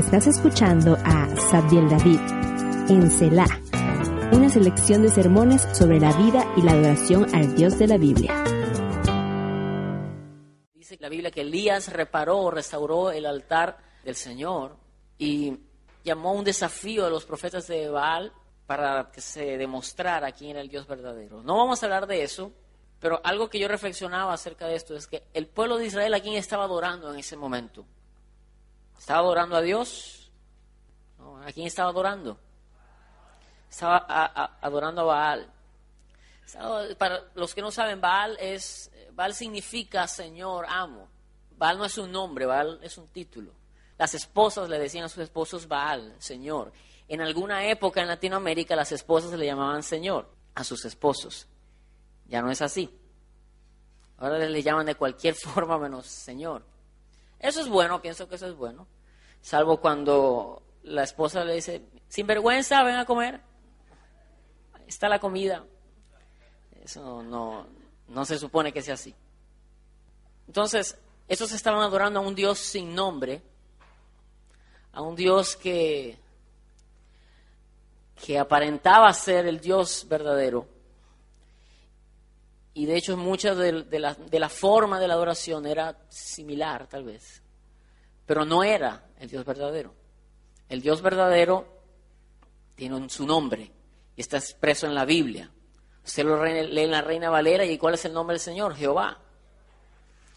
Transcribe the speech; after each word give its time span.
Estás 0.00 0.26
escuchando 0.28 0.96
a 1.04 1.28
Sabdiel 1.50 1.90
David 1.90 2.20
en 2.88 3.10
Selah, 3.10 3.60
una 4.32 4.48
selección 4.48 5.02
de 5.02 5.10
sermones 5.10 5.68
sobre 5.74 6.00
la 6.00 6.10
vida 6.14 6.50
y 6.56 6.62
la 6.62 6.72
adoración 6.72 7.26
al 7.34 7.54
Dios 7.54 7.78
de 7.78 7.86
la 7.86 7.98
Biblia. 7.98 8.42
Dice 10.72 10.96
la 11.00 11.10
Biblia 11.10 11.30
que 11.30 11.42
Elías 11.42 11.92
reparó 11.92 12.50
restauró 12.50 13.10
el 13.10 13.26
altar 13.26 13.76
del 14.02 14.14
Señor 14.14 14.78
y 15.18 15.58
llamó 16.02 16.32
un 16.32 16.44
desafío 16.44 17.04
a 17.04 17.10
los 17.10 17.26
profetas 17.26 17.66
de 17.66 17.90
Baal 17.90 18.32
para 18.66 19.10
que 19.12 19.20
se 19.20 19.58
demostrara 19.58 20.32
quién 20.32 20.52
era 20.52 20.62
el 20.62 20.70
Dios 20.70 20.86
verdadero. 20.86 21.42
No 21.42 21.58
vamos 21.58 21.82
a 21.82 21.86
hablar 21.86 22.06
de 22.06 22.22
eso, 22.22 22.52
pero 23.00 23.20
algo 23.22 23.50
que 23.50 23.58
yo 23.58 23.68
reflexionaba 23.68 24.32
acerca 24.32 24.66
de 24.66 24.76
esto 24.76 24.96
es 24.96 25.06
que 25.06 25.24
el 25.34 25.46
pueblo 25.46 25.76
de 25.76 25.86
Israel 25.86 26.14
a 26.14 26.20
quién 26.20 26.36
estaba 26.36 26.64
adorando 26.64 27.12
en 27.12 27.18
ese 27.18 27.36
momento. 27.36 27.84
¿Estaba 29.00 29.20
adorando 29.20 29.56
a 29.56 29.62
Dios? 29.62 30.30
¿A 31.42 31.50
quién 31.52 31.66
estaba 31.66 31.88
adorando? 31.88 32.38
Estaba 33.70 33.96
adorando 34.60 35.00
a 35.00 35.04
Baal. 35.04 35.52
para 36.98 37.24
los 37.34 37.54
que 37.54 37.62
no 37.62 37.70
saben, 37.70 37.98
Baal, 37.98 38.36
es, 38.38 38.92
Baal 39.12 39.32
significa 39.32 40.06
Señor, 40.06 40.66
amo. 40.68 41.08
Baal 41.56 41.78
no 41.78 41.86
es 41.86 41.96
un 41.96 42.12
nombre, 42.12 42.44
Baal 42.44 42.78
es 42.82 42.98
un 42.98 43.08
título. 43.08 43.52
Las 43.96 44.12
esposas 44.12 44.68
le 44.68 44.78
decían 44.78 45.04
a 45.04 45.08
sus 45.08 45.22
esposos 45.22 45.66
Baal, 45.66 46.14
Señor. 46.18 46.70
En 47.08 47.22
alguna 47.22 47.64
época 47.70 48.02
en 48.02 48.08
Latinoamérica 48.08 48.76
las 48.76 48.92
esposas 48.92 49.32
le 49.32 49.46
llamaban 49.46 49.82
Señor 49.82 50.28
a 50.54 50.62
sus 50.62 50.84
esposos. 50.84 51.46
Ya 52.26 52.42
no 52.42 52.50
es 52.50 52.60
así. 52.60 52.94
Ahora 54.18 54.38
le 54.38 54.62
llaman 54.62 54.84
de 54.84 54.94
cualquier 54.94 55.34
forma 55.42 55.78
menos 55.78 56.06
Señor. 56.06 56.69
Eso 57.40 57.60
es 57.60 57.68
bueno, 57.68 58.00
pienso 58.00 58.28
que 58.28 58.36
eso 58.36 58.46
es 58.46 58.54
bueno. 58.54 58.86
Salvo 59.40 59.80
cuando 59.80 60.62
la 60.82 61.02
esposa 61.02 61.44
le 61.44 61.54
dice, 61.54 61.82
sin 62.08 62.26
vergüenza, 62.26 62.82
ven 62.84 62.96
a 62.96 63.06
comer. 63.06 63.40
está 64.86 65.08
la 65.08 65.18
comida. 65.18 65.64
Eso 66.82 67.22
no, 67.22 67.66
no 68.08 68.24
se 68.24 68.38
supone 68.38 68.72
que 68.72 68.82
sea 68.82 68.94
así. 68.94 69.14
Entonces, 70.46 70.98
esos 71.28 71.52
estaban 71.52 71.80
adorando 71.80 72.20
a 72.20 72.22
un 72.22 72.34
Dios 72.34 72.58
sin 72.58 72.94
nombre, 72.94 73.42
a 74.92 75.00
un 75.00 75.14
Dios 75.14 75.56
que, 75.56 76.18
que 78.24 78.38
aparentaba 78.38 79.12
ser 79.12 79.46
el 79.46 79.60
Dios 79.60 80.06
verdadero. 80.08 80.66
Y 82.74 82.86
de 82.86 82.96
hecho 82.96 83.16
mucha 83.16 83.54
de, 83.54 83.98
la, 83.98 84.14
de 84.14 84.38
la 84.38 84.48
forma 84.48 85.00
de 85.00 85.08
la 85.08 85.14
adoración 85.14 85.66
era 85.66 85.96
similar, 86.08 86.86
tal 86.86 87.04
vez 87.04 87.42
pero 88.30 88.44
no 88.44 88.62
era 88.62 89.08
el 89.18 89.28
Dios 89.28 89.44
verdadero. 89.44 89.92
El 90.68 90.80
Dios 90.80 91.02
verdadero 91.02 91.66
tiene 92.76 93.08
su 93.08 93.26
nombre 93.26 93.72
y 94.14 94.20
está 94.20 94.36
expreso 94.36 94.86
en 94.86 94.94
la 94.94 95.04
Biblia. 95.04 95.50
Usted 96.04 96.24
lo 96.24 96.44
lee 96.44 96.82
en 96.82 96.92
la 96.92 97.02
Reina 97.02 97.28
Valera 97.28 97.64
y 97.64 97.76
¿cuál 97.76 97.94
es 97.94 98.04
el 98.04 98.12
nombre 98.12 98.34
del 98.34 98.40
Señor? 98.40 98.76
Jehová. 98.76 99.18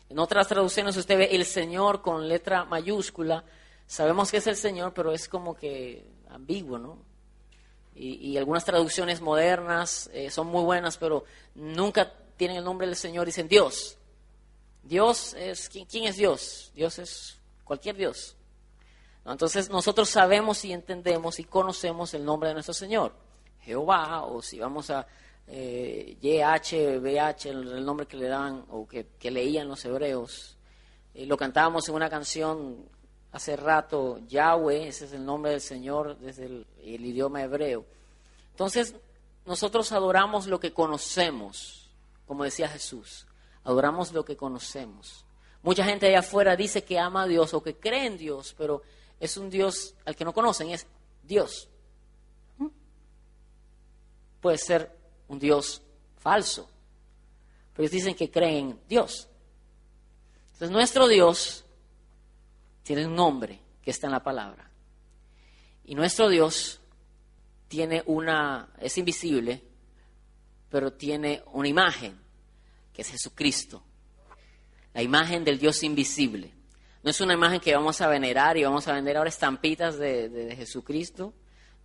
En 0.09 0.17
otras 0.17 0.47
traducciones 0.47 0.97
usted 0.97 1.19
ve 1.19 1.29
el 1.33 1.45
Señor 1.45 2.01
con 2.01 2.27
letra 2.27 2.65
mayúscula. 2.65 3.43
Sabemos 3.85 4.31
que 4.31 4.37
es 4.37 4.47
el 4.47 4.55
Señor, 4.55 4.91
pero 4.95 5.11
es 5.11 5.29
como 5.29 5.53
que 5.55 6.03
ambiguo, 6.29 6.79
¿no? 6.79 6.97
Y, 7.93 8.35
algunas 8.37 8.65
traducciones 8.65 9.21
modernas 9.21 10.09
eh, 10.13 10.31
son 10.31 10.47
muy 10.47 10.63
buenas, 10.63 10.97
pero 10.97 11.25
nunca 11.53 12.11
tienen 12.43 12.57
el 12.57 12.65
nombre 12.65 12.87
del 12.87 12.97
Señor. 12.97 13.25
Dicen 13.25 13.47
Dios. 13.47 13.97
Dios 14.83 15.33
es, 15.35 15.69
quién 15.69 16.03
es 16.03 16.17
Dios? 16.17 16.73
Dios 16.75 16.99
es 16.99 17.39
cualquier 17.63 17.95
Dios. 17.95 18.35
Entonces 19.25 19.69
nosotros 19.69 20.09
sabemos 20.09 20.65
y 20.65 20.73
entendemos 20.73 21.39
y 21.39 21.45
conocemos 21.45 22.13
el 22.13 22.25
nombre 22.25 22.49
de 22.49 22.55
nuestro 22.55 22.73
Señor, 22.73 23.13
Jehová, 23.61 24.25
o 24.25 24.41
si 24.41 24.59
vamos 24.59 24.89
a 24.89 25.07
eh, 25.47 26.17
el, 26.21 27.85
nombre 27.85 28.07
que 28.07 28.17
le 28.17 28.27
dan 28.27 28.65
o 28.69 28.85
que, 28.85 29.31
leían 29.31 29.69
los 29.69 29.85
hebreos. 29.85 30.57
Eh, 31.13 31.25
lo 31.25 31.37
cantábamos 31.37 31.87
en 31.87 31.95
una 31.95 32.09
canción 32.09 32.89
hace 33.31 33.55
rato, 33.55 34.19
Yahweh, 34.27 34.89
ese 34.89 35.05
es 35.05 35.13
el 35.13 35.25
nombre 35.25 35.51
del 35.51 35.61
Señor 35.61 36.17
desde 36.17 36.47
el 36.47 36.65
idioma 37.05 37.41
hebreo. 37.41 37.85
Entonces 38.51 38.95
nosotros 39.45 39.93
adoramos 39.93 40.47
lo 40.47 40.59
que 40.59 40.73
conocemos, 40.73 41.82
como 42.25 42.43
decía 42.43 42.67
Jesús, 42.67 43.27
adoramos 43.63 44.11
lo 44.13 44.23
que 44.25 44.35
conocemos. 44.37 45.25
Mucha 45.61 45.85
gente 45.85 46.07
allá 46.07 46.19
afuera 46.19 46.55
dice 46.55 46.83
que 46.83 46.99
ama 46.99 47.23
a 47.23 47.27
Dios 47.27 47.53
o 47.53 47.63
que 47.63 47.75
cree 47.75 48.05
en 48.05 48.17
Dios, 48.17 48.53
pero 48.57 48.81
es 49.19 49.37
un 49.37 49.49
Dios 49.49 49.95
al 50.05 50.15
que 50.15 50.25
no 50.25 50.33
conocen, 50.33 50.69
es 50.69 50.85
Dios. 51.23 51.69
¿Mm? 52.57 52.67
Puede 54.41 54.57
ser 54.57 54.91
un 55.29 55.39
Dios 55.39 55.81
falso, 56.17 56.69
pero 57.73 57.83
ellos 57.83 57.91
dicen 57.91 58.15
que 58.15 58.29
creen 58.29 58.71
en 58.71 58.79
Dios. 58.87 59.29
Entonces 60.53 60.71
nuestro 60.71 61.07
Dios 61.07 61.65
tiene 62.83 63.05
un 63.05 63.15
nombre 63.15 63.59
que 63.81 63.91
está 63.91 64.07
en 64.07 64.13
la 64.13 64.23
palabra. 64.23 64.69
Y 65.85 65.95
nuestro 65.95 66.29
Dios 66.29 66.79
tiene 67.67 68.03
una, 68.05 68.69
es 68.79 68.97
invisible, 68.97 69.63
pero 70.73 70.91
tiene 70.91 71.41
una 71.53 71.69
imagen, 71.69 72.19
que 72.91 73.03
es 73.03 73.09
Jesucristo 73.09 73.81
la 74.93 75.01
imagen 75.01 75.43
del 75.43 75.59
Dios 75.59 75.83
invisible. 75.83 76.53
No 77.01 77.09
es 77.09 77.19
una 77.19 77.33
imagen 77.33 77.59
que 77.59 77.75
vamos 77.75 77.99
a 78.01 78.07
venerar 78.07 78.57
y 78.57 78.63
vamos 78.63 78.87
a 78.87 78.93
vender 78.93 79.17
ahora 79.17 79.29
estampitas 79.29 79.97
de, 79.97 80.53
Jesucristo. 80.55 81.33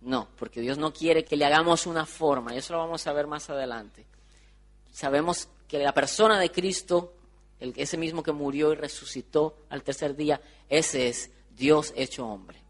No, 0.01 0.29
porque 0.37 0.61
Dios 0.61 0.77
no 0.77 0.93
quiere 0.93 1.25
que 1.25 1.35
le 1.35 1.45
hagamos 1.45 1.85
una 1.85 2.05
forma, 2.05 2.55
eso 2.55 2.73
lo 2.73 2.79
vamos 2.79 3.05
a 3.05 3.11
ver 3.11 3.27
más 3.27 3.49
adelante. 3.49 4.05
Sabemos 4.91 5.49
que 5.67 5.79
la 5.79 5.93
persona 5.93 6.39
de 6.39 6.51
Cristo, 6.51 7.15
ese 7.59 7.97
mismo 7.97 8.23
que 8.23 8.31
murió 8.31 8.71
y 8.71 8.75
resucitó 8.75 9.65
al 9.69 9.83
tercer 9.83 10.15
día, 10.15 10.39
ese 10.69 11.09
es 11.09 11.31
Dios 11.51 11.91
hecho 11.97 12.25
hombre. 12.25 12.61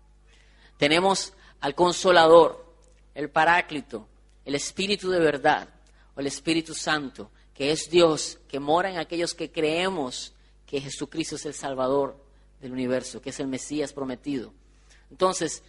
Tenemos 0.77 1.33
al 1.59 1.75
consolador, 1.75 2.65
el 3.13 3.29
paráclito, 3.29 4.07
el 4.43 4.55
Espíritu 4.55 5.11
de 5.11 5.19
verdad, 5.19 5.69
el 6.19 6.27
Espíritu 6.27 6.73
Santo, 6.73 7.31
que 7.53 7.71
es 7.71 7.89
Dios, 7.89 8.39
que 8.47 8.59
mora 8.59 8.89
en 8.89 8.97
aquellos 8.97 9.33
que 9.33 9.51
creemos 9.51 10.33
que 10.65 10.81
Jesucristo 10.81 11.35
es 11.35 11.45
el 11.45 11.53
Salvador 11.53 12.15
del 12.61 12.71
universo, 12.71 13.21
que 13.21 13.29
es 13.29 13.39
el 13.39 13.47
Mesías 13.47 13.93
prometido. 13.93 14.53
Entonces, 15.09 15.63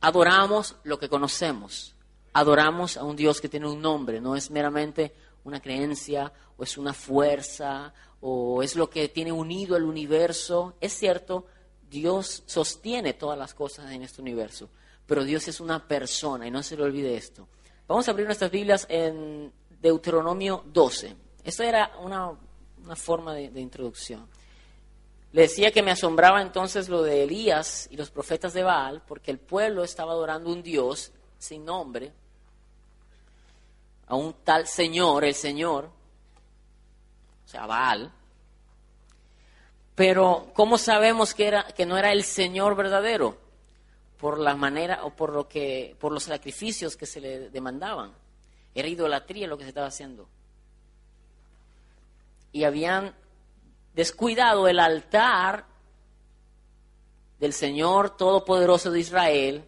adoramos 0.00 0.76
lo 0.84 0.98
que 0.98 1.08
conocemos, 1.08 1.94
adoramos 2.32 2.96
a 2.96 3.04
un 3.04 3.16
Dios 3.16 3.40
que 3.40 3.48
tiene 3.48 3.68
un 3.68 3.80
nombre, 3.80 4.20
no 4.20 4.36
es 4.36 4.50
meramente 4.50 5.14
una 5.44 5.60
creencia 5.60 6.32
o 6.56 6.62
es 6.62 6.76
una 6.76 6.92
fuerza 6.92 7.92
o 8.20 8.62
es 8.62 8.76
lo 8.76 8.90
que 8.90 9.08
tiene 9.08 9.32
unido 9.32 9.76
el 9.76 9.84
universo. 9.84 10.74
Es 10.80 10.92
cierto, 10.92 11.46
Dios 11.88 12.42
sostiene 12.46 13.14
todas 13.14 13.38
las 13.38 13.54
cosas 13.54 13.90
en 13.92 14.02
este 14.02 14.20
universo, 14.20 14.68
pero 15.06 15.24
Dios 15.24 15.48
es 15.48 15.60
una 15.60 15.86
persona 15.86 16.46
y 16.46 16.50
no 16.50 16.62
se 16.62 16.76
le 16.76 16.82
olvide 16.82 17.16
esto. 17.16 17.48
Vamos 17.88 18.08
a 18.08 18.10
abrir 18.10 18.26
nuestras 18.26 18.50
Biblias 18.50 18.86
en 18.88 19.52
Deuteronomio 19.86 20.64
12. 20.66 21.14
Esta 21.44 21.64
era 21.64 21.92
una, 22.00 22.32
forma 22.96 23.34
de, 23.34 23.50
de, 23.50 23.60
introducción. 23.60 24.28
Le 25.32 25.42
decía 25.42 25.70
que 25.70 25.82
me 25.82 25.92
asombraba 25.92 26.42
entonces 26.42 26.88
lo 26.88 27.02
de 27.02 27.22
Elías 27.22 27.86
y 27.90 27.96
los 27.96 28.10
profetas 28.10 28.52
de 28.52 28.64
Baal, 28.64 29.02
porque 29.06 29.30
el 29.30 29.38
pueblo 29.38 29.84
estaba 29.84 30.12
adorando 30.12 30.50
un 30.50 30.62
Dios 30.62 31.12
sin 31.38 31.64
nombre, 31.64 32.12
a 34.08 34.16
un 34.16 34.34
tal 34.44 34.66
Señor, 34.66 35.24
el 35.24 35.34
Señor, 35.34 35.84
o 37.44 37.48
sea, 37.48 37.66
Baal. 37.66 38.12
Pero, 39.94 40.50
¿cómo 40.52 40.78
sabemos 40.78 41.32
que, 41.32 41.46
era, 41.46 41.64
que 41.64 41.86
no 41.86 41.96
era 41.96 42.10
el 42.12 42.24
Señor 42.24 42.74
verdadero? 42.74 43.38
Por 44.18 44.38
la 44.38 44.56
manera 44.56 45.04
o 45.04 45.10
por, 45.10 45.32
lo 45.32 45.48
que, 45.48 45.94
por 46.00 46.10
los 46.10 46.24
sacrificios 46.24 46.96
que 46.96 47.06
se 47.06 47.20
le 47.20 47.50
demandaban. 47.50 48.25
Era 48.76 48.88
idolatría 48.88 49.48
lo 49.48 49.56
que 49.56 49.64
se 49.64 49.70
estaba 49.70 49.88
haciendo 49.88 50.28
y 52.52 52.64
habían 52.64 53.14
descuidado 53.94 54.68
el 54.68 54.78
altar 54.78 55.66
del 57.38 57.52
Señor 57.52 58.16
Todopoderoso 58.16 58.90
de 58.90 59.00
Israel, 59.00 59.64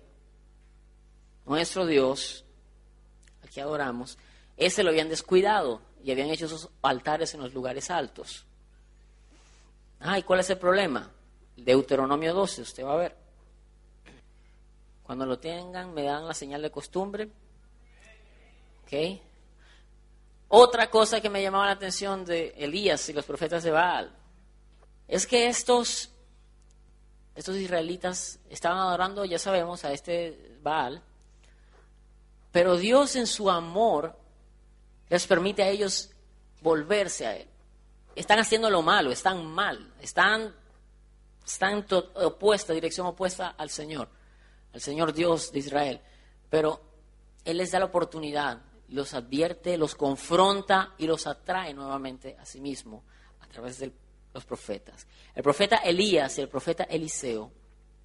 nuestro 1.44 1.84
Dios, 1.84 2.44
al 3.42 3.50
que 3.50 3.60
adoramos, 3.60 4.16
ese 4.56 4.82
lo 4.82 4.88
habían 4.88 5.08
descuidado 5.10 5.82
y 6.02 6.12
habían 6.12 6.30
hecho 6.30 6.46
esos 6.46 6.70
altares 6.80 7.34
en 7.34 7.40
los 7.40 7.52
lugares 7.52 7.90
altos. 7.90 8.46
Ah, 10.00 10.18
¿y 10.18 10.22
cuál 10.22 10.40
es 10.40 10.48
el 10.48 10.58
problema? 10.58 11.10
Deuteronomio 11.56 12.32
12, 12.32 12.62
usted 12.62 12.84
va 12.84 12.94
a 12.94 12.96
ver. 12.96 13.16
Cuando 15.02 15.26
lo 15.26 15.38
tengan, 15.38 15.92
me 15.92 16.04
dan 16.04 16.26
la 16.26 16.34
señal 16.34 16.62
de 16.62 16.70
costumbre. 16.70 17.28
¿Ok? 18.88 19.20
Otra 20.48 20.88
cosa 20.88 21.20
que 21.20 21.28
me 21.28 21.42
llamaba 21.42 21.66
la 21.66 21.72
atención 21.72 22.24
de 22.24 22.54
Elías 22.56 23.06
y 23.10 23.12
los 23.12 23.26
profetas 23.26 23.62
de 23.62 23.70
Baal 23.70 24.10
es 25.06 25.26
que 25.26 25.46
estos 25.46 26.10
estos 27.34 27.54
israelitas 27.54 28.40
estaban 28.50 28.78
adorando, 28.78 29.24
ya 29.24 29.38
sabemos, 29.38 29.84
a 29.84 29.92
este 29.92 30.56
Baal, 30.60 31.00
pero 32.50 32.76
Dios 32.76 33.14
en 33.14 33.28
su 33.28 33.48
amor 33.48 34.16
les 35.08 35.24
permite 35.26 35.62
a 35.62 35.68
ellos 35.68 36.10
volverse 36.62 37.26
a 37.28 37.36
Él. 37.36 37.46
Están 38.16 38.40
haciendo 38.40 38.70
lo 38.70 38.82
malo, 38.82 39.12
están 39.12 39.46
mal, 39.46 39.92
están, 40.00 40.52
están 41.46 41.86
opuesta, 42.14 42.72
dirección 42.72 43.06
opuesta 43.06 43.54
al 43.56 43.70
Señor, 43.70 44.08
al 44.72 44.80
Señor 44.80 45.12
Dios 45.12 45.52
de 45.52 45.60
Israel. 45.60 46.00
Pero 46.50 46.80
Él 47.44 47.58
les 47.58 47.70
da 47.70 47.78
la 47.78 47.84
oportunidad, 47.84 48.60
los 48.88 49.14
advierte, 49.14 49.76
los 49.76 49.94
confronta 49.94 50.94
y 50.98 51.06
los 51.06 51.26
atrae 51.26 51.74
nuevamente 51.74 52.36
a 52.38 52.44
sí 52.44 52.60
mismo 52.60 53.04
a 53.40 53.46
través 53.46 53.78
de 53.78 53.92
los 54.32 54.44
profetas. 54.44 55.06
El 55.34 55.42
profeta 55.42 55.76
Elías 55.76 56.38
y 56.38 56.40
el 56.40 56.48
profeta 56.48 56.84
Eliseo, 56.84 57.50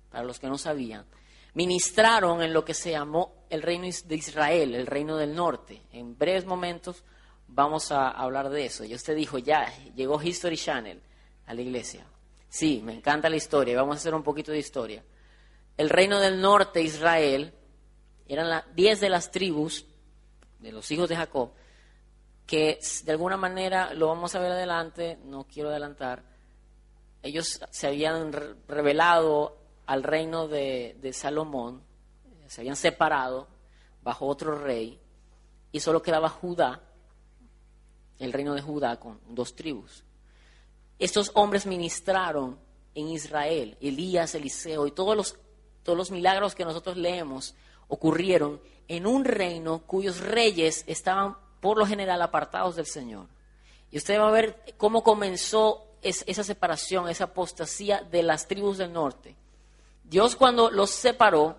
para 0.10 0.24
los 0.24 0.40
que 0.40 0.48
no 0.48 0.58
sabían, 0.58 1.06
ministraron 1.54 2.42
en 2.42 2.54
lo 2.54 2.66
que 2.66 2.74
se 2.74 2.92
llamó 2.92 3.46
el 3.50 3.62
reino 3.62 3.88
de 4.06 4.16
Israel, 4.16 4.76
el 4.76 4.88
reino 4.88 5.18
del 5.18 5.36
norte. 5.36 5.82
En 5.92 6.18
breves 6.18 6.46
momentos 6.46 7.04
vamos 7.48 7.92
a 7.92 8.10
hablar 8.10 8.50
de 8.50 8.66
eso. 8.66 8.84
Y 8.84 8.94
usted 8.96 9.16
dijo, 9.16 9.38
ya, 9.38 9.72
llegó 9.96 10.22
History 10.22 10.58
Channel 10.58 11.02
a 11.46 11.54
la 11.54 11.62
iglesia. 11.62 12.06
Sí, 12.50 12.82
me 12.84 12.94
encanta 12.94 13.30
la 13.30 13.36
historia, 13.36 13.76
vamos 13.76 13.96
a 13.96 14.00
hacer 14.00 14.14
un 14.14 14.24
poquito 14.24 14.52
de 14.52 14.60
historia. 14.60 15.04
El 15.78 15.90
reino 15.90 16.20
del 16.20 16.40
norte, 16.40 16.82
Israel, 16.82 17.54
eran 18.28 18.64
diez 18.76 19.00
de 19.00 19.10
las 19.10 19.32
tribus 19.32 19.86
de 20.64 20.72
los 20.72 20.90
hijos 20.92 21.10
de 21.10 21.18
Jacob, 21.18 21.52
que 22.48 22.80
de 23.04 23.12
alguna 23.12 23.38
manera, 23.38 23.94
lo 23.94 24.08
vamos 24.08 24.34
a 24.34 24.40
ver 24.40 24.54
adelante, 24.54 25.20
no 25.26 25.46
quiero 25.46 25.70
adelantar, 25.70 26.24
ellos 27.22 27.60
se 27.70 27.88
habían 27.88 28.32
revelado 28.68 29.58
al 29.86 30.04
reino 30.04 30.48
de, 30.48 31.12
Salomón, 31.14 31.84
se 32.48 32.62
habían 32.62 32.76
separado 32.76 33.48
bajo 34.02 34.26
otro 34.26 34.58
rey, 34.58 35.00
y 35.72 35.80
solo 35.80 36.02
quedaba 36.02 36.30
Judá, 36.30 36.82
el 38.20 38.32
reino 38.32 38.54
de 38.54 38.62
Judá, 38.62 39.00
con 39.00 39.20
dos 39.28 39.56
tribus. 39.56 40.04
Estos 41.00 41.32
hombres 41.34 41.66
ministraron 41.66 42.58
en 42.96 43.10
Israel, 43.10 43.78
Elías, 43.82 44.36
Eliseo 44.36 44.88
y 44.88 44.92
todos 44.92 45.18
los, 45.18 45.38
todos 45.84 45.98
los 45.98 46.12
milagros 46.12 46.56
que 46.56 46.64
nosotros 46.64 46.96
leemos 46.96 47.56
ocurrieron 47.88 48.62
en 48.88 49.08
un 49.08 49.26
reino 49.26 49.80
cuyos 49.80 50.20
reyes 50.20 50.84
estaban 50.88 51.38
por 51.60 51.78
lo 51.78 51.86
general 51.86 52.22
apartados 52.22 52.76
del 52.76 52.86
Señor. 52.86 53.28
Y 53.92 53.98
usted 53.98 54.20
va 54.20 54.28
a 54.28 54.32
ver 54.32 54.76
cómo 54.78 55.04
comenzó 55.04 55.86
esa 56.02 56.44
separación, 56.44 57.08
esa 57.10 57.26
apostasía 57.26 58.02
de 58.02 58.24
las 58.24 58.48
tribus 58.48 58.78
del 58.78 58.92
norte. 58.92 59.36
Dios 60.04 60.36
cuando 60.36 60.70
los 60.70 60.90
separó, 60.90 61.56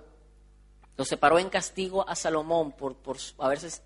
los 0.97 1.09
separó 1.09 1.39
en 1.39 1.49
castigo 1.49 2.09
a 2.09 2.15
Salomón 2.15 2.73
por, 2.73 2.97
haberse 3.39 3.81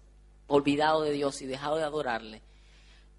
olvidado 0.49 1.02
de 1.02 1.12
Dios 1.12 1.40
y 1.43 1.46
dejado 1.46 1.76
de 1.76 1.85
adorarle. 1.85 2.43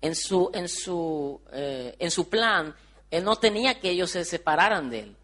En 0.02 0.16
su, 0.16 0.50
en 0.54 0.68
su, 0.68 1.42
eh, 1.52 1.96
en 2.00 2.12
su 2.12 2.30
plan, 2.30 2.76
él 3.12 3.24
no 3.24 3.36
tenía 3.38 3.80
que 3.80 3.90
ellos 3.90 4.12
se 4.12 4.26
separaran 4.26 4.90
de 4.90 5.00
él 5.02 5.19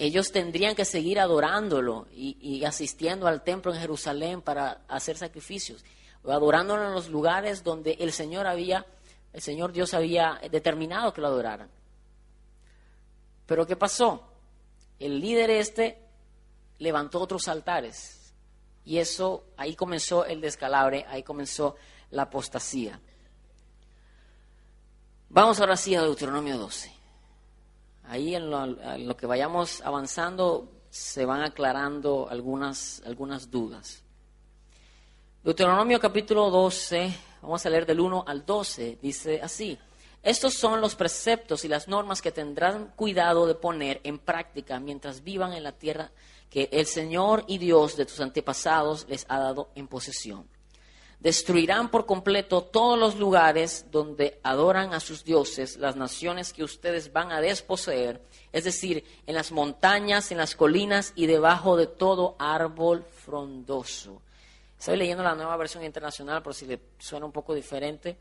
ellos 0.00 0.32
tendrían 0.32 0.74
que 0.74 0.86
seguir 0.86 1.20
adorándolo 1.20 2.06
y, 2.10 2.64
asistiendo 2.64 3.26
al 3.26 3.44
templo 3.44 3.74
en 3.74 3.78
Jerusalén 3.78 4.40
para 4.40 4.80
hacer 4.88 5.18
sacrificios, 5.18 5.84
o 6.24 6.32
adorándolo 6.32 6.86
en 6.86 6.94
los 6.94 7.10
lugares 7.10 7.62
donde 7.62 7.98
el 8.00 8.10
Señor 8.10 8.46
había, 8.46 8.86
el 9.34 9.42
Señor 9.42 9.72
Dios 9.72 9.92
había 9.92 10.40
determinado 10.50 11.12
que 11.12 11.20
lo 11.20 11.26
adoraran. 11.26 11.68
Pero 13.44 13.66
¿qué 13.66 13.76
pasó? 13.76 14.26
El 14.98 15.20
líder 15.20 15.50
este 15.50 15.98
levantó 16.78 17.20
otros 17.20 17.46
altares 17.46 18.32
y 18.86 18.96
eso, 18.96 19.44
ahí 19.58 19.76
comenzó 19.76 20.24
el 20.24 20.40
descalabre, 20.40 21.04
ahí 21.10 21.22
comenzó 21.22 21.76
la 22.10 22.22
apostasía. 22.22 22.98
Vamos 25.28 25.60
ahora 25.60 25.76
sí 25.76 25.94
a 25.94 26.00
Deuteronomio 26.00 26.56
12. 26.56 26.99
Ahí 28.10 28.34
en 28.34 28.50
lo, 28.50 29.16
que 29.16 29.24
vayamos 29.24 29.82
avanzando 29.82 30.68
se 30.90 31.24
van 31.24 31.42
aclarando 31.42 32.26
algunas, 32.28 33.00
algunas 33.06 33.52
dudas. 33.52 34.02
Deuteronomio 35.44 36.00
capítulo 36.00 36.50
12, 36.50 37.16
vamos 37.40 37.64
a 37.64 37.70
leer 37.70 37.86
del 37.86 38.00
1 38.00 38.24
al 38.26 38.44
12, 38.44 38.98
dice 39.00 39.40
así. 39.40 39.78
Estos 40.24 40.54
son 40.54 40.80
los 40.80 40.96
preceptos 40.96 41.64
y 41.64 41.68
las 41.68 41.86
normas 41.86 42.20
que 42.20 42.32
tendrán 42.32 42.88
cuidado 42.96 43.46
de 43.46 43.54
poner 43.54 44.00
en 44.02 44.18
práctica 44.18 44.80
mientras 44.80 45.22
vivan 45.22 45.52
en 45.52 45.62
la 45.62 45.70
tierra 45.70 46.10
que 46.50 46.68
el 46.72 46.86
Señor 46.86 47.44
y 47.46 47.58
Dios 47.58 47.96
de 47.96 48.06
tus 48.06 48.18
antepasados 48.18 49.06
les 49.08 49.24
ha 49.28 49.38
dado 49.38 49.70
en 49.76 49.86
posesión 49.86 50.48
Destruirán 51.20 51.90
por 51.90 52.06
completo 52.06 52.62
todos 52.62 52.98
los 52.98 53.16
lugares 53.16 53.86
donde 53.90 54.40
adoran 54.42 54.94
a 54.94 55.00
sus 55.00 55.22
dioses, 55.22 55.76
las 55.76 55.94
naciones 55.94 56.54
que 56.54 56.64
ustedes 56.64 57.12
van 57.12 57.30
a 57.30 57.42
desposeer, 57.42 58.22
es 58.52 58.64
decir, 58.64 59.04
en 59.26 59.34
las 59.34 59.52
montañas, 59.52 60.32
en 60.32 60.38
las 60.38 60.56
colinas 60.56 61.12
y 61.16 61.26
debajo 61.26 61.76
de 61.76 61.86
todo 61.86 62.36
árbol 62.38 63.04
frondoso. 63.04 64.22
Estoy 64.78 64.96
leyendo 64.96 65.22
la 65.22 65.34
nueva 65.34 65.58
versión 65.58 65.84
internacional 65.84 66.42
por 66.42 66.54
si 66.54 66.64
le 66.64 66.80
suena 66.98 67.26
un 67.26 67.32
poco 67.32 67.54
diferente. 67.54 68.16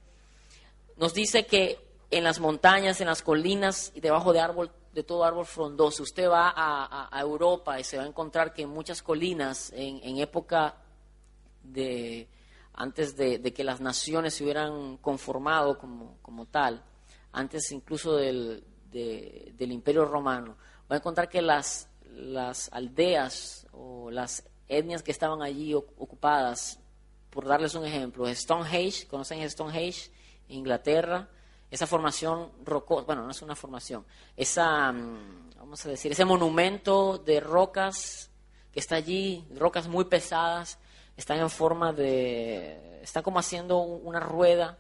Nos 0.98 1.13
dice 1.13 1.46
que 1.46 1.80
en 2.12 2.25
las 2.25 2.42
montañas, 2.42 3.00
en 3.00 3.07
las 3.07 3.22
colinas 3.22 3.94
y 3.96 4.01
debajo 4.01 4.34
de 4.34 4.42
árbol 4.42 4.72
de 4.94 5.04
todo 5.04 5.24
árbol 5.24 5.46
frondoso. 5.46 6.04
Usted 6.04 6.28
va 6.28 6.51
a, 6.54 7.22
Europa 7.22 7.80
y 7.80 7.84
se 7.86 7.96
va 7.96 8.04
a 8.04 8.07
encontrar 8.07 8.54
que 8.54 8.63
en 8.63 8.69
muchas 8.69 9.01
colinas, 9.01 9.72
en 9.74 10.18
época 10.18 10.75
de, 11.63 12.28
antes 12.79 13.17
de, 13.17 13.41
que 13.53 13.63
las 13.65 13.81
naciones 13.81 14.33
se 14.33 14.43
hubieran 14.45 14.97
conformado 14.97 15.77
como, 15.77 16.17
como 16.21 16.45
tal, 16.45 16.81
antes 17.33 17.71
incluso 17.73 18.15
del, 18.15 18.63
del 18.89 19.71
Imperio 19.73 20.05
Romano, 20.05 20.55
va 20.89 20.95
a 20.95 20.99
encontrar 20.99 21.27
que 21.27 21.41
las, 21.41 21.89
las 22.05 22.71
aldeas 22.71 23.67
o 23.73 24.09
las 24.09 24.45
etnias 24.69 25.03
que 25.03 25.11
estaban 25.11 25.41
allí 25.41 25.73
ocupadas, 25.73 26.79
por 27.29 27.45
darles 27.45 27.75
un 27.75 27.85
ejemplo, 27.85 28.33
Stonehenge, 28.33 29.07
¿conocen 29.07 29.47
Stonehenge? 29.49 30.09
Inglaterra, 30.47 31.27
esa 31.69 31.85
formación 31.85 32.49
rocosa, 32.63 33.05
bueno, 33.05 33.25
no 33.25 33.31
es 33.31 33.41
una 33.41 33.57
formación, 33.57 34.05
esa, 34.37 34.93
mm, 34.93 35.49
vamos 35.57 35.85
a 35.85 35.89
decir, 35.89 36.13
ese 36.13 36.23
monumento 36.23 37.17
de 37.17 37.41
rocas 37.41 38.31
que 38.71 38.79
está 38.79 38.95
allí, 38.95 39.45
rocas 39.53 39.89
muy 39.89 40.05
pesadas, 40.05 40.79
están 41.19 41.39
en 41.39 41.49
forma 41.49 41.91
de, 41.91 43.01
están 43.03 43.23
como 43.23 43.39
haciendo 43.39 43.79
una 43.79 44.21
rueda. 44.21 44.77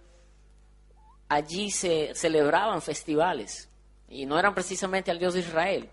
Allí 1.27 1.69
se 1.69 2.15
celebraban 2.15 2.81
festivales 2.81 3.69
y 4.07 4.25
no 4.25 4.39
eran 4.39 4.53
precisamente 4.53 5.11
al 5.11 5.19
Dios 5.19 5.33
de 5.33 5.41
Israel, 5.41 5.89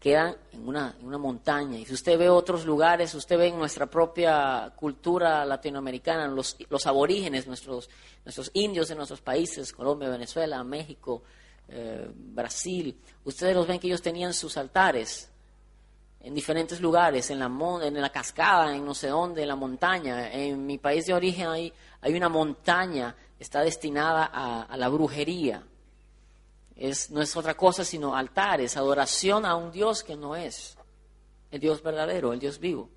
quedan 0.00 0.36
en 0.52 0.66
una, 0.66 0.96
en 0.98 1.06
una 1.06 1.16
montaña. 1.16 1.78
Y 1.78 1.84
si 1.86 1.94
usted 1.94 2.18
ve 2.18 2.28
otros 2.28 2.66
lugares, 2.66 3.14
usted 3.14 3.38
ve 3.38 3.46
en 3.46 3.58
nuestra 3.58 3.86
propia 3.86 4.72
cultura 4.74 5.44
latinoamericana, 5.44 6.26
los, 6.26 6.56
los 6.68 6.86
aborígenes, 6.88 7.46
nuestros, 7.46 7.88
nuestros 8.24 8.50
indios 8.52 8.88
de 8.88 8.96
nuestros 8.96 9.20
países, 9.20 9.72
Colombia, 9.72 10.08
Venezuela, 10.08 10.62
México, 10.64 11.22
eh, 11.68 12.10
Brasil, 12.12 13.00
ustedes 13.24 13.54
los 13.54 13.66
ven 13.68 13.78
que 13.78 13.86
ellos 13.86 14.02
tenían 14.02 14.34
sus 14.34 14.56
altares 14.56 15.29
en 16.22 16.34
diferentes 16.34 16.80
lugares, 16.80 17.30
en 17.30 17.38
la, 17.38 17.46
en 17.82 18.00
la 18.00 18.10
cascada, 18.10 18.74
en 18.74 18.84
no 18.84 18.94
sé 18.94 19.08
dónde, 19.08 19.42
en 19.42 19.48
la 19.48 19.56
montaña. 19.56 20.30
En 20.32 20.66
mi 20.66 20.78
país 20.78 21.06
de 21.06 21.14
origen 21.14 21.48
hay, 21.48 21.72
hay 22.00 22.14
una 22.14 22.28
montaña, 22.28 23.16
está 23.38 23.60
destinada 23.60 24.24
a, 24.24 24.76
la 24.76 24.88
brujería. 24.88 25.62
Es, 26.76 27.10
no 27.10 27.22
es 27.22 27.36
otra 27.36 27.54
cosa 27.54 27.84
sino 27.84 28.14
altares, 28.14 28.76
adoración 28.76 29.44
a 29.44 29.54
un 29.54 29.70
Dios 29.70 30.02
que 30.02 30.16
no 30.16 30.36
es 30.36 30.76
el 31.50 31.60
Dios 31.60 31.82
verdadero, 31.82 32.32
el 32.32 32.38
Dios 32.38 32.58
vivo. 32.58 32.88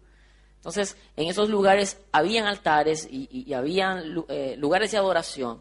Entonces, 0.58 0.96
en 1.18 1.28
esos 1.28 1.50
lugares 1.50 1.98
habían 2.12 2.46
altares 2.46 3.08
y, 3.10 3.28
y, 3.30 3.54
habían 3.54 4.26
eh, 4.30 4.56
lugares 4.58 4.92
de 4.92 4.98
adoración 4.98 5.60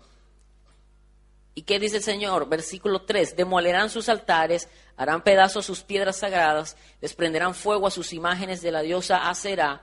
¿Y 1.55 1.63
qué 1.63 1.79
dice 1.79 1.99
el 1.99 2.03
Señor? 2.03 2.49
Versículo 2.49 3.03
3, 3.03 3.37
demolerán 3.37 3.91
sus 3.91 4.09
altares, 4.09 4.69
harán 4.97 5.23
pedazos 5.23 5.67
sus 5.67 5.83
piedras 5.83 6.17
sagradas, 6.17 6.77
les 7.01 7.15
prenderán 7.15 7.55
fuego 7.55 7.87
a 7.87 7.91
sus 7.91 8.13
imágenes 8.13 8.63
de 8.63 8.73
la 8.73 8.83
diosa 8.83 9.29
Aserá, 9.29 9.83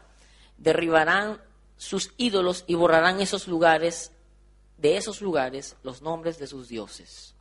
derribarán 0.58 1.42
sus 1.78 2.14
ídolos 2.18 2.64
y 2.68 2.76
borrarán 2.76 3.22
esos 3.22 3.48
lugares, 3.48 4.12
de 4.78 4.98
esos 4.98 5.22
lugares, 5.22 5.76
los 5.84 6.02
nombres 6.02 6.40
de 6.40 6.48
sus 6.48 6.70
dioses. 6.70 7.36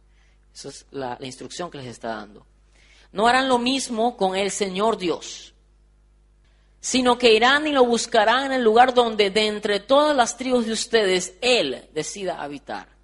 Esa 0.55 0.69
es 0.69 0.87
la, 0.91 1.17
la 1.21 1.27
instrucción 1.27 1.71
que 1.71 1.79
les 1.79 1.87
está 1.87 2.09
dando. 2.09 2.47
No 3.13 3.29
harán 3.29 3.49
lo 3.49 3.59
mismo 3.59 4.17
con 4.17 4.37
el 4.37 4.51
Señor 4.51 4.99
Dios, 4.99 5.55
sino 6.81 7.19
que 7.19 7.33
irán 7.33 7.67
y 7.67 7.73
lo 7.73 7.85
buscarán 7.85 8.47
en 8.47 8.53
el 8.53 8.63
lugar 8.63 8.95
donde 8.95 9.31
de 9.31 9.47
entre 9.47 9.81
todas 9.81 10.17
las 10.17 10.37
tribus 10.37 10.67
de 10.67 10.73
ustedes 10.73 11.35
Él 11.41 11.89
decida 11.93 12.43
habitar 12.43 12.98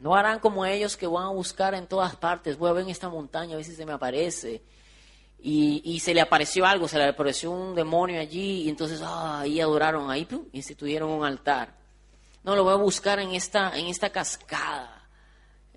No 0.00 0.14
harán 0.14 0.38
como 0.40 0.64
ellos 0.64 0.96
que 0.96 1.06
van 1.06 1.24
a 1.24 1.28
buscar 1.28 1.74
en 1.74 1.86
todas 1.86 2.16
partes. 2.16 2.56
Voy 2.56 2.70
a 2.70 2.72
ver 2.72 2.84
en 2.84 2.90
esta 2.90 3.10
montaña 3.10 3.52
a 3.52 3.56
ver 3.56 3.64
si 3.66 3.74
se 3.74 3.84
me 3.84 3.92
aparece. 3.92 4.62
Y, 5.42 6.00
se 6.00 6.12
le 6.12 6.20
apareció 6.20 6.66
algo, 6.66 6.88
se 6.88 6.98
le 6.98 7.04
apareció 7.04 7.50
un 7.50 7.74
demonio 7.74 8.20
allí 8.20 8.62
y 8.62 8.68
entonces 8.68 9.00
ah, 9.02 9.40
ahí 9.40 9.60
adoraron, 9.60 10.10
ahí 10.10 10.26
instituyeron 10.52 11.10
un 11.10 11.24
altar. 11.24 11.74
No, 12.42 12.56
lo 12.56 12.64
voy 12.64 12.72
a 12.72 12.76
buscar 12.76 13.20
en 13.20 13.32
esta, 13.32 13.76
en 13.78 13.86
esta 13.86 14.10
cascada. 14.10 15.08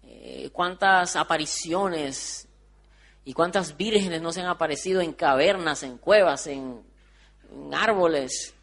Eh, 0.04 0.50
cuántas 0.52 1.16
apariciones 1.16 2.48
y 3.26 3.34
cuántas 3.34 3.76
vírgenes 3.76 4.22
no 4.22 4.32
se 4.32 4.42
han 4.42 4.48
aparecido 4.48 5.02
en 5.02 5.14
cavernas, 5.14 5.84
en 5.84 5.98
cuevas, 5.98 6.48
en 6.48 6.82
árboles. 7.74 8.54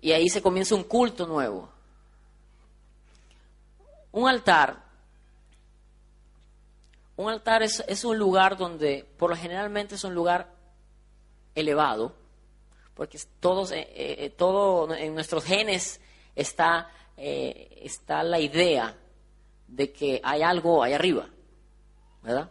Y 0.00 0.12
ahí 0.12 0.28
se 0.28 0.42
comienza 0.42 0.74
un 0.74 0.84
culto 0.84 1.26
nuevo. 1.26 1.73
Un 4.14 4.28
altar 4.28 4.84
un 7.16 7.30
altar 7.30 7.62
es, 7.62 8.04
un 8.04 8.18
lugar 8.18 8.56
donde, 8.56 9.06
por 9.18 9.30
lo 9.30 9.36
generalmente 9.36 9.94
es 9.94 10.04
un 10.04 10.14
lugar 10.14 10.52
elevado, 11.54 12.12
porque 12.94 13.18
todos, 13.38 13.70
eh, 13.70 13.88
eh, 13.94 14.30
todo 14.30 14.92
en 14.92 15.14
nuestros 15.14 15.44
genes 15.44 16.00
está, 16.34 16.90
eh, 17.16 17.80
está 17.82 18.24
la 18.24 18.40
idea 18.40 18.96
de 19.68 19.92
que 19.92 20.20
hay 20.24 20.42
algo 20.42 20.82
ahí 20.82 20.92
arriba, 20.92 21.28
¿verdad? 22.22 22.50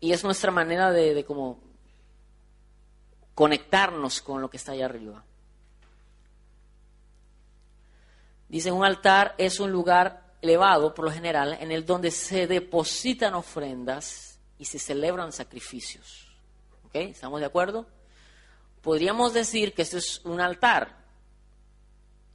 Y 0.00 0.12
es 0.12 0.24
nuestra 0.24 0.50
manera 0.50 0.92
de, 0.92 1.12
de 1.12 1.24
como 1.24 1.60
conectarnos 3.34 4.22
con 4.22 4.40
lo 4.40 4.48
que 4.48 4.56
está 4.56 4.72
allá 4.72 4.86
arriba. 4.86 5.22
Dicen, 8.48 8.74
un 8.74 8.84
altar 8.84 9.34
es 9.38 9.58
un 9.60 9.72
lugar 9.72 10.34
elevado, 10.40 10.94
por 10.94 11.04
lo 11.04 11.10
general, 11.10 11.56
en 11.60 11.72
el 11.72 11.84
donde 11.84 12.10
se 12.10 12.46
depositan 12.46 13.34
ofrendas 13.34 14.38
y 14.58 14.64
se 14.64 14.78
celebran 14.78 15.32
sacrificios. 15.32 16.28
¿Ok? 16.84 16.94
¿Estamos 16.94 17.40
de 17.40 17.46
acuerdo? 17.46 17.86
Podríamos 18.82 19.34
decir 19.34 19.74
que 19.74 19.82
esto 19.82 19.98
es 19.98 20.20
un 20.24 20.40
altar. 20.40 21.04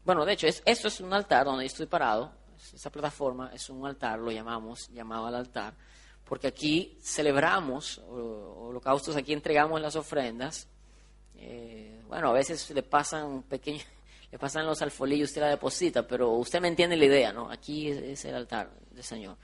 Bueno, 0.04 0.26
de 0.26 0.34
hecho, 0.34 0.48
es, 0.48 0.62
esto 0.66 0.90
es 0.90 1.00
un 1.00 1.14
altar 1.14 1.46
donde 1.46 1.66
estoy 1.66 1.86
parado. 1.86 2.34
Esa 2.74 2.90
plataforma 2.90 3.52
es 3.54 3.70
un 3.70 3.86
altar, 3.86 4.20
lo 4.20 4.32
llamamos, 4.32 4.90
llamado 4.90 5.26
al 5.26 5.36
altar, 5.36 5.74
porque 6.26 6.48
aquí 6.48 6.98
celebramos 7.02 7.98
holocaustos, 8.08 9.16
aquí 9.16 9.34
entregamos 9.34 9.82
las 9.82 9.96
ofrendas. 9.96 10.68
Eh, 11.36 12.02
bueno, 12.08 12.30
a 12.30 12.34
veces 12.34 12.70
le 12.70 12.84
pasan 12.84 13.44
pequeños 13.44 13.86
le 14.32 14.40
pasan 14.40 14.66
los 14.66 14.82
alfolillos, 14.82 15.30
usted 15.30 15.42
la 15.42 15.50
deposita, 15.50 16.08
pero 16.08 16.32
usted 16.32 16.62
me 16.62 16.70
entiende 16.70 16.96
la 16.96 17.06
idea, 17.06 17.34
¿no? 17.34 17.52
Aquí 17.52 17.90
es, 17.90 18.24
el 18.24 18.36
altar 18.36 18.72
del 18.90 19.04
Señor. 19.04 19.36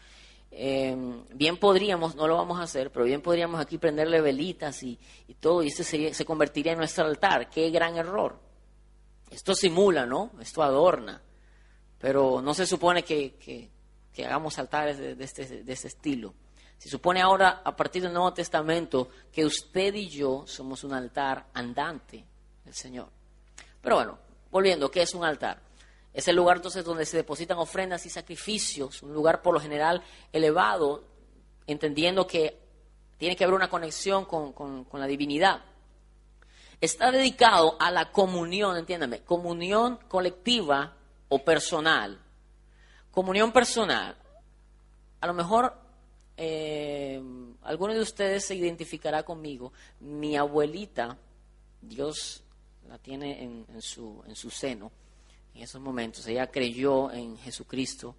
Em, 0.50 1.26
bien 1.34 1.58
podríamos, 1.58 2.16
no 2.16 2.26
lo 2.26 2.38
vamos 2.38 2.58
a 2.60 2.64
hacer, 2.64 2.90
pero 2.90 3.04
bien 3.04 3.22
podríamos 3.22 3.60
aquí 3.60 3.78
prenderle 3.78 4.22
velitas 4.22 4.82
y, 4.84 4.98
todo, 5.42 5.62
y 5.62 5.68
esto 5.68 5.84
se, 5.84 6.26
convertiría 6.26 6.72
en 6.72 6.78
nuestro 6.78 7.06
altar. 7.06 7.50
¡Qué 7.50 7.70
gran 7.70 7.98
error! 7.98 8.40
Esto 9.30 9.54
simula, 9.54 10.06
¿no? 10.06 10.32
Esto 10.40 10.64
adorna, 10.64 11.22
pero 12.00 12.42
no 12.42 12.54
se 12.54 12.66
supone 12.66 13.04
que, 13.04 13.70
hagamos 14.26 14.58
altares 14.58 14.98
de, 14.98 15.18
este, 15.20 15.64
de 15.64 15.74
este 15.74 15.90
estilo. 15.90 16.34
Se 16.78 16.88
supone 16.88 17.22
ahora, 17.22 17.62
a 17.66 17.76
partir 17.76 18.04
del 18.04 18.14
Nuevo 18.14 18.34
Testamento, 18.34 19.10
que 19.34 19.46
usted 19.46 19.94
y 19.96 20.08
yo 20.08 20.46
somos 20.48 20.86
un 20.86 20.94
altar 20.94 21.48
andante 21.54 22.24
del 22.64 22.74
Señor. 22.74 23.10
Pero 23.82 23.96
bueno, 23.96 24.27
Volviendo, 24.58 24.90
¿qué 24.90 25.04
es 25.04 25.14
un 25.14 25.24
altar? 25.24 25.62
Es 26.12 26.28
el 26.28 26.36
lugar 26.36 26.58
entonces 26.58 26.84
donde 26.84 27.06
se 27.06 27.16
depositan 27.16 27.60
ofrendas 27.60 28.08
y 28.08 28.10
sacrificios, 28.10 29.04
un 29.04 29.14
lugar 29.14 29.44
por 29.44 29.54
lo 29.54 29.60
general 29.60 30.02
elevado, 30.34 31.04
entendiendo 31.68 32.26
que 32.26 32.58
tiene 33.20 33.36
que 33.36 33.44
haber 33.44 33.54
una 33.54 33.70
conexión 33.70 34.26
con, 34.26 34.88
la 34.94 35.06
divinidad. 35.06 35.62
Está 36.82 37.12
dedicado 37.12 37.78
a 37.80 37.92
la 37.92 38.12
comunión, 38.12 38.76
entiéndame, 38.78 39.20
comunión 39.22 40.00
colectiva 40.08 40.96
o 41.30 41.46
personal. 41.46 42.20
Comunión 43.12 43.52
personal. 43.52 44.18
A 45.22 45.28
lo 45.28 45.36
mejor 45.36 45.72
eh, 46.36 47.22
alguno 47.62 47.94
de 47.94 48.02
ustedes 48.02 48.44
se 48.44 48.56
identificará 48.56 49.22
conmigo. 49.22 49.72
Mi 50.00 50.36
abuelita, 50.36 51.16
Dios 51.80 52.44
la 52.88 52.98
tiene 52.98 53.44
en, 53.44 53.82
su, 53.82 54.24
en 54.28 54.36
su 54.36 54.50
seno 54.50 54.92
en 55.58 55.64
esos 55.64 55.82
momentos. 55.82 56.26
Ella 56.28 56.48
creyó 56.48 57.12
en 57.12 57.38
Jesucristo 57.38 58.16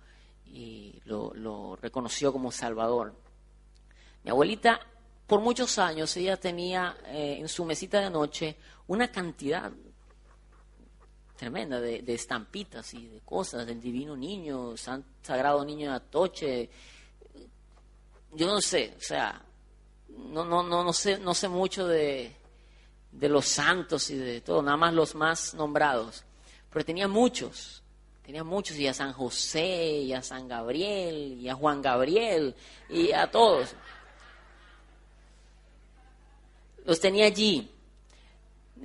y 0.46 1.00
lo, 1.04 1.76
reconoció 1.76 2.32
como 2.32 2.50
Salvador. 2.50 3.14
Mi 4.24 4.30
abuelita, 4.30 4.80
por 5.26 5.40
muchos 5.40 5.78
años, 5.78 6.16
ella 6.16 6.36
tenía 6.36 6.96
eh, 7.06 7.36
en 7.38 7.48
su 7.48 7.64
mesita 7.64 8.00
de 8.00 8.10
noche 8.10 8.56
una 8.88 9.10
cantidad 9.10 9.72
tremenda 11.36 11.80
de, 11.80 12.02
estampitas 12.12 12.92
y 12.94 13.06
de 13.06 13.20
cosas 13.20 13.64
del 13.64 13.80
divino 13.80 14.16
niño, 14.16 14.74
sagrado 15.22 15.64
niño 15.64 15.90
de 15.90 15.96
Atoche. 15.96 16.70
Yo 18.32 18.48
no 18.48 18.60
sé, 18.60 18.94
o 18.98 19.00
sea, 19.00 19.40
no, 20.08 20.44
no, 20.44 20.64
no, 20.64 20.82
no 20.82 20.92
sé, 20.92 21.18
no 21.18 21.34
sé 21.34 21.48
mucho 21.48 21.86
de, 21.86 22.34
de 23.18 23.28
los 23.28 23.46
santos 23.46 24.10
y 24.10 24.16
de 24.16 24.40
todo, 24.40 24.62
nada 24.62 24.76
más 24.76 24.94
los 24.94 25.14
más 25.14 25.54
nombrados. 25.54 26.24
Pero 26.70 26.84
tenía 26.84 27.08
muchos, 27.08 27.82
tenía 28.24 28.44
muchos, 28.44 28.76
y 28.76 28.86
a 28.86 28.94
San 28.94 29.12
José, 29.12 30.02
y 30.02 30.12
a 30.12 30.22
San 30.22 30.46
Gabriel, 30.46 31.38
y 31.40 31.48
a 31.48 31.54
Juan 31.54 31.82
Gabriel, 31.82 32.54
y 32.88 33.12
a 33.12 33.28
todos. 33.28 33.74
Los 36.84 37.00
tenía 37.00 37.26
allí. 37.26 37.70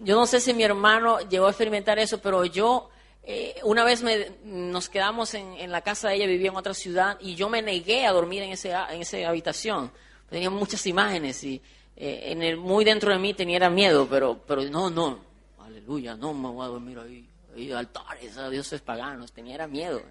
Yo 0.03 0.15
no 0.15 0.25
sé 0.25 0.39
si 0.39 0.53
mi 0.53 0.63
hermano 0.63 1.19
llegó 1.21 1.45
a 1.45 1.49
experimentar 1.51 1.99
eso, 1.99 2.19
pero 2.19 2.43
yo 2.45 2.89
eh, 3.21 3.55
una 3.63 3.83
vez 3.83 4.03
nos 4.43 4.89
quedamos 4.89 5.35
en, 5.35 5.71
la 5.71 5.81
casa 5.81 6.09
de 6.09 6.15
ella, 6.15 6.25
vivía 6.25 6.49
en 6.49 6.55
otra 6.55 6.73
ciudad, 6.73 7.17
y 7.21 7.35
yo 7.35 7.49
me 7.49 7.61
negué 7.61 8.07
a 8.07 8.11
dormir 8.11 8.41
en, 8.41 8.51
ese, 8.51 8.71
en 8.71 9.01
esa 9.01 9.29
habitación. 9.29 9.91
Tenía 10.27 10.49
muchas 10.49 10.87
imágenes 10.87 11.43
y 11.43 11.61
eh, 11.95 12.31
en 12.31 12.41
el, 12.41 12.57
muy 12.57 12.83
dentro 12.83 13.11
de 13.11 13.19
mí 13.19 13.33
tenía 13.33 13.69
miedo, 13.69 14.07
pero, 14.09 14.39
pero 14.47 14.63
no, 14.63 14.89
no, 14.89 15.19
aleluya, 15.59 16.15
no 16.15 16.33
me 16.33 16.49
voy 16.49 16.65
a 16.65 16.69
dormir 16.69 16.99
ahí, 16.99 17.27
ahí 17.55 17.71
altares 17.71 18.37
a 18.37 18.49
dioses 18.49 18.81
paganos, 18.81 19.31
tenía 19.31 19.67
miedo 19.67 20.01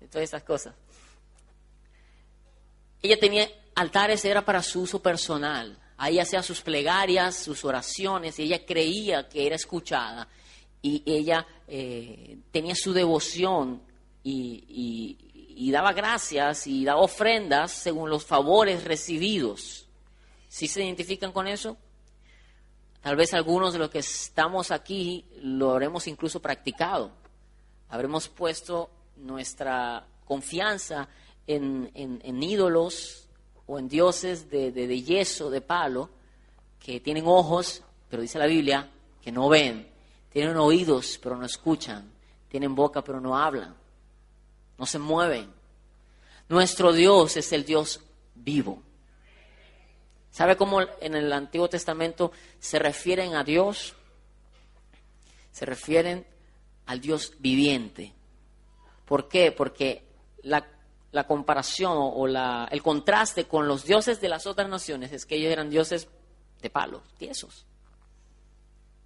de 0.00 0.08
todas 0.08 0.24
esas 0.24 0.42
cosas. 0.42 0.74
Ella 3.00 3.18
tenía 3.18 3.48
altares, 3.74 4.24
era 4.24 4.44
para 4.44 4.62
su 4.62 4.82
uso 4.82 5.02
personal, 5.02 5.78
ahí 5.96 6.18
hacía 6.18 6.42
sus 6.42 6.60
plegarias, 6.60 7.36
sus 7.36 7.64
oraciones, 7.64 8.38
y 8.38 8.42
ella 8.42 8.64
creía 8.64 9.28
que 9.28 9.46
era 9.46 9.56
escuchada, 9.56 10.28
y 10.82 11.02
ella 11.06 11.46
eh, 11.66 12.38
tenía 12.50 12.74
su 12.74 12.92
devoción 12.92 13.82
y, 14.22 15.16
y 15.54 15.70
daba 15.70 15.92
gracias 15.92 16.66
y 16.66 16.84
daba 16.84 17.00
ofrendas 17.00 17.72
según 17.72 18.10
los 18.10 18.24
favores 18.24 18.84
recibidos. 18.84 19.81
¿Sí 20.52 20.68
se 20.68 20.84
identifican 20.84 21.32
con 21.32 21.46
eso? 21.46 21.78
Tal 23.00 23.16
vez 23.16 23.32
algunos 23.32 23.72
de 23.72 23.78
los 23.78 23.88
que 23.88 24.00
estamos 24.00 24.70
aquí 24.70 25.24
lo 25.40 25.70
habremos 25.70 26.06
incluso 26.06 26.42
practicado. 26.42 27.10
Habremos 27.88 28.28
puesto 28.28 28.90
nuestra 29.16 30.06
confianza 30.26 31.08
en, 31.46 31.90
ídolos 32.42 33.30
o 33.66 33.78
en 33.78 33.88
dioses 33.88 34.50
de, 34.50 34.72
de, 34.72 35.02
yeso, 35.02 35.48
de 35.48 35.62
palo, 35.62 36.10
que 36.78 37.00
tienen 37.00 37.24
ojos, 37.26 37.82
pero 38.10 38.20
dice 38.20 38.38
la 38.38 38.44
Biblia, 38.44 38.90
que 39.22 39.32
no 39.32 39.48
ven. 39.48 39.88
Tienen 40.30 40.58
oídos, 40.58 41.18
pero 41.22 41.34
no 41.38 41.46
escuchan. 41.46 42.12
Tienen 42.50 42.74
boca, 42.74 43.02
pero 43.02 43.22
no 43.22 43.38
hablan. 43.38 43.74
No 44.76 44.84
se 44.84 44.98
mueven. 44.98 45.50
Nuestro 46.50 46.92
Dios 46.92 47.38
es 47.38 47.50
el 47.54 47.64
Dios 47.64 48.00
vivo. 48.34 48.82
¿Sabe 50.32 50.56
cómo 50.56 50.80
en 50.80 51.14
el 51.14 51.30
Antiguo 51.30 51.68
Testamento 51.68 52.32
se 52.58 52.78
refieren 52.78 53.34
a 53.34 53.44
Dios? 53.44 53.94
Se 55.52 55.66
refieren 55.66 56.26
al 56.86 57.02
Dios 57.02 57.34
viviente. 57.38 58.14
¿Por 59.04 59.28
qué? 59.28 59.52
Porque 59.52 60.08
la, 60.42 60.66
comparación 61.26 61.92
o 61.94 62.26
la, 62.26 62.66
el 62.72 62.82
contraste 62.82 63.44
con 63.44 63.68
los 63.68 63.84
dioses 63.84 64.22
de 64.22 64.30
las 64.30 64.46
otras 64.46 64.70
naciones 64.70 65.12
es 65.12 65.26
que 65.26 65.36
ellos 65.36 65.52
eran 65.52 65.68
dioses 65.68 66.08
de 66.62 66.70
palo, 66.70 67.02
tiesos. 67.18 67.66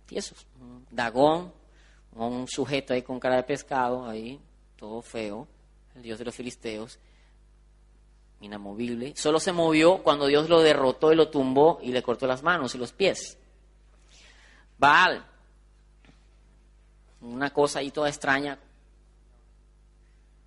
Tiesos. 0.07 0.47
Dagón, 0.93 1.53
un 2.13 2.47
sujeto 2.47 2.95
ahí 2.95 3.03
con 3.03 3.19
cara 3.19 3.35
de 3.35 3.43
pescado, 3.43 4.07
ahí, 4.07 4.41
todo 4.77 5.03
feo, 5.03 5.49
el 5.97 6.03
dios 6.03 6.21
de 6.21 6.25
los 6.25 6.37
filisteos 6.37 7.01
inamovible, 8.41 9.15
solo 9.17 9.41
se 9.41 9.53
movió 9.53 10.03
cuando 10.03 10.27
Dios 10.27 10.49
lo 10.49 10.61
derrotó 10.61 11.13
y 11.13 11.17
lo 11.17 11.29
tumbó 11.29 11.79
y 11.83 11.93
le 11.93 12.03
cortó 12.03 12.27
las 12.27 12.43
manos 12.43 12.75
y 12.75 12.79
los 12.79 12.93
pies. 12.93 13.39
Baal, 14.79 15.25
una 17.23 17.51
cosa 17.53 17.79
ahí 17.79 17.91
toda 17.91 18.09
extraña, 18.09 18.59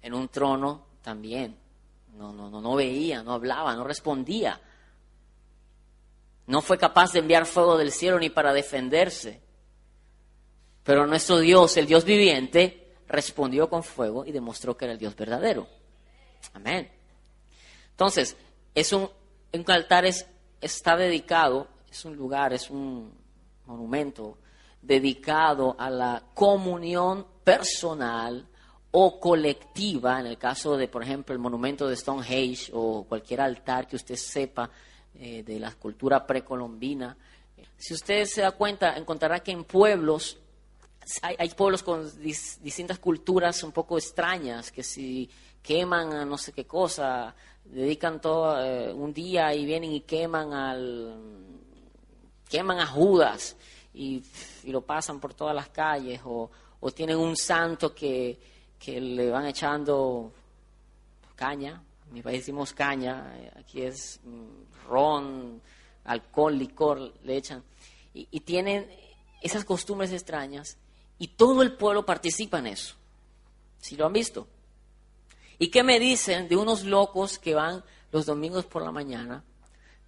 en 0.01 0.13
un 0.13 0.29
trono 0.29 0.85
también. 1.01 1.57
No, 2.15 2.33
no, 2.33 2.49
no, 2.49 2.61
no 2.61 2.75
veía, 2.75 3.23
no 3.23 3.33
hablaba, 3.33 3.75
no 3.75 3.83
respondía. 3.83 4.59
No 6.47 6.61
fue 6.61 6.77
capaz 6.77 7.13
de 7.13 7.19
enviar 7.19 7.45
fuego 7.45 7.77
del 7.77 7.91
cielo 7.91 8.19
ni 8.19 8.29
para 8.29 8.53
defenderse. 8.53 9.41
Pero 10.83 11.05
nuestro 11.05 11.39
Dios, 11.39 11.77
el 11.77 11.85
Dios 11.85 12.03
viviente, 12.03 12.95
respondió 13.07 13.69
con 13.69 13.83
fuego 13.83 14.25
y 14.25 14.31
demostró 14.31 14.75
que 14.75 14.85
era 14.85 14.93
el 14.93 14.99
Dios 14.99 15.15
verdadero. 15.15 15.67
Amén. 16.53 16.98
Entonces, 17.99 18.37
es 18.73 18.93
un, 18.93 19.09
un 19.51 19.65
altar 19.67 20.05
es, 20.05 20.25
está 20.61 20.95
dedicado, 20.95 21.67
es 21.91 22.05
un 22.05 22.15
lugar, 22.15 22.53
es 22.53 22.69
un 22.69 23.11
monumento 23.65 24.37
dedicado 24.81 25.75
a 25.77 25.89
la 25.89 26.23
comunión 26.33 27.27
personal 27.43 28.47
o 28.91 29.19
colectiva, 29.19 30.17
en 30.21 30.27
el 30.27 30.37
caso 30.37 30.77
de, 30.77 30.87
por 30.87 31.03
ejemplo, 31.03 31.33
el 31.33 31.39
monumento 31.39 31.89
de 31.89 31.97
Stonehenge 31.97 32.71
o 32.73 33.03
cualquier 33.03 33.41
altar 33.41 33.85
que 33.85 33.97
usted 33.97 34.15
sepa 34.15 34.69
eh, 35.15 35.43
de 35.43 35.59
la 35.59 35.73
cultura 35.73 36.25
precolombina. 36.25 37.17
Si 37.75 37.93
usted 37.93 38.23
se 38.23 38.43
da 38.43 38.51
cuenta, 38.51 38.95
encontrará 38.95 39.41
que 39.41 39.51
en 39.51 39.65
pueblos, 39.65 40.37
hay, 41.21 41.49
pueblos 41.49 41.83
con 41.83 42.09
distintas 42.21 42.97
culturas 42.99 43.61
un 43.61 43.73
poco 43.73 43.97
extrañas, 43.97 44.71
que 44.71 44.83
si 44.83 45.29
queman 45.61 46.29
no 46.29 46.37
sé 46.37 46.53
qué 46.53 46.65
cosa, 46.65 47.35
dedican 47.69 48.19
todo 48.19 48.63
eh, 48.63 48.91
un 48.93 49.13
día 49.13 49.53
y 49.53 49.65
vienen 49.65 49.91
y 49.91 50.01
queman 50.01 50.53
al 50.53 51.15
queman 52.49 52.79
a 52.79 52.87
Judas 52.87 53.55
y, 53.93 54.23
lo 54.65 54.81
pasan 54.81 55.19
por 55.19 55.33
todas 55.33 55.55
las 55.55 55.69
calles 55.69 56.21
o, 56.25 56.49
tienen 56.93 57.17
un 57.17 57.35
santo 57.35 57.93
que, 57.93 58.39
que, 58.79 59.01
le 59.01 59.29
van 59.29 59.45
echando 59.45 60.31
caña, 61.35 61.81
en 62.07 62.13
mi 62.13 62.21
país 62.21 62.39
decimos 62.39 62.73
caña, 62.73 63.35
eh, 63.37 63.51
aquí 63.59 63.81
es 63.81 64.19
mm, 64.23 64.87
ron, 64.89 65.61
alcohol, 66.05 66.57
licor, 66.57 67.13
le 67.23 67.37
echan, 67.37 67.63
y 68.13 68.39
tienen 68.39 68.89
esas 69.41 69.63
costumbres 69.63 70.11
extrañas 70.11 70.77
y 71.19 71.27
todo 71.27 71.61
el 71.61 71.75
pueblo 71.75 72.05
participa 72.05 72.59
en 72.59 72.67
eso. 72.67 72.95
Si 73.79 73.95
lo 73.95 74.05
han 74.05 74.13
visto? 74.13 74.47
¿Y 75.61 75.67
qué 75.67 75.83
me 75.83 75.99
dicen 75.99 76.47
de 76.47 76.55
unos 76.55 76.85
locos 76.85 77.37
que 77.37 77.53
van 77.53 77.83
los 78.13 78.25
domingos 78.25 78.65
por 78.65 78.81
la 78.81 78.93
mañana 78.93 79.43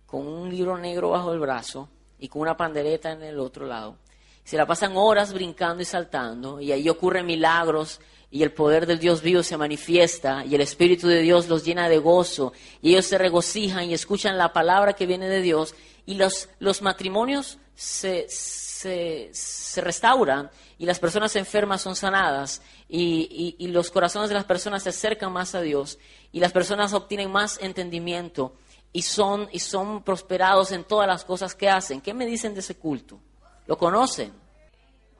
con 0.05 0.25
un 0.25 0.49
libro 0.49 0.77
negro 0.77 1.09
bajo 1.09 1.33
el 1.33 1.39
brazo 1.39 1.89
y 2.19 2.29
con 2.29 2.41
una 2.41 2.55
pandereta 2.55 3.11
en 3.11 3.21
el 3.21 3.37
otro 3.37 3.65
lado? 3.65 3.97
Se 4.45 4.55
la 4.55 4.65
pasan 4.65 4.95
horas 4.95 5.33
brincando 5.33 5.83
y 5.83 5.85
saltando 5.85 6.61
y 6.61 6.71
ahí 6.71 6.87
ocurren 6.87 7.25
milagros 7.25 7.99
y 8.31 8.43
el 8.43 8.53
poder 8.53 8.85
del 8.85 8.99
Dios 8.99 9.21
vivo 9.21 9.43
se 9.43 9.57
manifiesta 9.57 10.45
y 10.45 10.55
el 10.55 10.61
Espíritu 10.61 11.09
de 11.09 11.19
Dios 11.19 11.49
los 11.49 11.65
llena 11.65 11.89
de 11.89 11.97
gozo 11.97 12.53
y 12.81 12.91
ellos 12.91 13.05
se 13.05 13.17
regocijan 13.17 13.89
y 13.89 13.93
escuchan 13.93 14.37
la 14.37 14.53
palabra 14.53 14.93
que 14.93 15.05
viene 15.05 15.27
de 15.27 15.41
Dios 15.41 15.75
y 16.05 16.15
los, 16.15 16.47
los 16.59 16.81
matrimonios 16.81 17.57
se, 17.75 18.25
se, 18.29 19.29
se 19.33 19.81
restauran 19.81 20.49
y 20.77 20.85
las 20.85 20.99
personas 20.99 21.35
enfermas 21.35 21.81
son 21.81 21.95
sanadas 21.97 22.61
y, 22.93 23.67
los 23.67 23.89
corazones 23.89 24.29
de 24.29 24.35
las 24.35 24.43
personas 24.43 24.83
se 24.83 24.89
acercan 24.89 25.31
más 25.31 25.55
a 25.55 25.61
Dios 25.61 25.97
y 26.33 26.41
las 26.41 26.51
personas 26.51 26.93
obtienen 26.93 27.31
más 27.31 27.57
entendimiento 27.61 28.53
y 28.91 29.03
son, 29.03 29.47
y 29.53 29.59
son 29.59 30.03
prosperados 30.03 30.73
en 30.73 30.83
todas 30.83 31.07
las 31.07 31.23
cosas 31.23 31.55
que 31.55 31.69
hacen. 31.69 32.01
¿Qué 32.01 32.13
me 32.13 32.25
dicen 32.25 32.53
de 32.53 32.59
ese 32.59 32.75
culto? 32.75 33.19
¿Lo 33.65 33.77
conocen? 33.77 34.33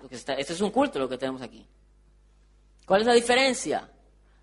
este 0.09 0.41
es 0.41 0.61
un 0.61 0.71
culto 0.71 0.99
lo 0.99 1.07
que 1.07 1.17
tenemos 1.17 1.41
aquí. 1.41 1.65
¿Cuál 2.85 3.01
es 3.01 3.07
la 3.07 3.13
diferencia? 3.13 3.89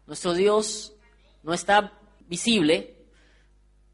Nuestro 0.07 0.33
Dios 0.33 0.95
no 1.43 1.53
está 1.53 1.93
visible, 2.21 2.97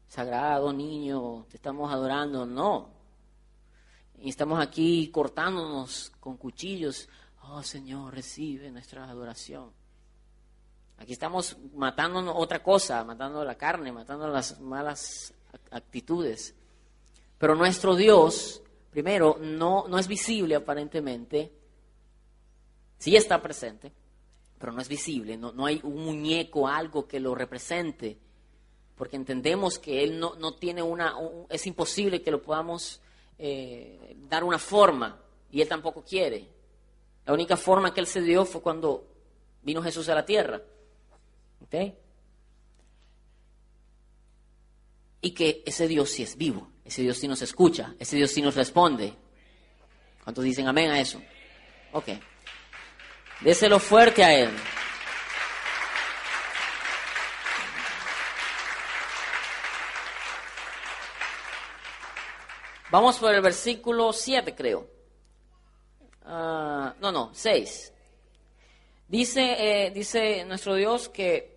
sagrado, 0.07 0.71
niño, 0.71 1.45
te 1.49 1.57
estamos 1.57 1.91
adorando, 1.91 2.45
no. 2.45 2.89
Y 4.21 4.29
estamos 4.29 4.59
aquí 4.61 5.09
cortándonos 5.09 6.13
con 6.21 6.37
cuchillos. 6.37 7.09
Oh 7.49 7.61
Señor, 7.63 8.13
recibe 8.13 8.71
nuestra 8.71 9.05
adoración. 9.05 9.71
Aquí 10.97 11.13
estamos 11.13 11.57
matando 11.73 12.33
otra 12.35 12.63
cosa, 12.63 13.03
matando 13.03 13.43
la 13.43 13.55
carne, 13.55 13.91
matando 13.91 14.27
las 14.27 14.59
malas 14.59 15.33
actitudes. 15.71 16.55
Pero 17.37 17.55
nuestro 17.55 17.95
Dios, 17.95 18.61
primero, 18.89 19.37
no, 19.39 19.87
no 19.87 19.99
es 19.99 20.07
visible 20.07 20.55
aparentemente. 20.55 21.51
Sí 22.97 23.15
está 23.15 23.41
presente, 23.41 23.91
pero 24.57 24.71
no 24.71 24.81
es 24.81 24.87
visible. 24.87 25.37
No, 25.37 25.51
no 25.51 25.65
hay 25.65 25.79
un 25.83 26.03
muñeco, 26.05 26.67
algo 26.67 27.07
que 27.07 27.19
lo 27.19 27.35
represente. 27.35 28.17
Porque 28.95 29.17
entendemos 29.17 29.77
que 29.77 30.03
Él 30.03 30.17
no, 30.17 30.35
no 30.35 30.55
tiene 30.55 30.81
una... 30.81 31.13
es 31.49 31.67
imposible 31.67 32.21
que 32.21 32.31
lo 32.31 32.41
podamos 32.41 33.01
eh, 33.37 34.15
dar 34.29 34.45
una 34.45 34.57
forma 34.57 35.21
y 35.51 35.61
él 35.61 35.67
tampoco 35.67 36.03
quiere. 36.03 36.54
La 37.25 37.33
única 37.33 37.57
forma 37.57 37.93
que 37.93 37.99
él 37.99 38.07
se 38.07 38.21
dio 38.21 38.45
fue 38.45 38.61
cuando 38.61 39.07
vino 39.63 39.81
Jesús 39.81 40.07
a 40.09 40.15
la 40.15 40.25
tierra. 40.25 40.61
Y 45.21 45.31
que 45.31 45.63
ese 45.65 45.87
Dios 45.87 46.11
sí 46.11 46.23
es 46.23 46.37
vivo, 46.37 46.69
ese 46.85 47.01
Dios 47.01 47.17
sí 47.17 47.27
nos 47.27 47.41
escucha, 47.41 47.95
ese 47.99 48.15
Dios 48.15 48.31
sí 48.31 48.41
nos 48.41 48.55
responde. 48.55 49.13
¿Cuántos 50.23 50.43
dicen 50.43 50.67
amén 50.67 50.91
a 50.91 50.99
eso? 50.99 51.21
Ok. 51.93 52.09
Déselo 53.41 53.79
fuerte 53.79 54.23
a 54.23 54.33
Él. 54.33 54.49
Vamos 62.91 63.17
por 63.17 63.33
el 63.33 63.41
versículo 63.41 64.13
7, 64.13 64.55
creo. 64.55 64.94
Ah, 66.25 66.95
no, 66.99 67.11
no, 67.11 67.29
6. 67.33 67.93
Dice, 69.07 69.85
eh, 69.85 69.91
dice 69.91 70.43
nuestro 70.45 70.73
Dios 70.75 71.09
que, 71.09 71.55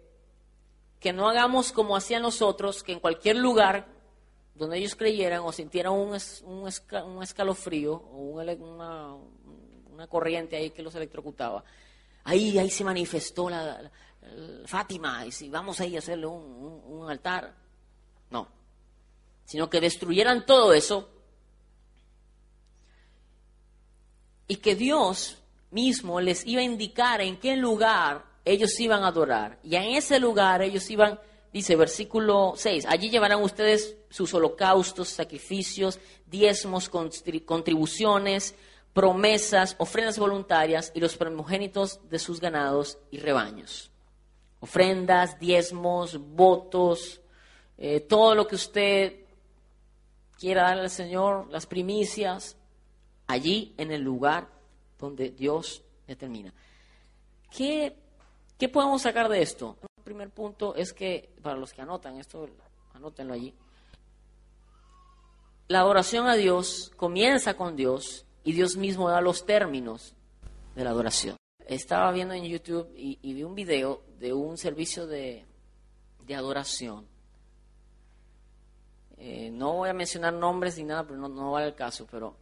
que 1.00 1.12
no 1.12 1.28
hagamos 1.28 1.72
como 1.72 1.96
hacían 1.96 2.22
nosotros, 2.22 2.82
que 2.82 2.92
en 2.92 3.00
cualquier 3.00 3.36
lugar 3.36 3.86
donde 4.54 4.78
ellos 4.78 4.94
creyeran 4.94 5.40
o 5.40 5.52
sintieran 5.52 5.92
un, 5.92 6.18
un, 6.44 7.22
escalofrío 7.22 7.94
o 7.94 8.40
una, 8.40 9.14
una, 9.90 10.06
corriente 10.08 10.56
ahí 10.56 10.70
que 10.70 10.82
los 10.82 10.94
electrocutaba, 10.94 11.64
ahí, 12.24 12.58
ahí 12.58 12.68
se 12.68 12.84
manifestó 12.84 13.48
la, 13.48 13.90
Fátima 14.66 15.24
y 15.24 15.32
si 15.32 15.48
vamos 15.48 15.80
ahí 15.80 15.96
a 15.96 16.00
hacerle 16.00 16.26
un 16.26 17.06
altar. 17.08 17.54
No, 18.30 18.46
sino 19.46 19.70
que 19.70 19.80
destruyeran 19.80 20.44
todo 20.44 20.74
eso 20.74 21.17
y 24.48 24.56
que 24.56 24.74
Dios 24.74 25.38
mismo 25.70 26.20
les 26.20 26.46
iba 26.46 26.62
a 26.62 26.64
indicar 26.64 27.20
en 27.20 27.36
qué 27.36 27.54
lugar 27.54 28.24
ellos 28.44 28.80
iban 28.80 29.04
a 29.04 29.08
adorar. 29.08 29.58
Y 29.62 29.76
en 29.76 29.96
ese 29.96 30.18
lugar 30.18 30.62
ellos 30.62 30.88
iban, 30.90 31.20
dice 31.52 31.76
versículo 31.76 32.54
6, 32.56 32.86
allí 32.86 33.10
llevarán 33.10 33.42
ustedes 33.42 33.96
sus 34.08 34.32
holocaustos, 34.32 35.08
sacrificios, 35.08 36.00
diezmos, 36.26 36.88
contribuciones, 36.88 38.54
promesas, 38.94 39.76
ofrendas 39.78 40.18
voluntarias 40.18 40.90
y 40.94 41.00
los 41.00 41.16
primogénitos 41.16 42.00
de 42.08 42.18
sus 42.18 42.40
ganados 42.40 42.98
y 43.10 43.18
rebaños. 43.18 43.90
Ofrendas, 44.60 45.38
diezmos, 45.38 46.18
votos, 46.18 47.20
eh, 47.76 48.00
todo 48.00 48.34
lo 48.34 48.48
que 48.48 48.56
usted 48.56 49.14
quiera 50.38 50.62
darle 50.62 50.82
al 50.82 50.90
Señor, 50.90 51.48
las 51.50 51.66
primicias, 51.66 52.56
allí 53.28 53.74
en 53.76 53.92
el 53.92 54.02
lugar 54.02 54.48
donde 54.98 55.30
Dios 55.30 55.84
determina. 56.06 56.52
¿Qué, 57.54 57.94
¿Qué 58.58 58.68
podemos 58.68 59.02
sacar 59.02 59.28
de 59.28 59.42
esto? 59.42 59.76
El 59.98 60.02
primer 60.02 60.30
punto 60.30 60.74
es 60.74 60.92
que, 60.92 61.30
para 61.42 61.56
los 61.56 61.72
que 61.72 61.82
anotan, 61.82 62.16
esto 62.16 62.48
anótenlo 62.94 63.34
allí, 63.34 63.54
la 65.68 65.80
adoración 65.80 66.26
a 66.26 66.34
Dios 66.34 66.90
comienza 66.96 67.54
con 67.54 67.76
Dios 67.76 68.24
y 68.42 68.52
Dios 68.52 68.76
mismo 68.76 69.10
da 69.10 69.20
los 69.20 69.44
términos 69.44 70.14
de 70.74 70.84
la 70.84 70.90
adoración. 70.90 71.36
Estaba 71.66 72.10
viendo 72.10 72.32
en 72.32 72.44
YouTube 72.44 72.90
y, 72.96 73.34
vi 73.34 73.42
un 73.42 73.54
video 73.54 74.02
de 74.18 74.32
un 74.32 74.56
servicio 74.56 75.06
de, 75.06 75.44
adoración. 76.34 77.06
Eh, 79.18 79.50
no 79.50 79.74
voy 79.74 79.90
a 79.90 79.94
mencionar 79.94 80.32
nombres 80.32 80.78
ni 80.78 80.84
nada, 80.84 81.04
pero 81.04 81.18
no, 81.18 81.28
no 81.28 81.52
vale 81.52 81.66
el 81.66 81.74
caso, 81.74 82.06
pero 82.10 82.36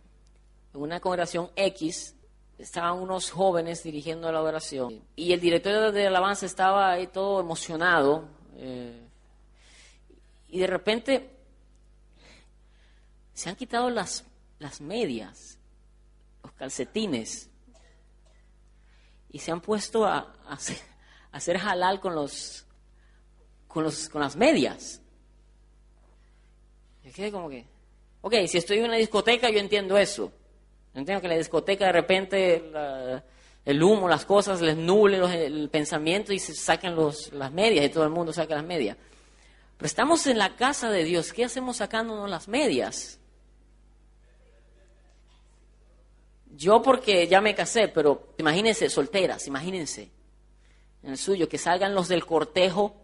en 0.76 0.82
una 0.82 1.00
congregación 1.00 1.50
X, 1.56 2.14
estaban 2.58 2.98
unos 2.98 3.30
jóvenes 3.30 3.82
dirigiendo 3.82 4.30
la 4.30 4.42
oración 4.42 5.02
y 5.14 5.32
el 5.32 5.40
director 5.40 5.92
de 5.92 6.06
alabanza 6.06 6.46
estaba 6.46 6.90
ahí 6.90 7.06
todo 7.06 7.40
emocionado 7.40 8.28
eh, 8.56 9.02
y 10.48 10.58
de 10.58 10.66
repente 10.66 11.30
se 13.34 13.50
han 13.50 13.56
quitado 13.56 13.90
las, 13.90 14.24
las 14.58 14.80
medias, 14.80 15.58
los 16.42 16.52
calcetines 16.52 17.50
y 19.30 19.38
se 19.38 19.52
han 19.52 19.60
puesto 19.60 20.06
a, 20.06 20.34
hacer 21.32 21.56
halal 21.58 22.00
con 22.00 22.14
los 22.14 22.66
con 23.66 23.84
los 23.84 24.08
con 24.08 24.22
las 24.22 24.36
medias. 24.36 25.02
Me 27.04 27.12
quedé 27.12 27.30
como 27.30 27.50
que, 27.50 27.66
ok, 28.22 28.34
si 28.46 28.56
estoy 28.56 28.78
en 28.78 28.86
una 28.86 28.96
discoteca 28.96 29.50
yo 29.50 29.58
entiendo 29.58 29.98
eso. 29.98 30.32
Entiendo 30.96 31.20
que 31.20 31.28
la 31.28 31.36
discoteca 31.36 31.86
de 31.86 31.92
repente 31.92 32.70
el 33.64 33.82
humo, 33.82 34.08
las 34.08 34.24
cosas 34.24 34.60
les 34.62 34.76
nuble 34.76 35.18
los- 35.18 35.30
el 35.30 35.68
pensamiento 35.68 36.32
y 36.32 36.38
se 36.38 36.54
saquen 36.54 36.94
los, 36.96 37.32
las 37.32 37.52
medias 37.52 37.84
y 37.84 37.88
todo 37.90 38.04
el 38.04 38.10
mundo 38.10 38.32
saca 38.32 38.54
las 38.54 38.64
medias. 38.64 38.96
Pero 39.76 39.86
estamos 39.86 40.26
en 40.26 40.38
la 40.38 40.56
casa 40.56 40.90
de 40.90 41.04
Dios, 41.04 41.32
¿qué 41.32 41.44
hacemos 41.44 41.76
sacándonos 41.78 42.30
las 42.30 42.48
medias? 42.48 43.18
Yo 46.56 46.80
porque 46.80 47.26
ya 47.26 47.40
me 47.42 47.54
casé, 47.54 47.88
pero 47.88 48.32
imagínense, 48.38 48.88
solteras, 48.88 49.46
imagínense, 49.46 50.10
en 51.02 51.10
el 51.10 51.18
suyo, 51.18 51.48
que 51.48 51.58
salgan 51.58 51.94
los 51.94 52.08
del 52.08 52.24
cortejo 52.24 52.96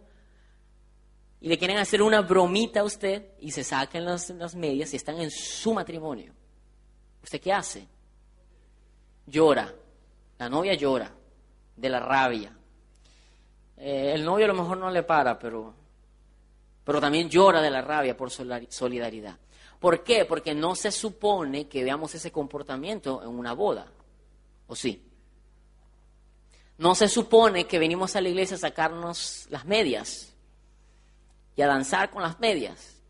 y 1.40 1.48
le 1.48 1.58
quieren 1.58 1.76
hacer 1.76 2.00
una 2.00 2.22
bromita 2.22 2.80
a 2.80 2.84
usted 2.84 3.32
y 3.40 3.50
se 3.50 3.64
saquen 3.64 4.06
las, 4.06 4.30
las 4.30 4.54
medias 4.54 4.94
y 4.94 4.96
están 4.96 5.20
en 5.20 5.30
su 5.30 5.74
matrimonio. 5.74 6.32
¿Usted 7.22 7.40
qué 7.40 7.52
hace? 7.52 7.86
Llora. 9.26 9.72
La 10.38 10.48
novia 10.48 10.74
llora 10.74 11.10
de 11.76 11.88
la 11.88 12.00
rabia. 12.00 12.52
Eh, 13.76 14.12
el 14.14 14.24
novio 14.24 14.44
a 14.44 14.48
lo 14.48 14.54
mejor 14.54 14.76
no 14.78 14.90
le 14.90 15.02
para, 15.02 15.38
pero, 15.38 15.74
pero 16.84 17.00
también 17.00 17.28
llora 17.28 17.60
de 17.60 17.70
la 17.70 17.82
rabia 17.82 18.16
por 18.16 18.30
solidaridad. 18.30 19.36
¿Por 19.78 20.02
qué? 20.02 20.24
Porque 20.24 20.54
no 20.54 20.74
se 20.74 20.90
supone 20.90 21.68
que 21.68 21.84
veamos 21.84 22.14
ese 22.14 22.30
comportamiento 22.30 23.22
en 23.22 23.28
una 23.28 23.52
boda. 23.52 23.86
¿O 24.66 24.76
sí? 24.76 25.08
No 26.78 26.94
se 26.94 27.08
supone 27.08 27.66
que 27.66 27.78
venimos 27.78 28.16
a 28.16 28.20
la 28.20 28.28
iglesia 28.28 28.56
a 28.56 28.60
sacarnos 28.60 29.46
las 29.50 29.64
medias 29.64 30.32
y 31.54 31.62
a 31.62 31.66
danzar 31.66 32.10
con 32.10 32.22
las 32.22 32.40
medias. 32.40 33.00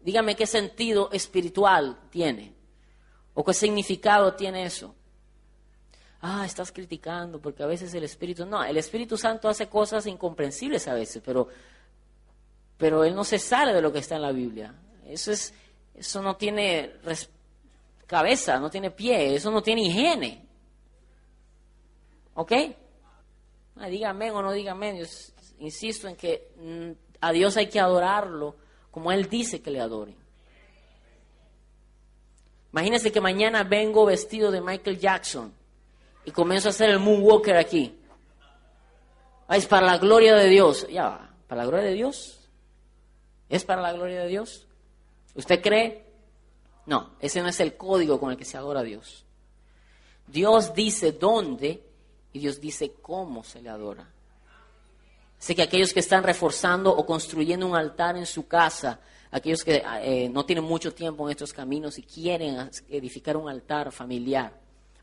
Dígame 0.00 0.36
qué 0.36 0.46
sentido 0.46 1.10
espiritual 1.12 1.98
tiene 2.10 2.57
o 3.38 3.44
qué 3.44 3.54
significado 3.54 4.34
tiene 4.34 4.64
eso. 4.64 4.96
Ah, 6.20 6.44
estás 6.44 6.72
criticando 6.72 7.40
porque 7.40 7.62
a 7.62 7.66
veces 7.66 7.94
el 7.94 8.02
Espíritu... 8.02 8.44
No, 8.44 8.64
el 8.64 8.76
Espíritu 8.76 9.16
Santo 9.16 9.48
hace 9.48 9.68
cosas 9.68 10.08
incomprensibles 10.08 10.88
a 10.88 10.94
veces, 10.94 11.22
pero, 11.24 11.46
pero 12.76 13.04
Él 13.04 13.14
no 13.14 13.22
se 13.22 13.38
sale 13.38 13.72
de 13.72 13.80
lo 13.80 13.92
que 13.92 14.00
está 14.00 14.16
en 14.16 14.22
la 14.22 14.32
Biblia. 14.32 14.74
Eso, 15.06 15.30
es, 15.30 15.54
eso 15.94 16.20
no 16.20 16.34
tiene 16.34 16.94
cabeza, 18.08 18.58
no 18.58 18.70
tiene 18.70 18.90
pie, 18.90 19.36
eso 19.36 19.52
no 19.52 19.62
tiene 19.62 19.82
higiene. 19.82 20.44
¿Ok? 22.34 22.52
Ah, 23.76 23.88
diga 23.88 24.10
amén 24.10 24.32
o 24.34 24.42
no 24.42 24.50
diga 24.50 24.72
amén. 24.72 24.96
Yo 24.96 25.06
insisto 25.60 26.08
en 26.08 26.16
que 26.16 26.50
mm, 26.56 26.90
a 27.20 27.30
Dios 27.30 27.56
hay 27.56 27.68
que 27.68 27.78
adorarlo 27.78 28.56
como 28.90 29.12
Él 29.12 29.28
dice 29.28 29.62
que 29.62 29.70
le 29.70 29.80
adoren. 29.80 30.27
Imagínense 32.72 33.10
que 33.10 33.20
mañana 33.20 33.64
vengo 33.64 34.04
vestido 34.04 34.50
de 34.50 34.60
Michael 34.60 34.98
Jackson 34.98 35.52
y 36.24 36.30
comienzo 36.30 36.68
a 36.68 36.70
hacer 36.70 36.90
el 36.90 36.98
moonwalker 36.98 37.56
aquí. 37.56 37.98
Ah, 39.48 39.56
es 39.56 39.66
para 39.66 39.86
la 39.86 39.98
gloria 39.98 40.34
de 40.34 40.48
Dios. 40.48 40.86
Ya 40.88 41.28
¿para 41.48 41.62
la 41.62 41.66
gloria 41.66 41.88
de 41.88 41.94
Dios? 41.94 42.38
¿Es 43.48 43.64
para 43.64 43.80
la 43.80 43.92
gloria 43.92 44.20
de 44.20 44.28
Dios? 44.28 44.66
¿Usted 45.34 45.62
cree? 45.62 46.04
No, 46.84 47.10
ese 47.20 47.40
no 47.40 47.48
es 47.48 47.58
el 47.60 47.76
código 47.76 48.20
con 48.20 48.30
el 48.30 48.36
que 48.36 48.44
se 48.44 48.58
adora 48.58 48.80
a 48.80 48.84
Dios. 48.84 49.24
Dios 50.26 50.74
dice 50.74 51.12
dónde 51.12 51.82
y 52.32 52.38
Dios 52.38 52.60
dice 52.60 52.92
cómo 53.00 53.42
se 53.42 53.62
le 53.62 53.70
adora. 53.70 54.06
Sé 55.38 55.54
que 55.54 55.62
aquellos 55.62 55.94
que 55.94 56.00
están 56.00 56.24
reforzando 56.24 56.94
o 56.94 57.06
construyendo 57.06 57.66
un 57.66 57.76
altar 57.76 58.16
en 58.16 58.26
su 58.26 58.46
casa, 58.46 59.00
aquellos 59.30 59.64
que 59.64 59.82
eh, 60.02 60.28
no 60.28 60.44
tienen 60.44 60.64
mucho 60.64 60.92
tiempo 60.92 61.26
en 61.26 61.32
estos 61.32 61.52
caminos 61.52 61.98
y 61.98 62.02
quieren 62.02 62.70
edificar 62.88 63.36
un 63.36 63.48
altar 63.48 63.92
familiar 63.92 64.52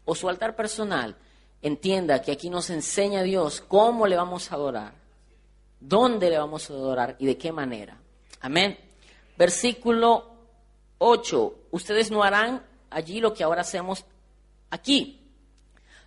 o 0.06 0.16
su 0.16 0.30
altar 0.30 0.56
personal, 0.56 1.16
entienda 1.62 2.22
que 2.22 2.32
aquí 2.32 2.50
nos 2.50 2.70
enseña 2.70 3.24
Dios 3.24 3.62
cómo 3.68 4.08
le 4.08 4.16
vamos 4.16 4.52
a 4.52 4.56
adorar, 4.56 4.94
dónde 5.80 6.30
le 6.30 6.38
vamos 6.38 6.70
a 6.70 6.74
adorar 6.74 7.16
y 7.20 7.26
de 7.26 7.38
qué 7.38 7.52
manera. 7.52 7.98
Amén. 8.42 8.78
Versículo 9.38 10.32
8. 11.00 11.56
Ustedes 11.72 12.12
no 12.12 12.24
harán 12.24 12.64
allí 12.90 13.20
lo 13.20 13.34
que 13.34 13.44
ahora 13.44 13.62
hacemos 13.62 14.06
aquí, 14.70 15.22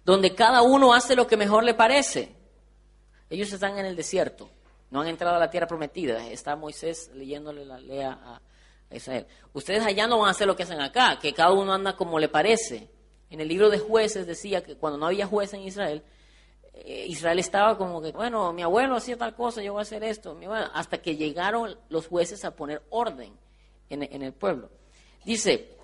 donde 0.04 0.34
cada 0.34 0.62
uno 0.62 0.94
hace 0.94 1.16
lo 1.16 1.26
que 1.26 1.36
mejor 1.36 1.64
le 1.64 1.74
parece. 1.74 2.34
Ellos 3.30 3.52
están 3.52 3.78
en 3.78 3.86
el 3.86 3.96
desierto, 3.96 4.48
no 4.90 5.00
han 5.00 5.08
entrado 5.08 5.36
a 5.36 5.38
la 5.38 5.50
tierra 5.50 5.66
prometida. 5.66 6.26
Está 6.28 6.56
Moisés 6.56 7.10
leyéndole 7.14 7.64
la 7.64 7.78
ley 7.78 8.00
a, 8.00 8.40
Israel. 8.90 9.26
Ustedes 9.52 9.84
allá 9.84 10.06
no 10.06 10.18
van 10.18 10.28
a 10.28 10.30
hacer 10.30 10.46
lo 10.46 10.56
que 10.56 10.62
hacen 10.62 10.80
acá, 10.80 11.18
que 11.20 11.34
cada 11.34 11.52
uno 11.52 11.74
anda 11.74 11.94
como 11.94 12.18
le 12.18 12.28
parece. 12.28 12.88
En 13.28 13.40
el 13.40 13.48
libro 13.48 13.68
de 13.68 13.78
jueces 13.78 14.26
decía 14.26 14.62
que 14.62 14.76
cuando 14.76 14.98
no 14.98 15.06
había 15.06 15.26
juez 15.26 15.52
en 15.52 15.60
Israel, 15.60 16.02
eh, 16.72 17.04
Israel 17.06 17.38
estaba 17.38 17.76
como 17.76 18.00
que, 18.00 18.12
bueno, 18.12 18.50
mi 18.54 18.62
abuelo 18.62 18.96
hacía 18.96 19.18
tal 19.18 19.34
cosa, 19.34 19.62
yo 19.62 19.74
voy 19.74 19.80
a 19.80 19.82
hacer 19.82 20.02
esto. 20.04 20.34
mi 20.34 20.46
abuelo- 20.46 20.70
hasta 20.72 21.02
que 21.02 21.16
llegaron 21.16 21.76
los 21.90 22.06
jueces 22.06 22.46
a 22.46 22.56
poner 22.56 22.82
orden 22.88 23.36
en, 23.90 24.04
en 24.04 24.22
el 24.22 24.32
pueblo. 24.32 24.70
Dice, 25.24 25.77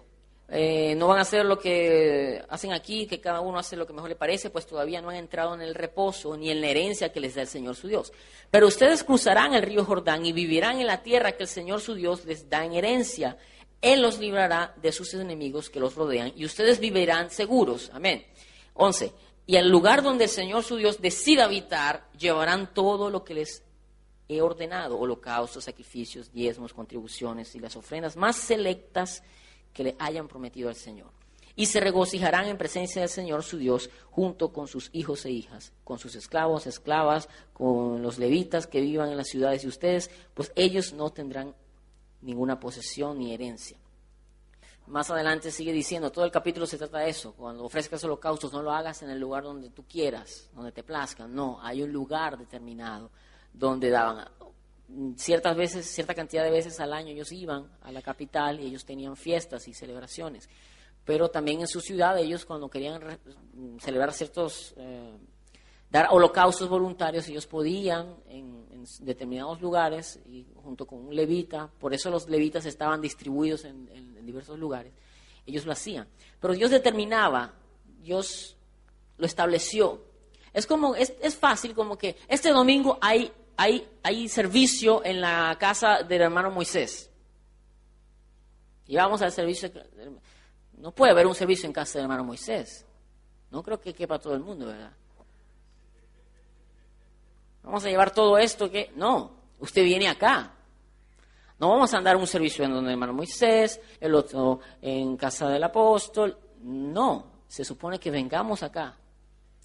eh, 0.48 0.94
no 0.96 1.08
van 1.08 1.18
a 1.18 1.22
hacer 1.22 1.44
lo 1.44 1.58
que 1.58 2.44
hacen 2.48 2.72
aquí, 2.72 3.06
que 3.06 3.20
cada 3.20 3.40
uno 3.40 3.58
hace 3.58 3.76
lo 3.76 3.86
que 3.86 3.94
mejor 3.94 4.10
le 4.10 4.16
parece, 4.16 4.50
pues 4.50 4.66
todavía 4.66 5.00
no 5.00 5.08
han 5.08 5.16
entrado 5.16 5.54
en 5.54 5.62
el 5.62 5.74
reposo 5.74 6.36
ni 6.36 6.50
en 6.50 6.60
la 6.60 6.68
herencia 6.68 7.12
que 7.12 7.20
les 7.20 7.34
da 7.34 7.42
el 7.42 7.48
Señor 7.48 7.76
su 7.76 7.88
Dios. 7.88 8.12
Pero 8.50 8.66
ustedes 8.66 9.04
cruzarán 9.04 9.54
el 9.54 9.62
río 9.62 9.84
Jordán 9.84 10.26
y 10.26 10.32
vivirán 10.32 10.80
en 10.80 10.86
la 10.86 11.02
tierra 11.02 11.32
que 11.32 11.44
el 11.44 11.48
Señor 11.48 11.80
su 11.80 11.94
Dios 11.94 12.26
les 12.26 12.48
da 12.50 12.64
en 12.64 12.74
herencia. 12.74 13.38
Él 13.80 14.02
los 14.02 14.18
librará 14.18 14.74
de 14.80 14.92
sus 14.92 15.14
enemigos 15.14 15.70
que 15.70 15.80
los 15.80 15.94
rodean 15.94 16.32
y 16.36 16.44
ustedes 16.44 16.78
vivirán 16.78 17.30
seguros. 17.30 17.90
Amén. 17.94 18.24
11. 18.74 19.12
Y 19.46 19.56
al 19.56 19.68
lugar 19.70 20.02
donde 20.02 20.24
el 20.24 20.30
Señor 20.30 20.62
su 20.62 20.76
Dios 20.76 21.00
decida 21.00 21.44
habitar, 21.44 22.08
llevarán 22.18 22.72
todo 22.72 23.10
lo 23.10 23.24
que 23.24 23.34
les 23.34 23.62
he 24.28 24.40
ordenado, 24.40 24.98
holocaustos, 24.98 25.64
sacrificios, 25.64 26.32
diezmos, 26.32 26.72
contribuciones 26.72 27.54
y 27.54 27.60
las 27.60 27.76
ofrendas 27.76 28.16
más 28.16 28.36
selectas 28.36 29.22
que 29.74 29.84
le 29.84 29.96
hayan 29.98 30.28
prometido 30.28 30.70
al 30.70 30.76
Señor. 30.76 31.10
Y 31.56 31.66
se 31.66 31.80
regocijarán 31.80 32.46
en 32.46 32.56
presencia 32.56 33.02
del 33.02 33.10
Señor 33.10 33.42
su 33.42 33.58
Dios 33.58 33.90
junto 34.10 34.52
con 34.52 34.66
sus 34.66 34.88
hijos 34.92 35.24
e 35.24 35.30
hijas, 35.30 35.72
con 35.84 35.98
sus 35.98 36.16
esclavos, 36.16 36.66
esclavas, 36.66 37.28
con 37.52 38.02
los 38.02 38.18
levitas 38.18 38.66
que 38.66 38.80
vivan 38.80 39.10
en 39.10 39.16
las 39.16 39.28
ciudades 39.28 39.62
de 39.62 39.68
ustedes, 39.68 40.10
pues 40.32 40.50
ellos 40.56 40.94
no 40.94 41.10
tendrán 41.10 41.54
ninguna 42.22 42.58
posesión 42.58 43.18
ni 43.18 43.34
herencia. 43.34 43.76
Más 44.86 45.10
adelante 45.10 45.50
sigue 45.50 45.72
diciendo, 45.72 46.12
todo 46.12 46.24
el 46.26 46.30
capítulo 46.30 46.66
se 46.66 46.76
trata 46.76 46.98
de 46.98 47.08
eso. 47.08 47.32
Cuando 47.32 47.64
ofrezcas 47.64 48.04
holocaustos, 48.04 48.52
no 48.52 48.62
lo 48.62 48.70
hagas 48.70 49.02
en 49.02 49.10
el 49.10 49.18
lugar 49.18 49.42
donde 49.44 49.70
tú 49.70 49.84
quieras, 49.84 50.50
donde 50.54 50.72
te 50.72 50.82
plazca. 50.82 51.26
No, 51.26 51.58
hay 51.62 51.82
un 51.82 51.90
lugar 51.90 52.36
determinado 52.36 53.10
donde 53.52 53.88
daban. 53.88 54.28
Ciertas 55.16 55.56
veces, 55.56 55.86
cierta 55.86 56.14
cantidad 56.14 56.44
de 56.44 56.50
veces 56.50 56.78
al 56.78 56.92
año 56.92 57.08
ellos 57.08 57.32
iban 57.32 57.68
a 57.82 57.90
la 57.90 58.02
capital 58.02 58.60
y 58.60 58.66
ellos 58.66 58.84
tenían 58.84 59.16
fiestas 59.16 59.66
y 59.66 59.72
celebraciones. 59.74 60.48
Pero 61.04 61.30
también 61.30 61.60
en 61.60 61.66
su 61.68 61.80
ciudad 61.80 62.18
ellos 62.18 62.44
cuando 62.44 62.68
querían 62.68 63.00
re- 63.00 63.18
celebrar 63.80 64.12
ciertos, 64.12 64.74
eh, 64.76 65.12
dar 65.90 66.08
holocaustos 66.10 66.68
voluntarios, 66.68 67.28
ellos 67.28 67.46
podían 67.46 68.14
en, 68.28 68.64
determinados 69.00 69.62
lugares 69.62 70.20
y 70.26 70.46
junto 70.62 70.86
con 70.86 70.98
un 71.06 71.16
levita, 71.16 71.70
por 71.78 71.94
eso 71.94 72.10
los 72.10 72.28
levitas 72.28 72.66
estaban 72.66 73.00
distribuidos 73.00 73.64
en, 73.64 73.88
en- 73.92 74.16
en 74.18 74.26
diversos 74.26 74.58
lugares, 74.58 74.92
ellos 75.46 75.64
lo 75.64 75.72
hacían. 75.72 76.06
Pero 76.40 76.52
Dios 76.52 76.70
determinaba, 76.70 77.54
Dios 78.02 78.56
lo 79.16 79.24
estableció. 79.26 80.04
Es 80.52 80.66
como, 80.66 80.94
es, 80.94 81.14
es 81.22 81.34
fácil 81.36 81.74
como 81.74 81.96
que 81.96 82.16
este 82.28 82.50
domingo 82.50 82.98
hay, 83.00 83.32
hay, 83.56 83.88
hay 84.02 84.28
servicio 84.28 85.04
en 85.04 85.20
la 85.20 85.56
casa 85.58 86.02
del 86.02 86.22
hermano 86.22 86.50
Moisés. 86.50 87.10
Y 88.86 88.96
vamos 88.96 89.22
al 89.22 89.32
servicio. 89.32 89.70
No 90.76 90.92
puede 90.92 91.12
haber 91.12 91.26
un 91.26 91.34
servicio 91.34 91.66
en 91.66 91.72
casa 91.72 91.98
del 91.98 92.04
hermano 92.04 92.24
Moisés. 92.24 92.84
No 93.50 93.62
creo 93.62 93.80
que 93.80 93.94
quepa 93.94 94.18
todo 94.18 94.34
el 94.34 94.40
mundo, 94.40 94.66
¿verdad? 94.66 94.92
Vamos 97.62 97.84
a 97.84 97.88
llevar 97.88 98.10
todo 98.10 98.36
esto 98.36 98.70
que... 98.70 98.92
No, 98.96 99.30
usted 99.60 99.84
viene 99.84 100.08
acá. 100.08 100.52
No 101.58 101.70
vamos 101.70 101.94
a 101.94 101.98
andar 101.98 102.16
un 102.16 102.26
servicio 102.26 102.64
en 102.64 102.72
donde 102.72 102.90
el 102.90 102.94
hermano 102.94 103.14
Moisés, 103.14 103.80
el 104.00 104.14
otro 104.14 104.60
en 104.82 105.16
casa 105.16 105.48
del 105.48 105.62
apóstol. 105.62 106.36
No, 106.60 107.26
se 107.48 107.64
supone 107.64 107.98
que 107.98 108.10
vengamos 108.10 108.62
acá 108.62 108.96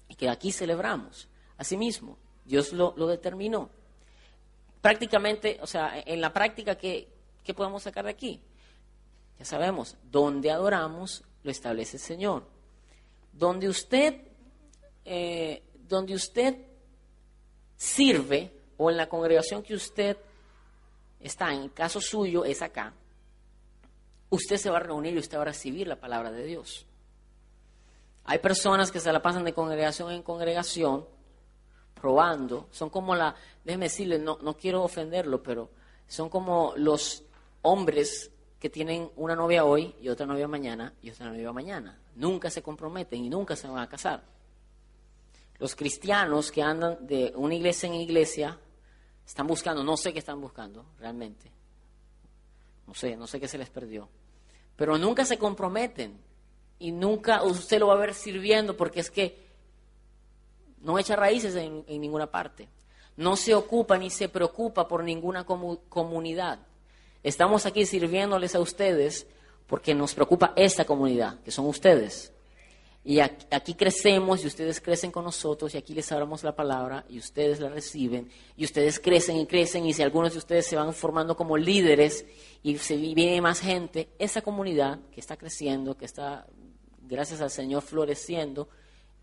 y 0.08 0.14
que 0.14 0.30
aquí 0.30 0.52
celebramos. 0.52 1.28
Asimismo, 1.58 2.16
Dios 2.44 2.72
lo, 2.72 2.94
lo 2.96 3.06
determinó. 3.06 3.68
Prácticamente, 4.80 5.58
o 5.60 5.66
sea, 5.66 6.02
en 6.04 6.20
la 6.20 6.32
práctica, 6.32 6.76
¿qué, 6.76 7.08
¿qué 7.44 7.54
podemos 7.54 7.82
sacar 7.82 8.04
de 8.04 8.10
aquí? 8.10 8.40
Ya 9.38 9.44
sabemos, 9.44 9.96
donde 10.10 10.50
adoramos 10.50 11.22
lo 11.42 11.50
establece 11.50 11.96
el 11.96 12.02
Señor. 12.02 12.44
Donde 13.32 13.68
usted, 13.68 14.22
eh, 15.04 15.62
donde 15.88 16.14
usted 16.14 16.56
sirve 17.76 18.52
o 18.76 18.90
en 18.90 18.96
la 18.96 19.08
congregación 19.08 19.62
que 19.62 19.74
usted 19.74 20.16
está, 21.20 21.52
en 21.52 21.62
el 21.62 21.72
caso 21.72 22.00
suyo 22.00 22.44
es 22.44 22.62
acá, 22.62 22.92
usted 24.30 24.56
se 24.56 24.70
va 24.70 24.78
a 24.78 24.80
reunir 24.80 25.14
y 25.14 25.18
usted 25.18 25.38
va 25.38 25.42
a 25.42 25.46
recibir 25.46 25.86
la 25.86 25.96
palabra 25.96 26.30
de 26.30 26.44
Dios. 26.44 26.86
Hay 28.24 28.38
personas 28.38 28.92
que 28.92 29.00
se 29.00 29.12
la 29.12 29.22
pasan 29.22 29.44
de 29.44 29.52
congregación 29.52 30.12
en 30.12 30.22
congregación 30.22 31.06
probando, 32.00 32.68
son 32.70 32.90
como 32.90 33.14
la, 33.14 33.34
déjeme 33.64 33.86
decirle, 33.86 34.18
no, 34.18 34.38
no 34.42 34.56
quiero 34.56 34.82
ofenderlo, 34.82 35.42
pero 35.42 35.70
son 36.06 36.28
como 36.28 36.72
los 36.76 37.22
hombres 37.62 38.30
que 38.58 38.68
tienen 38.68 39.10
una 39.16 39.34
novia 39.34 39.64
hoy 39.64 39.94
y 40.00 40.08
otra 40.08 40.26
novia 40.26 40.48
mañana 40.48 40.92
y 41.02 41.10
otra 41.10 41.30
novia 41.30 41.52
mañana. 41.52 41.98
Nunca 42.16 42.50
se 42.50 42.62
comprometen 42.62 43.24
y 43.24 43.30
nunca 43.30 43.56
se 43.56 43.68
van 43.68 43.78
a 43.78 43.88
casar. 43.88 44.22
Los 45.58 45.76
cristianos 45.76 46.50
que 46.50 46.62
andan 46.62 47.06
de 47.06 47.32
una 47.36 47.54
iglesia 47.54 47.86
en 47.86 47.94
iglesia 47.94 48.58
están 49.26 49.46
buscando, 49.46 49.84
no 49.84 49.96
sé 49.96 50.12
qué 50.12 50.18
están 50.18 50.40
buscando 50.40 50.84
realmente. 50.98 51.50
No 52.86 52.94
sé, 52.94 53.16
no 53.16 53.26
sé 53.26 53.38
qué 53.38 53.46
se 53.46 53.58
les 53.58 53.70
perdió. 53.70 54.08
Pero 54.76 54.98
nunca 54.98 55.24
se 55.24 55.38
comprometen 55.38 56.18
y 56.78 56.92
nunca 56.92 57.42
usted 57.44 57.78
lo 57.78 57.88
va 57.88 57.94
a 57.94 57.98
ver 57.98 58.14
sirviendo 58.14 58.76
porque 58.76 59.00
es 59.00 59.10
que 59.10 59.49
no 60.80 60.98
echa 60.98 61.16
raíces 61.16 61.54
en, 61.56 61.84
ninguna 61.88 62.30
parte. 62.30 62.68
No 63.16 63.36
se 63.36 63.54
ocupa 63.54 63.98
ni 63.98 64.10
se 64.10 64.28
preocupa 64.28 64.88
por 64.88 65.04
ninguna 65.04 65.44
comunidad. 65.44 66.60
Estamos 67.22 67.66
aquí 67.66 67.84
sirviéndoles 67.84 68.54
a 68.54 68.60
ustedes 68.60 69.26
porque 69.66 69.94
nos 69.94 70.14
preocupa 70.14 70.52
esta 70.56 70.84
comunidad, 70.84 71.40
que 71.42 71.50
son 71.50 71.66
ustedes. 71.66 72.32
Y 73.02 73.18
aquí, 73.20 73.74
crecemos 73.74 74.44
y 74.44 74.46
ustedes 74.46 74.78
crecen 74.80 75.10
con 75.10 75.24
nosotros 75.24 75.74
y 75.74 75.78
aquí 75.78 75.94
les 75.94 76.12
hablamos 76.12 76.44
la 76.44 76.54
palabra 76.54 77.06
y 77.08 77.18
ustedes 77.18 77.58
la 77.58 77.70
reciben 77.70 78.28
y 78.58 78.64
ustedes 78.64 79.00
crecen 79.00 79.38
y 79.38 79.46
crecen 79.46 79.86
y 79.86 79.94
si 79.94 80.02
algunos 80.02 80.32
de 80.32 80.38
ustedes 80.38 80.66
se 80.66 80.76
van 80.76 80.92
formando 80.92 81.34
como 81.34 81.56
líderes 81.56 82.26
y 82.62 82.76
se 82.76 82.98
viene 82.98 83.40
más 83.40 83.60
gente, 83.60 84.10
esa 84.18 84.42
comunidad 84.42 84.98
que 85.12 85.20
está 85.20 85.38
creciendo, 85.38 85.96
que 85.96 86.04
está, 86.04 86.46
gracias 87.00 87.40
al 87.40 87.50
Señor, 87.50 87.80
floreciendo, 87.80 88.68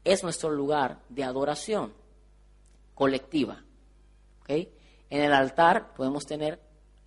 es 0.08 0.24
nuestro 0.24 0.50
lugar 0.52 1.02
de 1.10 1.26
adoración 1.26 1.94
colectiva. 2.96 3.64
En 4.48 4.70
el 5.10 5.34
altar 5.34 5.94
podemos 5.94 6.26
tener 6.26 6.62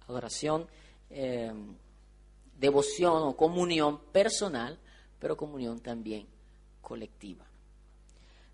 adoración, 0.07 0.67
eh, 1.09 1.51
devoción 2.59 3.23
o 3.23 3.37
comunión 3.37 4.01
personal, 4.13 4.79
pero 5.19 5.37
comunión 5.37 5.81
también 5.81 6.27
colectiva. 6.83 7.47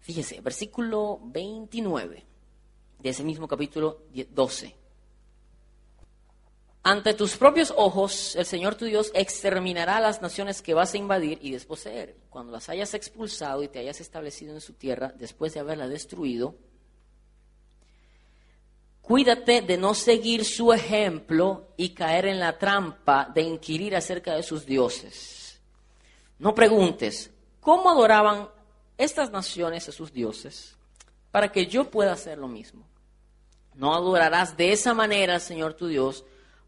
Fíjese, 0.00 0.40
versículo 0.40 1.18
29 1.24 2.24
de 3.00 3.08
ese 3.08 3.24
mismo 3.24 3.48
capítulo 3.48 4.02
12. 4.30 4.76
Ante 6.88 7.14
tus 7.14 7.36
propios 7.36 7.74
ojos, 7.76 8.36
el 8.36 8.46
Señor 8.46 8.76
tu 8.76 8.84
Dios 8.84 9.10
exterminará 9.12 9.96
a 9.96 10.00
las 10.00 10.22
naciones 10.22 10.62
que 10.62 10.72
vas 10.72 10.94
a 10.94 10.96
invadir 10.96 11.40
y 11.42 11.50
desposeer. 11.50 12.14
Cuando 12.30 12.52
las 12.52 12.68
hayas 12.68 12.94
expulsado 12.94 13.64
y 13.64 13.66
te 13.66 13.80
hayas 13.80 14.00
establecido 14.00 14.54
en 14.54 14.60
su 14.60 14.74
tierra, 14.74 15.12
después 15.18 15.52
de 15.52 15.58
haberla 15.58 15.88
destruido, 15.88 16.54
cuídate 19.02 19.62
de 19.62 19.76
no 19.76 19.94
seguir 19.94 20.44
su 20.44 20.72
ejemplo 20.72 21.70
y 21.76 21.88
caer 21.88 22.26
en 22.26 22.38
la 22.38 22.56
trampa 22.56 23.32
de 23.34 23.42
inquirir 23.42 23.96
acerca 23.96 24.36
de 24.36 24.44
sus 24.44 24.64
dioses. 24.64 25.60
No 26.38 26.54
preguntes, 26.54 27.32
¿cómo 27.58 27.90
adoraban 27.90 28.48
estas 28.96 29.32
naciones 29.32 29.88
a 29.88 29.92
sus 29.92 30.12
dioses? 30.12 30.76
Para 31.32 31.50
que 31.50 31.66
yo 31.66 31.90
pueda 31.90 32.12
hacer 32.12 32.38
lo 32.38 32.46
mismo. 32.46 32.86
No 33.74 33.92
adorarás 33.92 34.56
de 34.56 34.70
esa 34.70 34.94
manera 34.94 35.40
Señor 35.40 35.74
tu 35.74 35.88
Dios, 35.88 36.24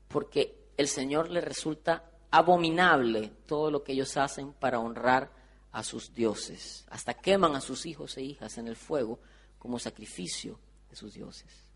porque 0.08 0.56
el 0.76 0.88
Señor 0.88 1.30
le 1.30 1.40
resulta 1.40 2.04
abominable 2.30 3.32
todo 3.46 3.70
lo 3.70 3.82
que 3.82 3.92
ellos 3.92 4.16
hacen 4.16 4.52
para 4.52 4.80
honrar 4.80 5.30
a 5.72 5.82
sus 5.82 6.12
dioses. 6.14 6.86
Hasta 6.90 7.14
queman 7.14 7.54
a 7.54 7.60
sus 7.60 7.86
hijos 7.86 8.16
e 8.16 8.22
hijas 8.22 8.58
en 8.58 8.68
el 8.68 8.76
fuego 8.76 9.18
como 9.58 9.78
sacrificio 9.78 10.58
de 10.90 10.96
sus 10.96 11.14
dioses. 11.14 11.68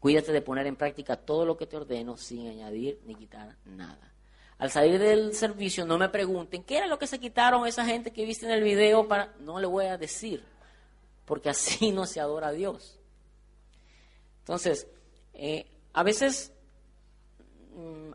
Cuídate 0.00 0.32
de 0.32 0.42
poner 0.42 0.66
en 0.66 0.76
práctica 0.76 1.16
todo 1.16 1.46
lo 1.46 1.56
que 1.56 1.66
te 1.66 1.76
ordeno 1.76 2.16
sin 2.16 2.48
añadir 2.48 3.00
ni 3.06 3.14
quitar 3.14 3.56
nada. 3.64 4.12
Al 4.58 4.70
salir 4.70 4.98
del 4.98 5.34
servicio 5.34 5.84
no 5.84 5.98
me 5.98 6.08
pregunten 6.08 6.62
qué 6.62 6.76
era 6.76 6.86
lo 6.86 6.98
que 6.98 7.06
se 7.06 7.18
quitaron 7.18 7.66
esa 7.66 7.84
gente 7.84 8.12
que 8.12 8.24
viste 8.24 8.46
en 8.46 8.52
el 8.52 8.62
video 8.62 9.08
para 9.08 9.34
no 9.40 9.58
le 9.58 9.66
voy 9.66 9.86
a 9.86 9.98
decir, 9.98 10.44
porque 11.24 11.48
así 11.48 11.90
no 11.92 12.06
se 12.06 12.20
adora 12.20 12.48
a 12.48 12.52
Dios. 12.52 12.98
Entonces, 14.40 14.86
eh, 15.32 15.66
a 15.92 16.02
veces 16.02 16.52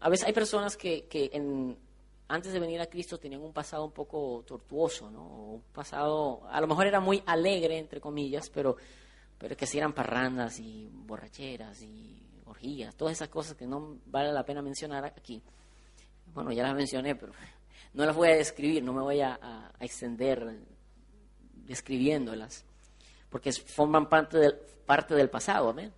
a 0.02 0.10
veces 0.10 0.28
hay 0.28 0.34
personas 0.34 0.78
que, 0.78 1.06
que 1.06 1.30
antes 2.30 2.54
de 2.54 2.60
venir 2.60 2.80
a 2.80 2.88
Cristo 2.88 3.17
tenían 3.17 3.41
un 3.41 3.52
pasado 3.52 3.84
un 3.84 3.91
poco 3.91 4.43
tortuoso, 4.45 5.10
¿no? 5.10 5.26
Un 5.26 5.62
pasado, 5.74 6.48
a 6.50 6.62
lo 6.62 6.67
mejor 6.67 6.86
era 6.86 7.00
muy 7.00 7.24
alegre, 7.26 7.78
entre 7.78 8.00
comillas, 8.00 8.50
pero, 8.50 8.78
pero 9.38 9.58
que 9.58 9.65
si 9.65 9.80
eran 9.80 9.93
parrandas 9.93 10.60
y 10.60 10.89
borracheras 10.91 11.82
y 11.82 12.22
orgías, 12.45 12.95
todas 12.95 13.13
esas 13.13 13.30
cosas 13.30 13.56
que 13.56 13.65
no 13.65 13.98
vale 14.06 14.32
la 14.32 14.45
pena 14.45 14.62
mencionar 14.62 15.06
aquí. 15.06 15.41
Bueno, 16.34 16.52
ya 16.52 16.63
las 16.63 16.76
mencioné, 16.76 17.15
pero 17.15 17.34
no 17.93 18.06
las 18.06 18.15
voy 18.15 18.30
a 18.30 18.36
describir, 18.36 18.84
no 18.84 18.93
me 18.93 19.02
voy 19.02 19.22
a, 19.22 19.72
extender 19.80 20.60
describiéndolas, 21.65 22.63
porque 23.30 23.52
forman 23.52 24.08
parte 24.08 24.38
del, 24.38 24.56
parte 24.86 25.15
del 25.15 25.30
pasado, 25.30 25.74
¿ven? 25.74 25.91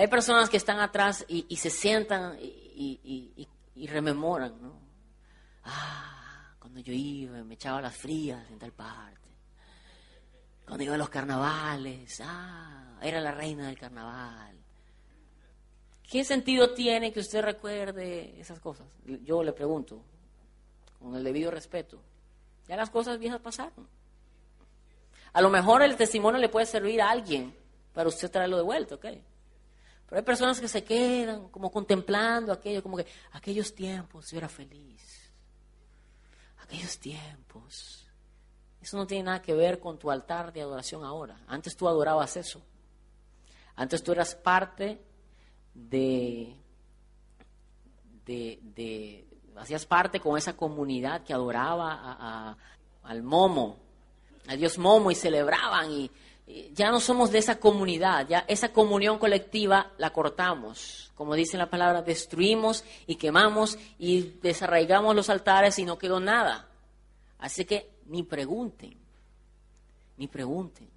Hay 0.00 0.06
personas 0.06 0.48
que 0.48 0.56
están 0.56 0.78
atrás 0.78 1.24
y, 1.28 1.56
se 1.56 1.70
sientan 1.70 2.38
y, 2.40 3.48
rememoran, 3.88 4.60
¿no? 4.62 4.78
Ah, 5.64 6.54
cuando 6.60 6.80
yo 6.80 6.92
iba, 6.92 7.42
me 7.42 7.54
echaba 7.54 7.80
las 7.80 7.96
frías 7.96 8.48
en 8.50 8.58
tal 8.58 8.72
parte. 8.72 9.28
Cuando 10.64 10.84
iba 10.84 10.94
a 10.94 10.98
los 10.98 11.08
carnavales, 11.08 12.20
ah, 12.24 12.98
era 13.02 13.20
la 13.20 13.32
reina 13.32 13.66
del 13.66 13.78
carnaval. 13.78 14.56
¿Qué 16.08 16.24
sentido 16.24 16.74
tiene 16.74 17.12
que 17.12 17.20
usted 17.20 17.42
recuerde 17.42 18.38
esas 18.40 18.60
cosas? 18.60 18.86
Yo 19.04 19.42
le 19.42 19.52
pregunto, 19.52 20.00
con 21.00 21.16
el 21.16 21.24
debido 21.24 21.50
respeto. 21.50 22.00
Ya 22.68 22.76
las 22.76 22.90
cosas 22.90 23.18
viejas 23.18 23.40
pasaron. 23.40 23.88
A 25.32 25.42
lo 25.42 25.50
mejor 25.50 25.82
el 25.82 25.96
testimonio 25.96 26.40
le 26.40 26.48
puede 26.48 26.66
servir 26.66 27.02
a 27.02 27.10
alguien 27.10 27.54
para 27.92 28.08
usted 28.08 28.30
traerlo 28.30 28.56
de 28.58 28.62
vuelta, 28.62 28.94
¿ok? 28.94 29.06
Pero 30.08 30.20
hay 30.20 30.24
personas 30.24 30.58
que 30.58 30.68
se 30.68 30.82
quedan 30.82 31.48
como 31.50 31.70
contemplando 31.70 32.52
aquello, 32.52 32.82
como 32.82 32.96
que 32.96 33.06
aquellos 33.32 33.74
tiempos 33.74 34.30
yo 34.30 34.38
era 34.38 34.48
feliz. 34.48 35.30
Aquellos 36.62 36.98
tiempos. 36.98 38.06
Eso 38.80 38.96
no 38.96 39.06
tiene 39.06 39.24
nada 39.24 39.42
que 39.42 39.52
ver 39.52 39.78
con 39.78 39.98
tu 39.98 40.10
altar 40.10 40.52
de 40.52 40.62
adoración 40.62 41.04
ahora. 41.04 41.38
Antes 41.46 41.76
tú 41.76 41.86
adorabas 41.86 42.36
eso. 42.38 42.62
Antes 43.76 44.02
tú 44.02 44.12
eras 44.12 44.34
parte 44.34 45.00
de, 45.74 46.56
de, 48.24 49.26
hacías 49.56 49.84
parte 49.84 50.20
con 50.20 50.38
esa 50.38 50.56
comunidad 50.56 51.22
que 51.22 51.34
adoraba 51.34 52.56
al 53.02 53.22
Momo, 53.22 53.76
a 54.46 54.56
Dios 54.56 54.78
Momo 54.78 55.10
y 55.10 55.14
celebraban 55.14 55.92
y, 55.92 56.10
ya 56.72 56.90
no 56.90 57.00
somos 57.00 57.30
de 57.30 57.38
esa 57.38 57.58
comunidad, 57.58 58.26
ya 58.26 58.44
esa 58.48 58.72
comunión 58.72 59.18
colectiva 59.18 59.92
la 59.98 60.10
cortamos. 60.10 61.12
Como 61.14 61.34
dice 61.34 61.58
la 61.58 61.68
palabra, 61.68 62.02
destruimos 62.02 62.84
y 63.06 63.16
quemamos 63.16 63.78
y 63.98 64.22
desarraigamos 64.40 65.14
los 65.14 65.28
altares 65.28 65.78
y 65.78 65.84
no 65.84 65.98
quedó 65.98 66.20
nada. 66.20 66.68
Así 67.38 67.64
que 67.64 67.90
ni 68.06 68.22
pregunten, 68.22 68.96
ni 70.16 70.26
pregunten. 70.26 70.88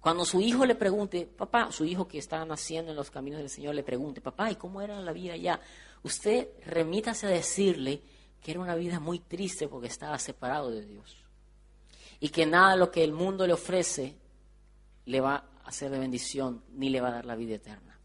Cuando 0.00 0.24
su 0.24 0.40
hijo 0.40 0.66
le 0.66 0.74
pregunte, 0.74 1.26
papá, 1.26 1.70
su 1.70 1.84
hijo 1.84 2.06
que 2.06 2.18
está 2.18 2.44
naciendo 2.44 2.90
en 2.90 2.96
los 2.96 3.10
caminos 3.10 3.38
del 3.40 3.48
Señor 3.48 3.74
le 3.74 3.82
pregunte, 3.82 4.20
papá, 4.20 4.50
¿y 4.50 4.56
cómo 4.56 4.82
era 4.82 5.00
la 5.00 5.12
vida 5.12 5.34
allá? 5.34 5.60
Usted 6.02 6.48
remítase 6.66 7.26
a 7.26 7.30
decirle 7.30 8.02
que 8.42 8.50
era 8.50 8.60
una 8.60 8.74
vida 8.74 9.00
muy 9.00 9.20
triste 9.20 9.68
porque 9.68 9.86
estaba 9.86 10.18
separado 10.18 10.70
de 10.70 10.84
Dios. 10.84 11.16
Y 12.20 12.28
que 12.28 12.44
nada 12.44 12.72
de 12.72 12.78
lo 12.78 12.90
que 12.90 13.04
el 13.04 13.12
mundo 13.12 13.46
le 13.46 13.54
ofrece 13.54 14.16
le 15.06 15.20
va 15.20 15.44
a 15.64 15.68
hacer 15.68 15.90
de 15.90 15.98
bendición 15.98 16.62
ni 16.74 16.88
le 16.90 17.00
va 17.00 17.08
a 17.08 17.12
dar 17.12 17.24
la 17.24 17.36
vida 17.36 17.54
eterna. 17.54 17.98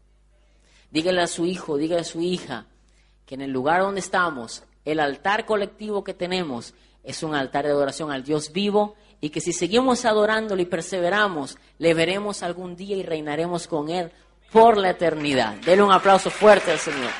Dígale 0.90 1.22
a 1.22 1.26
su 1.26 1.46
hijo, 1.46 1.76
dígale 1.76 2.00
a 2.00 2.04
su 2.04 2.20
hija 2.20 2.66
que 3.26 3.36
en 3.36 3.42
el 3.42 3.50
lugar 3.50 3.82
donde 3.82 4.00
estamos, 4.00 4.64
el 4.84 4.98
altar 4.98 5.46
colectivo 5.46 6.02
que 6.02 6.14
tenemos 6.14 6.74
es 7.04 7.22
un 7.22 7.34
altar 7.34 7.64
de 7.64 7.70
adoración 7.70 8.10
al 8.10 8.24
Dios 8.24 8.52
vivo 8.52 8.96
y 9.20 9.30
que 9.30 9.40
si 9.40 9.52
seguimos 9.52 10.04
adorándolo 10.04 10.60
y 10.62 10.66
perseveramos, 10.66 11.58
le 11.78 11.94
veremos 11.94 12.42
algún 12.42 12.74
día 12.76 12.96
y 12.96 13.02
reinaremos 13.02 13.66
con 13.66 13.88
Él 13.88 14.10
por 14.50 14.76
la 14.76 14.90
eternidad. 14.90 15.54
Denle 15.64 15.84
un 15.84 15.92
aplauso 15.92 16.30
fuerte 16.30 16.72
al 16.72 16.78
Señor. 16.78 17.10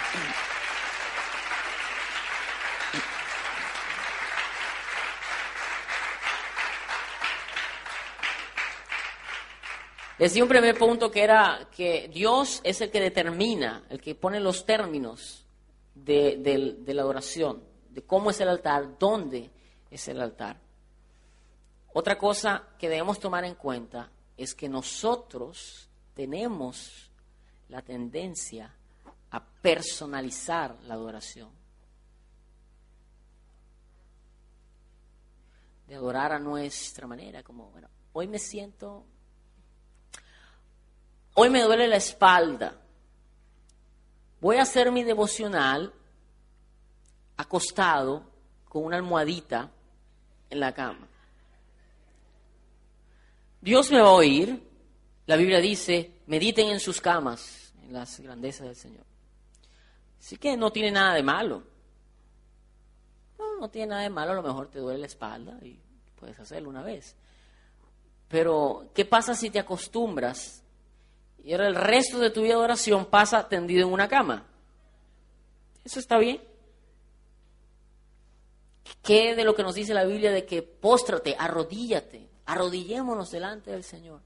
Decía 10.21 10.43
un 10.43 10.51
primer 10.51 10.77
punto 10.77 11.11
que 11.11 11.23
era 11.23 11.71
que 11.75 12.11
Dios 12.13 12.61
es 12.63 12.83
el 12.83 12.91
que 12.91 13.01
determina, 13.01 13.87
el 13.89 14.03
que 14.03 14.15
pone 14.15 14.39
los 14.39 14.67
términos 14.67 15.47
de, 15.95 16.37
de 16.37 16.93
la 16.93 17.01
adoración, 17.01 17.65
de 17.89 18.03
cómo 18.03 18.29
es 18.29 18.39
el 18.39 18.51
altar, 18.51 18.99
dónde 18.99 19.51
es 19.91 20.09
el 20.09 20.21
altar. 20.21 20.61
Otra 21.95 22.19
cosa 22.19 22.69
que 22.79 22.91
debemos 22.91 23.19
tomar 23.19 23.47
en 23.47 23.55
cuenta 23.55 24.11
es 24.37 24.55
que 24.55 24.69
nosotros 24.69 25.89
tenemos 26.13 27.11
la 27.71 27.81
tendencia 27.81 28.75
a 29.31 29.43
personalizar 29.43 30.77
la 30.83 30.95
adoración. 30.95 31.49
De 35.89 35.95
adorar 35.95 36.33
a 36.33 36.39
nuestra 36.39 37.07
manera, 37.07 37.43
como, 37.43 37.71
bueno, 37.71 37.89
hoy 38.13 38.29
me 38.29 38.39
siento, 38.39 39.07
hoy 41.41 41.49
me 41.49 41.63
duele 41.63 41.89
la 41.89 41.97
espalda, 41.97 42.75
voy 44.43 44.57
a 44.57 44.63
hacer 44.63 44.93
mi 44.93 45.05
devocional 45.05 45.91
acostado 47.39 48.25
con 48.69 48.85
una 48.85 48.97
almohadita 48.97 49.71
en 50.51 50.61
la 50.61 50.75
cama. 50.75 51.09
Dios 53.63 53.91
me 53.91 54.01
va 54.01 54.09
a 54.09 54.13
oír. 54.13 54.69
La 55.27 55.37
Biblia 55.37 55.61
dice, 55.61 56.13
mediten 56.27 56.69
en 56.69 56.81
sus 56.81 57.01
camas, 57.01 57.73
en 57.85 57.95
las 57.95 58.21
grandezas 58.21 58.67
del 58.67 58.77
Señor. 58.77 59.05
Así 60.19 60.37
que 60.37 60.59
no 60.59 60.71
tiene 60.71 60.91
nada 60.91 61.15
de 61.15 61.23
malo. 61.23 61.63
No, 63.39 63.61
no 63.61 63.71
tiene 63.71 63.89
nada 63.89 64.03
de 64.03 64.11
malo, 64.11 64.33
a 64.33 64.35
lo 64.35 64.43
mejor 64.43 64.69
te 64.69 64.79
duele 64.79 64.99
la 64.99 65.07
espalda 65.07 65.59
y 65.63 65.81
puedes 66.17 66.39
hacerlo 66.39 66.69
una 66.69 66.83
vez. 66.83 67.17
Pero, 68.29 68.91
¿qué 68.93 69.07
pasa 69.07 69.35
si 69.35 69.49
te 69.49 69.59
acostumbras 69.59 70.63
y 71.45 71.53
ahora 71.53 71.69
el 71.69 71.75
resto 71.75 72.19
de 72.19 72.31
tu 72.31 72.43
vida 72.43 72.55
de 72.55 72.61
oración 72.61 73.07
pasa 73.07 73.49
tendido 73.49 73.87
en 73.87 73.93
una 73.93 74.09
cama? 74.09 74.47
¿Eso 75.85 75.99
está 75.99 76.19
bien? 76.19 76.41
¿Qué 79.03 79.35
de 79.35 79.45
lo 79.45 79.55
que 79.55 79.63
nos 79.63 79.75
dice 79.75 79.95
la 79.95 80.05
Biblia 80.05 80.31
de 80.31 80.45
que 80.45 80.63
póstrate, 80.63 81.35
arrodíllate, 81.39 82.29
arrodillémonos 82.47 83.31
delante 83.31 83.71
del 83.71 83.85
Señor? 83.85 84.21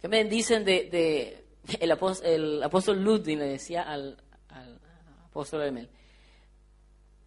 ¿Qué 0.00 0.08
me 0.08 0.24
dicen 0.24 0.64
de, 0.64 1.44
el, 1.78 1.92
apóstol, 1.92 3.02
Ludwig 3.02 3.38
le 3.38 3.44
decía 3.44 3.82
al, 3.82 4.16
apóstol 5.28 5.62
Emel, 5.62 5.88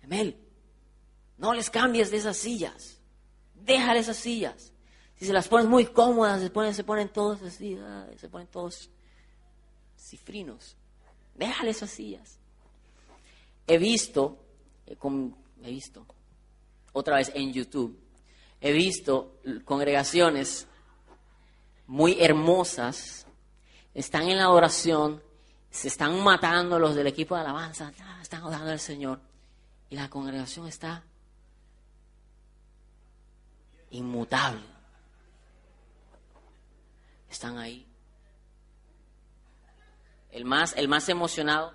Emel, 0.03 0.37
no 1.37 1.53
les 1.53 1.69
cambies 1.69 2.11
de 2.11 2.17
esas 2.17 2.37
sillas, 2.37 2.99
déjale 3.53 3.99
esas 3.99 4.17
sillas. 4.17 4.73
Si 5.17 5.25
se 5.25 5.33
las 5.33 5.47
pones 5.47 5.67
muy 5.67 5.85
cómodas, 5.85 6.41
se 6.41 6.49
ponen, 6.49 6.73
se 6.73 6.83
ponen 6.83 7.09
todos 7.09 7.41
así, 7.41 7.79
se 8.17 8.29
ponen 8.29 8.47
todos 8.47 8.89
cifrinos. 9.97 10.75
Déjale 11.35 11.71
esas 11.71 11.89
sillas. 11.89 12.37
He 13.67 13.77
visto, 13.77 14.37
eh, 14.85 14.97
he 15.63 15.71
visto, 15.71 16.05
otra 16.93 17.17
vez 17.17 17.31
en 17.33 17.51
YouTube, 17.51 17.97
he 18.61 18.71
visto 18.71 19.39
congregaciones 19.63 20.67
muy 21.87 22.21
hermosas, 22.21 23.25
están 23.93 24.29
en 24.29 24.37
la 24.37 24.49
oración, 24.49 25.21
se 25.69 25.87
están 25.87 26.21
matando 26.23 26.77
los 26.79 26.95
del 26.95 27.07
equipo 27.07 27.35
de 27.35 27.41
alabanza, 27.41 27.91
están 28.21 28.43
orando 28.43 28.71
al 28.71 28.79
Señor, 28.79 29.19
y 29.89 29.95
la 29.95 30.09
congregación 30.09 30.67
está 30.67 31.03
inmutable. 33.91 34.74
Están 37.35 37.57
ahí. 37.57 37.85
El 40.31 40.45
más, 40.45 40.73
el 40.77 40.87
más 40.87 41.09
emocionado 41.09 41.73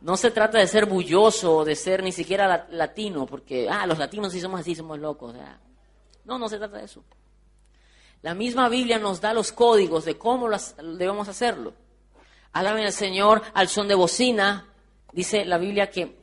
No 0.00 0.16
se 0.16 0.30
trata 0.30 0.58
de 0.58 0.66
ser 0.66 0.86
bulloso 0.86 1.62
de 1.62 1.76
ser 1.76 2.02
ni 2.02 2.10
siquiera 2.10 2.66
latino, 2.70 3.26
porque, 3.26 3.68
ah, 3.68 3.86
los 3.86 3.98
latinos 3.98 4.32
sí 4.32 4.40
somos 4.40 4.60
así, 4.60 4.74
somos 4.74 4.98
locos. 4.98 5.34
no, 6.24 6.38
no 6.38 6.48
se 6.48 6.56
trata 6.56 6.78
de 6.78 6.84
eso. 6.84 7.04
La 8.22 8.32
misma 8.32 8.70
Biblia 8.70 8.98
nos 8.98 9.20
da 9.20 9.34
los 9.34 9.52
códigos 9.52 10.06
de 10.06 10.16
cómo 10.16 10.48
debemos 10.48 11.28
hacerlo. 11.28 11.74
Alaben 12.52 12.86
al 12.86 12.92
Señor 12.92 13.42
al 13.52 13.68
son 13.68 13.88
de 13.88 13.94
bocina. 13.94 14.72
Dice 15.12 15.44
la 15.44 15.58
Biblia 15.58 15.90
que 15.90 16.16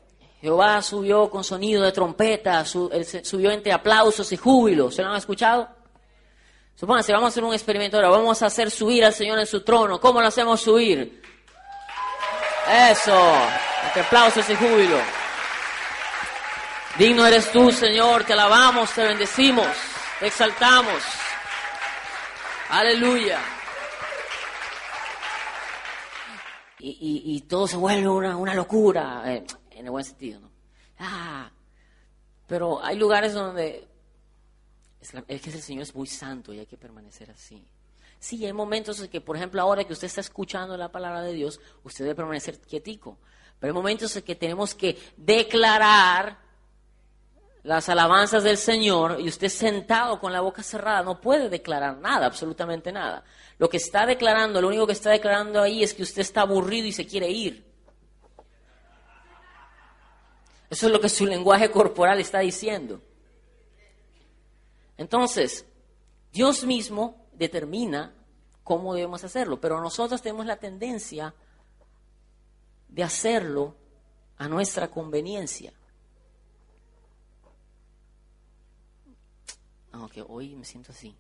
Jehová 0.44 0.82
subió 0.82 1.30
con 1.30 1.42
sonido 1.42 1.84
de 1.84 1.94
trompeta, 1.94 2.66
subió 2.66 3.50
entre 3.50 3.72
aplausos 3.72 4.30
y 4.34 4.36
júbilo. 4.36 4.92
¿Se 4.92 5.02
lo 5.02 5.08
han 5.08 5.16
escuchado? 5.16 5.70
Supónganse, 6.76 7.14
vamos 7.14 7.28
a 7.28 7.30
hacer 7.30 7.46
un 7.46 7.54
experimento 7.54 7.96
ahora. 7.96 8.10
Vamos 8.10 8.42
a 8.44 8.48
hacer 8.48 8.70
subir 8.70 9.06
al 9.06 9.14
Señor 9.14 9.40
en 9.40 9.46
su 9.46 9.62
trono. 9.62 10.02
¿Cómo 10.02 10.20
lo 10.20 10.28
hacemos 10.28 10.60
subir? 10.60 11.22
Eso, 12.70 13.34
entre 13.86 14.02
aplausos 14.02 14.50
y 14.50 14.56
júbilo. 14.56 14.98
Digno 16.98 17.26
eres 17.26 17.50
tú, 17.50 17.72
Señor, 17.72 18.26
te 18.26 18.34
alabamos, 18.34 18.92
te 18.92 19.04
bendecimos, 19.04 19.70
te 20.20 20.28
exaltamos. 20.28 21.02
Aleluya. 22.70 23.40
Y, 26.80 27.40
todo 27.48 27.66
se 27.66 27.78
vuelve 27.78 28.10
una, 28.10 28.54
locura, 28.54 29.24
eh, 29.26 29.46
en 29.84 29.88
el 29.88 29.92
buen 29.92 30.06
sentido, 30.06 30.40
¿no? 30.40 30.50
Ah, 30.98 31.52
pero 32.48 32.82
hay 32.84 32.98
lugares 32.98 33.34
donde 33.34 33.86
es, 35.02 35.14
es 35.28 35.42
que 35.42 35.50
el 35.50 35.62
Señor 35.62 35.84
es 35.84 35.94
muy 35.94 36.08
santo 36.08 36.54
y 36.54 36.60
hay 36.60 36.66
que 36.66 36.78
permanecer 36.78 37.30
así. 37.30 37.66
Sí, 38.18 38.46
hay 38.46 38.54
momentos 38.54 39.02
en 39.02 39.10
que, 39.10 39.20
por 39.20 39.36
ejemplo, 39.36 39.62
ahora 39.62 39.84
que 39.84 39.92
usted 39.92 40.08
está 40.08 40.22
escuchando 40.22 40.78
la 40.78 40.90
palabra 40.90 41.22
de 41.22 41.34
Dios, 41.34 41.60
usted 41.84 42.06
debe 42.06 42.16
permanecer 42.16 42.58
quietico. 42.62 43.18
Pero 43.60 43.74
hay 43.74 43.76
momentos 43.76 44.16
en 44.16 44.24
que 44.24 44.36
tenemos 44.36 44.74
que 44.74 44.98
declarar 45.18 46.40
las 47.64 47.90
alabanzas 47.90 48.44
del 48.44 48.58
Señor 48.58 49.18
y 49.20 49.28
usted 49.28 49.50
sentado 49.50 50.22
con 50.22 50.32
la 50.32 50.40
boca 50.40 50.64
cerrada 50.64 51.04
no 51.04 51.20
puede 51.20 51.50
declarar 51.50 51.98
nada, 51.98 52.26
absolutamente 52.26 52.94
nada. 52.94 53.26
Lo 53.58 53.68
que 53.70 53.78
está 53.78 54.06
declarando, 54.06 54.62
lo 54.62 54.70
único 54.70 54.88
que 54.88 54.94
está 54.94 55.10
declarando 55.10 55.62
ahí 55.62 55.84
es 55.84 55.94
que 55.94 56.04
usted 56.04 56.22
está 56.22 56.42
aburrido 56.42 56.88
y 56.88 56.94
se 56.94 57.06
quiere 57.06 57.30
ir. 57.30 57.73
Eso 60.74 60.88
es 60.88 60.92
lo 60.92 61.00
que 61.00 61.08
su 61.08 61.28
lenguaje 61.28 61.70
corporal 61.70 62.20
está 62.20 62.40
diciendo. 62.40 63.00
Entonces, 64.98 65.68
Dios 66.32 66.66
mismo 66.66 67.28
determina 67.32 68.12
cómo 68.64 68.96
debemos 68.96 69.24
hacerlo, 69.24 69.62
pero 69.62 69.80
nosotros 69.80 70.24
tenemos 70.24 70.48
la 70.48 70.58
tendencia 70.58 71.36
de 72.88 73.04
hacerlo 73.04 73.76
a 74.40 74.48
nuestra 74.48 74.90
conveniencia. 74.90 75.72
Aunque 79.92 80.24
hoy 80.28 80.56
me 80.56 80.66
siento 80.66 80.92
así. 80.92 81.16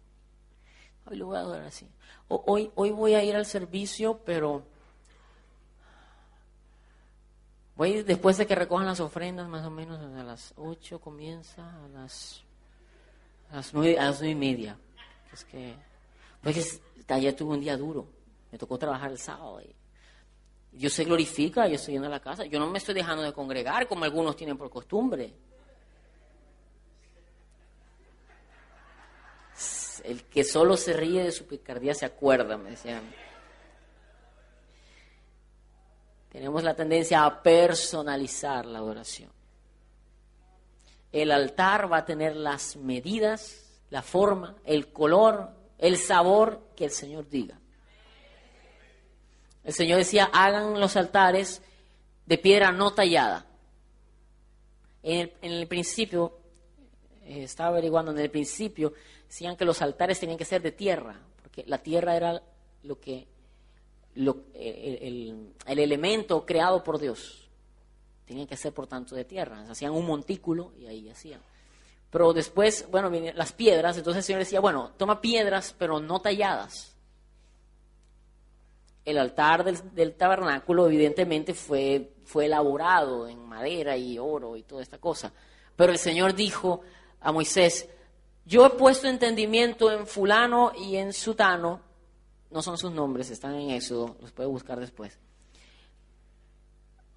Hoy 1.05 1.17
lo 1.17 1.27
voy 1.27 1.37
a 1.37 1.41
adorar 1.41 1.65
así. 1.65 1.87
hoy, 2.27 2.71
voy 2.73 3.13
a 3.13 3.23
ir 3.23 3.35
al 3.35 3.45
servicio, 3.45 4.19
pero 4.25 4.65
voy 7.75 8.03
después 8.03 8.37
de 8.37 8.45
que 8.45 8.55
recojan 8.55 8.85
las 8.85 8.99
ofrendas, 8.99 9.47
más 9.47 9.65
o 9.65 9.69
menos 9.69 9.99
a 9.99 10.23
las 10.23 10.53
8 10.57 10.99
comienza, 10.99 11.83
a 11.83 11.87
las, 11.87 12.43
a 13.49 13.57
las 13.57 13.73
9, 13.73 13.99
a 13.99 14.05
las 14.05 14.19
nueve 14.19 14.31
y 14.31 14.35
media. 14.35 14.77
Es 15.31 15.45
que 15.45 15.75
pues 16.41 16.81
ayer 17.07 17.33
tuve 17.35 17.53
un 17.53 17.61
día 17.61 17.77
duro, 17.77 18.07
me 18.51 18.57
tocó 18.57 18.77
trabajar 18.77 19.11
el 19.11 19.17
sábado. 19.17 19.61
Y 20.73 20.89
se 20.89 21.05
glorifica, 21.05 21.67
yo 21.67 21.75
estoy 21.75 21.93
yendo 21.93 22.07
a 22.07 22.11
la 22.11 22.19
casa. 22.19 22.45
Yo 22.45 22.59
no 22.59 22.69
me 22.69 22.79
estoy 22.79 22.95
dejando 22.95 23.23
de 23.23 23.31
congregar 23.31 23.87
como 23.87 24.03
algunos 24.05 24.35
tienen 24.35 24.57
por 24.57 24.69
costumbre. 24.69 25.33
El 30.03 30.23
que 30.23 30.43
solo 30.43 30.75
se 30.75 30.93
ríe 30.93 31.23
de 31.23 31.31
su 31.31 31.45
picardía 31.45 31.93
se 31.93 32.05
acuerda, 32.05 32.57
me 32.57 32.71
decían. 32.71 33.03
Tenemos 36.33 36.63
la 36.63 36.75
tendencia 36.75 37.23
a 37.23 37.43
personalizar 37.43 38.65
la 38.65 38.79
adoración. 38.79 39.29
El 41.11 41.31
altar 41.31 41.91
va 41.91 41.97
a 41.97 42.05
tener 42.05 42.35
las 42.35 42.75
medidas, 42.75 43.63
la 43.91 44.01
forma, 44.01 44.55
el 44.65 44.91
color, 44.91 45.51
el 45.77 45.95
sabor 45.97 46.71
que 46.75 46.85
el 46.85 46.91
Señor 46.91 47.29
diga. 47.29 47.59
El 49.63 49.73
Señor 49.73 49.99
decía, 49.99 50.25
hagan 50.33 50.79
los 50.79 50.97
altares 50.97 51.61
de 52.25 52.37
piedra 52.39 52.71
no 52.71 52.91
tallada. 52.95 53.45
En 55.03 55.31
el, 55.43 55.67
principio, 55.67 56.39
eh, 57.25 57.43
estaba 57.43 57.69
averiguando, 57.69 58.11
en 58.11 58.17
el 58.17 58.31
principio 58.31 58.93
decían 59.27 59.55
que 59.55 59.65
los 59.65 59.83
altares 59.83 60.19
tenían 60.19 60.39
que 60.39 60.45
ser 60.45 60.63
de 60.63 60.71
tierra, 60.71 61.15
porque 61.43 61.63
la 61.67 61.77
tierra 61.77 62.15
era 62.15 62.41
lo 62.81 62.99
que, 62.99 63.27
el, 64.15 65.53
el, 65.65 65.79
elemento 65.79 66.45
creado 66.45 66.83
por 66.83 66.99
Dios. 66.99 67.49
Tenían 68.25 68.47
que 68.47 68.57
ser, 68.57 68.73
por 68.73 68.87
tanto, 68.87 69.15
de 69.15 69.25
tierra. 69.25 69.65
Hacían 69.69 69.91
un 69.91 70.05
montículo 70.05 70.73
y 70.77 70.85
ahí 70.85 71.09
hacían. 71.09 71.41
Pero 72.09 72.31
después, 72.31 72.87
bueno, 72.91 73.09
las 73.33 73.53
piedras, 73.53 73.97
entonces 73.97 74.19
el 74.19 74.23
Señor 74.23 74.39
decía, 74.39 74.59
bueno, 74.59 74.91
toma 74.97 75.19
piedras, 75.19 75.75
pero 75.77 75.99
no 75.99 76.21
talladas. 76.21 76.95
El 79.03 79.17
altar 79.17 79.63
del, 79.63 80.13
tabernáculo 80.13 80.85
evidentemente 80.85 81.55
fue, 81.55 82.13
fue 82.23 82.45
elaborado 82.45 83.27
en 83.27 83.43
madera 83.45 83.97
y 83.97 84.19
oro 84.19 84.55
y 84.55 84.61
toda 84.61 84.83
esta 84.83 84.99
cosa. 84.99 85.33
Pero 85.75 85.91
el 85.91 85.97
Señor 85.97 86.35
dijo 86.35 86.81
a 87.19 87.31
Moisés, 87.31 87.89
yo 88.45 88.65
he 88.65 88.69
puesto 88.69 89.07
entendimiento 89.07 89.91
en 89.91 90.05
fulano 90.05 90.71
y 90.77 90.97
en 90.97 91.13
sutano, 91.13 91.81
no 92.53 92.61
son 92.61 92.77
sus 92.77 92.91
nombres, 92.91 93.31
están 93.31 93.55
en 93.55 93.71
eso, 93.71 94.15
los 94.21 94.31
puede 94.31 94.47
buscar 94.47 94.79
después. 94.79 95.17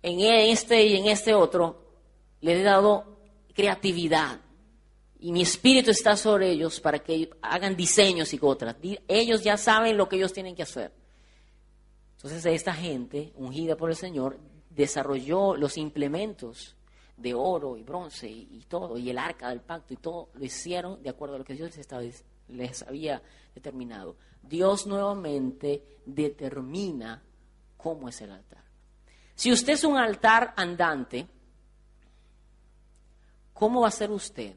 En 0.03 0.21
este 0.21 0.85
y 0.87 0.97
en 0.97 1.07
este 1.07 1.35
otro 1.35 1.85
le 2.41 2.61
he 2.61 2.63
dado 2.63 3.19
creatividad 3.55 4.41
y 5.19 5.33
mi 5.33 5.43
espíritu 5.43 5.91
está 5.91 6.17
sobre 6.17 6.51
ellos 6.51 6.81
para 6.81 6.99
que 6.99 7.31
hagan 7.43 7.77
diseños 7.77 8.33
y 8.33 8.39
otras. 8.41 8.77
Ellos 9.09 9.43
ya 9.43 9.57
saben 9.57 9.97
lo 9.97 10.09
que 10.09 10.17
ellos 10.17 10.33
tienen 10.33 10.55
que 10.55 10.63
hacer. 10.63 10.93
Entonces 12.17 12.45
esta 12.47 12.73
gente, 12.73 13.33
ungida 13.37 13.77
por 13.77 13.91
el 13.91 13.97
Señor, 13.97 14.39
desarrolló 14.71 15.57
los 15.57 15.77
implementos 15.77 16.77
de 17.17 17.35
oro 17.35 17.77
y 17.77 17.83
bronce 17.83 18.29
y, 18.29 18.65
todo, 18.69 18.99
y 18.99 19.11
el 19.11 19.19
arca 19.19 19.49
del 19.49 19.61
pacto 19.61 19.95
y 19.95 19.97
todo, 19.97 20.29
lo 20.35 20.45
hicieron 20.45 21.03
de 21.03 21.11
acuerdo 21.11 21.37
a 21.37 21.39
lo 21.39 21.45
que 21.45 21.55
Dios 21.55 21.71
les, 21.71 21.79
estaba, 21.79 22.03
les 22.49 22.83
había 22.83 23.23
determinado. 23.55 24.17
Dios 24.43 24.87
nuevamente 24.87 26.01
determina 26.05 27.23
cómo 27.77 28.09
es 28.09 28.21
el 28.21 28.31
altar. 28.31 28.65
Si 29.35 29.53
usted 29.53 29.75
es 29.75 29.85
un 29.85 29.97
altar 29.97 30.55
andante, 30.57 31.27
¿cómo 33.53 33.83
va 33.83 33.89
a 33.89 33.93
ser 33.93 34.11
usted? 34.11 34.55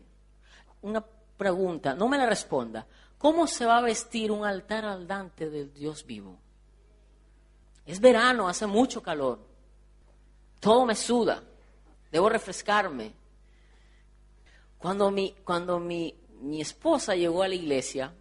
una 0.82 1.02
pregunta, 1.02 1.94
no 1.94 2.08
me 2.08 2.18
la 2.18 2.26
responda. 2.26 2.86
¿Cómo 3.18 3.48
se 3.48 3.66
va 3.66 3.78
a 3.78 3.82
vestir 3.82 4.32
un 4.32 4.46
altar 4.46 4.86
andante 4.86 5.50
del 5.50 5.74
Dios 5.74 6.06
vivo? 6.06 6.38
Es 7.86 8.00
verano, 8.00 8.48
hace 8.48 8.66
mucho 8.66 9.02
calor. 9.02 9.40
Todo 10.60 10.86
me 10.86 10.96
suda. 10.96 11.44
Debo 12.12 12.30
refrescarme. 12.30 13.14
Cuando 14.78 15.12
mi, 15.12 15.36
cuando 15.44 15.80
mi, 15.80 16.16
mi 16.42 16.62
esposa 16.62 17.16
llegó 17.16 17.44
a 17.44 17.48
la 17.48 17.56
iglesia, 17.56 18.14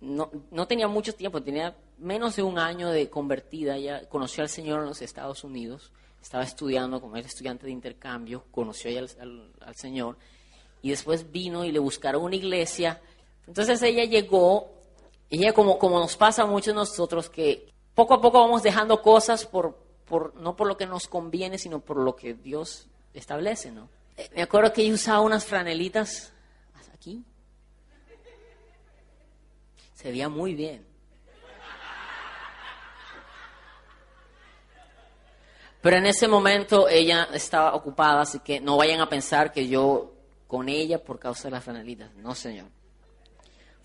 no, 0.00 0.30
no, 0.50 0.66
tenía 0.66 0.88
mucho 0.88 1.14
tiempo, 1.14 1.42
tenía 1.42 1.76
menos 1.98 2.36
de 2.36 2.42
un 2.42 2.58
año 2.58 2.90
de 2.90 3.08
convertida. 3.08 3.76
Ella 3.76 4.08
conoció 4.08 4.42
al 4.42 4.48
Señor 4.48 4.80
en 4.80 4.86
los 4.86 5.00
Estados 5.00 5.44
Unidos, 5.44 5.92
estaba 6.20 6.42
estudiando 6.42 7.00
como 7.00 7.16
era 7.16 7.26
estudiante 7.26 7.66
de 7.66 7.72
intercambio, 7.72 8.44
conoció 8.50 8.90
al, 8.98 9.52
al 9.60 9.74
Señor 9.76 10.16
y 10.82 10.90
después 10.90 11.30
vino 11.30 11.64
y 11.64 11.72
le 11.72 11.78
buscaron 11.78 12.24
una 12.24 12.36
iglesia. 12.36 13.00
Entonces 13.46 13.80
ella 13.82 14.04
llegó, 14.04 14.72
ella 15.30 15.52
como, 15.52 15.78
como 15.78 15.98
nos 15.98 16.16
pasa 16.16 16.42
a 16.42 16.46
muchos 16.46 16.66
de 16.66 16.74
nosotros, 16.74 17.30
que 17.30 17.68
poco 17.94 18.14
a 18.14 18.20
poco 18.20 18.40
vamos 18.40 18.62
dejando 18.62 19.00
cosas 19.00 19.46
por, 19.46 19.78
por, 20.04 20.34
no 20.34 20.56
por 20.56 20.66
lo 20.66 20.76
que 20.76 20.86
nos 20.86 21.06
conviene, 21.06 21.58
sino 21.58 21.80
por 21.80 21.96
lo 21.98 22.16
que 22.16 22.34
Dios 22.34 22.88
establece, 23.14 23.70
¿no? 23.70 23.88
Me 24.34 24.42
acuerdo 24.42 24.72
que 24.72 24.82
ella 24.82 24.94
usaba 24.94 25.20
unas 25.20 25.44
franelitas 25.44 26.32
aquí. 27.02 27.24
Se 29.92 30.10
veía 30.10 30.28
muy 30.28 30.54
bien. 30.54 30.86
Pero 35.80 35.96
en 35.96 36.06
ese 36.06 36.28
momento 36.28 36.88
ella 36.88 37.28
estaba 37.32 37.74
ocupada, 37.74 38.20
así 38.20 38.38
que 38.38 38.60
no 38.60 38.76
vayan 38.76 39.00
a 39.00 39.08
pensar 39.08 39.50
que 39.52 39.66
yo 39.66 40.14
con 40.46 40.68
ella 40.68 41.02
por 41.02 41.18
causa 41.18 41.48
de 41.48 41.50
las 41.50 41.64
franelitas. 41.64 42.14
No, 42.14 42.36
Señor. 42.36 42.68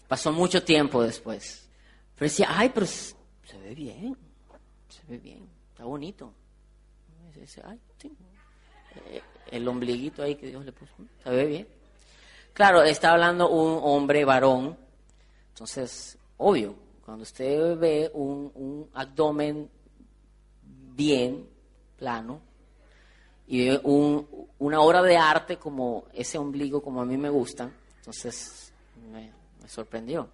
Pasó 0.08 0.32
mucho 0.32 0.64
tiempo 0.64 1.02
después. 1.02 1.68
Pero 2.14 2.30
decía, 2.30 2.48
ay, 2.52 2.70
pero 2.72 2.86
se 2.86 3.16
ve 3.64 3.74
bien, 3.74 4.16
se 4.90 5.02
ve 5.08 5.18
bien, 5.18 5.50
está 5.72 5.86
bonito. 5.86 6.34
ay. 7.64 7.80
Eh, 9.10 9.22
el 9.52 9.68
ombliguito 9.68 10.22
ahí 10.22 10.36
que 10.36 10.48
Dios 10.48 10.64
le 10.64 10.72
puso, 10.72 10.94
se 11.24 11.30
ve 11.30 11.46
bien. 11.46 11.77
Claro, 12.58 12.82
está 12.82 13.12
hablando 13.12 13.50
un 13.52 13.80
hombre 13.84 14.26
varón, 14.26 14.76
entonces, 15.50 16.18
obvio, 16.38 16.74
cuando 17.06 17.22
usted 17.22 17.78
ve 17.78 18.10
un, 18.16 18.52
un 18.56 18.90
abdomen 18.96 19.70
bien, 20.64 21.48
plano, 22.00 22.42
y 23.46 23.70
un, 23.84 24.28
una 24.58 24.82
obra 24.82 25.04
de 25.04 25.18
arte 25.18 25.58
como 25.58 26.06
ese 26.16 26.40
ombligo, 26.40 26.82
como 26.82 27.00
a 27.00 27.06
mí 27.06 27.16
me 27.16 27.30
gusta, 27.30 27.70
entonces 28.00 28.74
me, 29.12 29.32
sorprendió. 29.68 30.28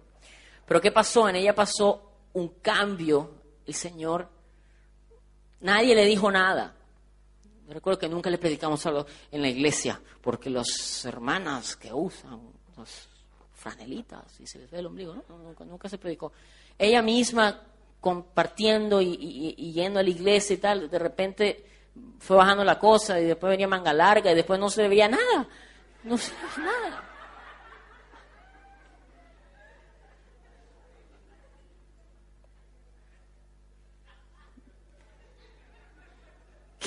Pero 0.64 0.80
¿qué 0.80 0.90
pasó? 0.90 1.28
En 1.28 1.36
ella 1.36 1.54
pasó 1.54 2.10
un 2.32 2.48
cambio. 2.62 3.32
El 3.66 3.74
Señor, 3.74 4.30
nadie 5.60 5.94
le 5.94 6.06
dijo 6.06 6.30
nada. 6.30 6.74
Recuerdo 7.68 7.98
que 7.98 8.08
nunca 8.08 8.30
le 8.30 8.38
predicamos 8.38 8.84
algo 8.86 9.06
en 9.30 9.42
la 9.42 9.48
iglesia, 9.48 10.00
porque 10.20 10.50
las 10.50 11.04
hermanas 11.04 11.76
que 11.76 11.92
usan 11.92 12.40
las 12.76 13.08
franelitas 13.54 14.40
y 14.40 14.46
se 14.46 14.58
les 14.58 14.70
ve 14.70 14.80
el 14.80 14.86
ombligo, 14.86 15.14
¿no? 15.14 15.64
nunca, 15.64 15.88
se 15.88 15.98
predicó. 15.98 16.32
Ella 16.78 17.00
misma 17.00 17.62
compartiendo 18.00 19.00
y 19.00 19.72
yendo 19.72 20.00
a 20.00 20.02
la 20.02 20.10
iglesia 20.10 20.54
y 20.54 20.58
tal, 20.58 20.90
de 20.90 20.98
repente 20.98 21.64
fue 22.18 22.36
bajando 22.36 22.64
la 22.64 22.78
cosa 22.78 23.20
y 23.20 23.24
después 23.24 23.50
venía 23.50 23.68
manga 23.68 23.92
larga 23.92 24.32
y 24.32 24.34
después 24.34 24.58
no 24.58 24.68
se 24.68 24.88
veía 24.88 25.08
nada. 25.08 25.48
No 26.02 26.18
se 26.18 26.32
veía 26.32 26.70
nada. 26.70 27.13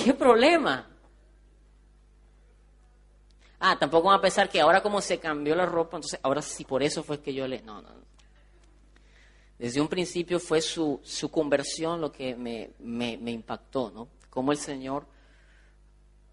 ¿Qué 0.08 0.14
problema? 0.14 0.88
Ah, 3.60 3.78
tampoco 3.78 4.08
van 4.08 4.20
a 4.20 4.22
pensar 4.22 4.48
que 4.48 4.62
ahora 4.62 4.82
como 4.82 5.02
se 5.02 5.20
cambió 5.20 5.54
la 5.54 5.66
ropa, 5.66 5.98
entonces 5.98 6.18
ahora 6.24 6.42
sí 6.42 6.64
por 6.64 6.82
eso 6.82 7.04
fue 7.04 7.20
que 7.20 7.34
yo 7.34 7.46
le... 7.46 7.62
No, 7.62 7.82
no, 7.82 7.90
no. 7.90 8.06
Desde 9.60 9.82
un 9.82 9.90
principio 9.90 10.40
fue 10.40 10.62
su, 10.62 11.02
su 11.04 11.30
conversión 11.30 12.00
lo 12.00 12.10
que 12.10 12.38
me, 12.38 12.72
me, 12.80 13.32
impactó, 13.32 13.92
¿no? 13.92 14.08
cómo 14.30 14.54
el 14.54 14.58
Señor 14.58 15.06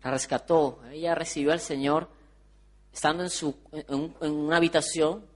la 0.04 0.12
rescató. 0.12 0.80
Ella 0.92 1.16
recibió 1.16 1.50
al 1.50 1.58
Señor 1.58 2.08
estando 2.92 3.24
en, 3.24 3.30
su, 3.30 3.56
en, 3.72 4.14
una 4.30 4.58
habitación, 4.58 5.26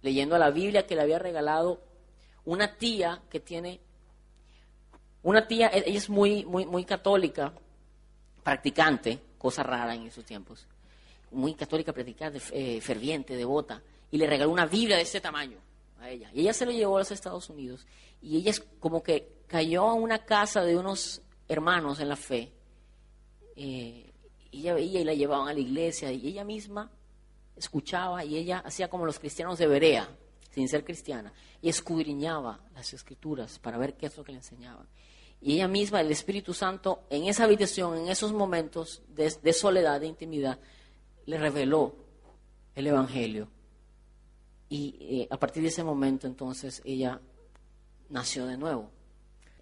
leyendo 0.00 0.38
la 0.38 0.48
Biblia 0.48 0.86
que 0.86 0.96
le 0.96 1.02
había 1.02 1.18
regalado 1.18 1.82
una 2.46 2.78
tía 2.78 3.20
que 3.28 3.40
tiene, 3.40 3.82
una 5.22 5.46
tía, 5.46 5.68
e-, 5.68 5.84
ella 5.86 5.98
es 5.98 6.08
muy, 6.08 6.44
muy, 6.44 6.66
muy 6.66 6.84
católica, 6.84 7.52
practicante, 8.42 9.20
cosa 9.38 9.62
rara 9.62 9.94
en 9.94 10.06
esos 10.06 10.24
tiempos, 10.24 10.66
muy 11.30 11.54
católica, 11.54 11.92
practicante, 11.92 12.40
eh, 12.52 12.80
ferviente, 12.80 13.36
devota, 13.36 13.82
y 14.10 14.18
le 14.18 14.26
regaló 14.26 14.50
una 14.50 14.66
Biblia 14.66 14.96
de 14.96 15.02
ese 15.02 15.20
tamaño 15.20 15.58
a 16.00 16.10
ella. 16.10 16.30
Y 16.32 16.40
ella 16.40 16.52
se 16.52 16.64
lo 16.64 16.72
llevó 16.72 16.96
a 16.96 17.00
los 17.00 17.10
Estados 17.10 17.50
Unidos, 17.50 17.86
y 18.22 18.36
ella 18.38 18.50
es 18.50 18.60
como 18.80 19.02
que 19.02 19.42
cayó 19.46 19.84
a 19.84 19.94
una 19.94 20.24
casa 20.24 20.62
de 20.62 20.76
unos 20.76 21.22
hermanos 21.48 22.00
en 22.00 22.08
la 22.08 22.16
fe, 22.16 22.52
eh, 23.56 24.08
ella 24.52 24.74
veía 24.74 25.00
y 25.00 25.04
la 25.04 25.14
llevaban 25.14 25.48
a 25.48 25.52
la 25.52 25.60
iglesia 25.60 26.10
y 26.12 26.26
ella 26.26 26.44
misma 26.44 26.90
escuchaba 27.56 28.24
y 28.24 28.36
ella 28.36 28.58
hacía 28.58 28.88
como 28.88 29.04
los 29.04 29.18
cristianos 29.18 29.58
de 29.58 29.66
Berea, 29.66 30.08
sin 30.50 30.68
ser 30.68 30.84
cristiana, 30.84 31.32
y 31.60 31.68
escudriñaba 31.68 32.60
las 32.74 32.92
escrituras 32.92 33.58
para 33.58 33.78
ver 33.78 33.94
qué 33.96 34.06
es 34.06 34.16
lo 34.16 34.24
que 34.24 34.32
le 34.32 34.38
enseñaban. 34.38 34.86
Y 35.40 35.54
ella 35.54 35.68
misma, 35.68 36.00
el 36.00 36.10
Espíritu 36.10 36.52
Santo, 36.52 37.04
en 37.10 37.24
esa 37.24 37.44
habitación, 37.44 37.96
en 37.96 38.08
esos 38.08 38.32
momentos 38.32 39.02
de, 39.08 39.52
soledad, 39.52 40.00
de 40.00 40.08
intimidad, 40.08 40.58
le 41.26 41.38
reveló 41.38 41.94
el 42.74 42.88
Evangelio. 42.88 43.48
Y 44.68 44.96
eh, 45.00 45.28
a 45.30 45.38
partir 45.38 45.62
de 45.62 45.68
ese 45.68 45.84
momento, 45.84 46.26
entonces, 46.26 46.82
ella 46.84 47.20
nació 48.08 48.46
de 48.46 48.56
nuevo. 48.56 48.90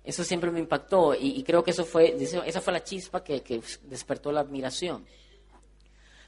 Eso 0.02 0.24
siempre 0.24 0.50
me 0.50 0.60
impactó 0.60 1.14
y, 1.14 1.42
creo 1.42 1.64
que 1.64 1.72
eso 1.72 1.84
fue, 1.84 2.16
esa 2.16 2.60
fue 2.60 2.72
la 2.72 2.84
chispa 2.84 3.22
que, 3.24 3.42
despertó 3.82 4.30
la 4.30 4.40
admiración. 4.40 5.04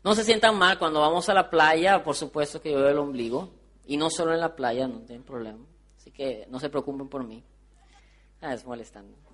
No 0.05 0.15
se 0.15 0.25
sientan 0.25 0.59
mal 0.59 0.79
cuando 0.79 1.01
vamos 1.01 1.29
a 1.29 1.35
la 1.35 1.49
playa, 1.49 2.03
por 2.03 2.17
supuesto 2.17 2.61
que 2.61 2.73
yo 2.73 2.79
veo 2.79 2.89
el 2.89 2.99
ombligo, 2.99 3.51
y 3.87 3.97
no 3.97 4.11
solo 4.11 4.35
en 4.35 4.41
la 4.41 4.55
playa, 4.55 4.87
no 4.89 5.01
tienen 5.01 5.23
problema. 5.23 5.65
Así 5.97 6.11
que 6.11 6.47
no 6.51 6.61
se 6.61 6.69
preocupen 6.69 7.09
por 7.09 7.25
mí. 7.25 7.43
Ah, 8.41 8.53
es 8.53 8.65
molestando. 8.65 9.28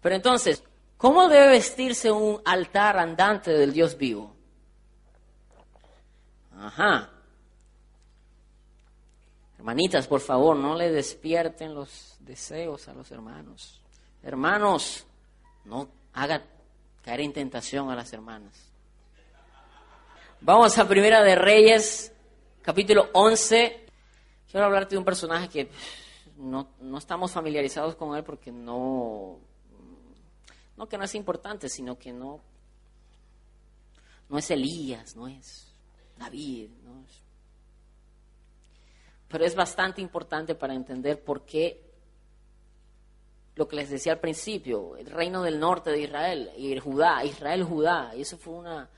Pero 0.00 0.14
entonces, 0.14 0.62
¿cómo 0.96 1.28
debe 1.28 1.48
vestirse 1.48 2.10
un 2.10 2.40
altar 2.44 2.98
andante 2.98 3.52
del 3.52 3.72
Dios 3.72 3.96
vivo? 3.96 4.34
Ajá. 6.58 7.10
Hermanitas, 9.58 10.06
por 10.06 10.20
favor, 10.20 10.56
no 10.56 10.74
le 10.74 10.90
despierten 10.90 11.74
los 11.74 12.16
deseos 12.20 12.88
a 12.88 12.94
los 12.94 13.10
hermanos. 13.10 13.80
Hermanos, 14.22 15.06
no 15.64 15.88
hagan 16.12 16.42
caer 17.02 17.20
en 17.20 17.32
tentación 17.32 17.90
a 17.90 17.96
las 17.96 18.12
hermanas. 18.12 18.72
Vamos 20.40 20.78
a 20.78 20.86
Primera 20.86 21.22
de 21.22 21.34
Reyes, 21.34 22.12
capítulo 22.62 23.08
11. 23.12 23.86
Quiero 24.50 24.66
hablarte 24.66 24.94
de 24.94 24.98
un 24.98 25.04
personaje 25.04 25.48
que 25.48 25.70
no, 26.36 26.68
no 26.80 26.98
estamos 26.98 27.32
familiarizados 27.32 27.96
con 27.96 28.16
él 28.16 28.22
porque 28.22 28.52
no, 28.52 29.38
no 30.76 30.88
que 30.88 30.98
no 30.98 31.04
es 31.04 31.14
importante, 31.14 31.68
sino 31.68 31.98
que 31.98 32.12
no, 32.12 32.40
no 34.28 34.38
es 34.38 34.50
Elías, 34.50 35.16
no 35.16 35.28
es 35.28 35.72
David, 36.18 36.70
no 36.84 37.02
es, 37.02 37.22
pero 39.28 39.44
es 39.44 39.54
bastante 39.54 40.00
importante 40.00 40.54
para 40.54 40.74
entender 40.74 41.22
por 41.22 41.44
qué 41.44 41.82
lo 43.56 43.66
que 43.66 43.76
les 43.76 43.90
decía 43.90 44.12
al 44.12 44.20
principio, 44.20 44.96
el 44.96 45.06
reino 45.06 45.42
del 45.42 45.58
norte 45.58 45.90
de 45.90 46.00
Israel 46.00 46.50
y 46.58 46.72
el 46.72 46.80
Judá, 46.80 47.24
Israel, 47.24 47.64
Judá, 47.64 48.12
y 48.14 48.20
eso 48.20 48.36
fue 48.36 48.54
una, 48.54 48.88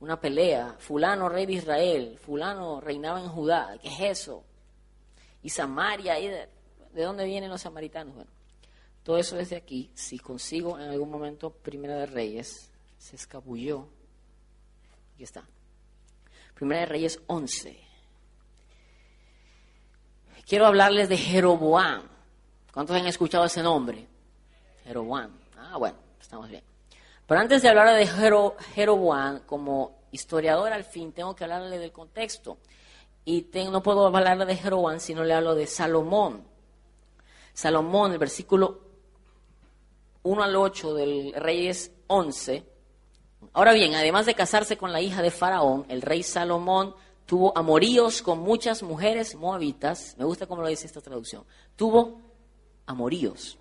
una 0.00 0.20
pelea. 0.20 0.76
Fulano, 0.78 1.28
rey 1.28 1.46
de 1.46 1.54
Israel, 1.54 2.18
fulano 2.18 2.80
reinaba 2.80 3.20
en 3.20 3.28
Judá. 3.28 3.76
¿Qué 3.82 3.88
es 3.88 4.18
eso? 4.18 4.44
Y 5.42 5.50
Samaria, 5.50 6.14
de, 6.14 6.48
dónde 7.02 7.24
vienen 7.24 7.50
los 7.50 7.62
samaritanos? 7.62 8.14
Bueno, 8.14 8.30
todo 9.08 9.16
eso 9.16 9.36
desde 9.36 9.56
aquí, 9.56 9.90
si 9.94 10.18
consigo 10.18 10.78
en 10.78 10.90
algún 10.90 11.10
momento 11.10 11.48
Primera 11.48 11.96
de 11.96 12.04
Reyes, 12.04 12.70
se 12.98 13.16
escabulló. 13.16 13.88
Aquí 15.14 15.24
está. 15.24 15.48
Primera 16.52 16.80
de 16.82 16.86
Reyes 16.88 17.18
11. 17.26 17.80
Quiero 20.46 20.66
hablarles 20.66 21.08
de 21.08 21.16
Jeroboam. 21.16 22.02
¿Cuántos 22.70 22.96
han 22.96 23.06
escuchado 23.06 23.46
ese 23.46 23.62
nombre? 23.62 24.06
Jeroboam. 24.84 25.38
Ah, 25.56 25.78
bueno, 25.78 25.96
estamos 26.20 26.50
bien. 26.50 26.62
Pero 27.26 27.40
antes 27.40 27.62
de 27.62 27.68
hablar 27.70 27.96
de 27.96 28.06
Jeroboam, 28.74 29.40
como 29.46 30.02
historiador 30.10 30.70
al 30.70 30.84
fin, 30.84 31.14
tengo 31.14 31.34
que 31.34 31.44
hablarle 31.44 31.78
del 31.78 31.92
contexto. 31.92 32.58
Y 33.24 33.48
no 33.72 33.82
puedo 33.82 34.06
hablarle 34.06 34.44
de 34.44 34.56
Jeroboam 34.56 35.00
si 35.00 35.14
no 35.14 35.24
le 35.24 35.32
hablo 35.32 35.54
de 35.54 35.66
Salomón. 35.66 36.46
Salomón, 37.54 38.12
el 38.12 38.18
versículo 38.18 38.87
1 40.28 40.42
al 40.42 40.56
8 40.56 40.92
del 40.92 41.32
Reyes 41.32 41.90
11. 42.06 42.62
Ahora 43.54 43.72
bien, 43.72 43.94
además 43.94 44.26
de 44.26 44.34
casarse 44.34 44.76
con 44.76 44.92
la 44.92 45.00
hija 45.00 45.22
de 45.22 45.30
Faraón, 45.30 45.86
el 45.88 46.02
rey 46.02 46.22
Salomón 46.22 46.94
tuvo 47.24 47.56
amoríos 47.56 48.20
con 48.20 48.40
muchas 48.40 48.82
mujeres 48.82 49.34
moabitas. 49.34 50.16
Me 50.18 50.26
gusta 50.26 50.46
cómo 50.46 50.60
lo 50.60 50.68
dice 50.68 50.86
esta 50.86 51.00
traducción. 51.00 51.44
Tuvo 51.76 52.20
amoríos 52.84 53.56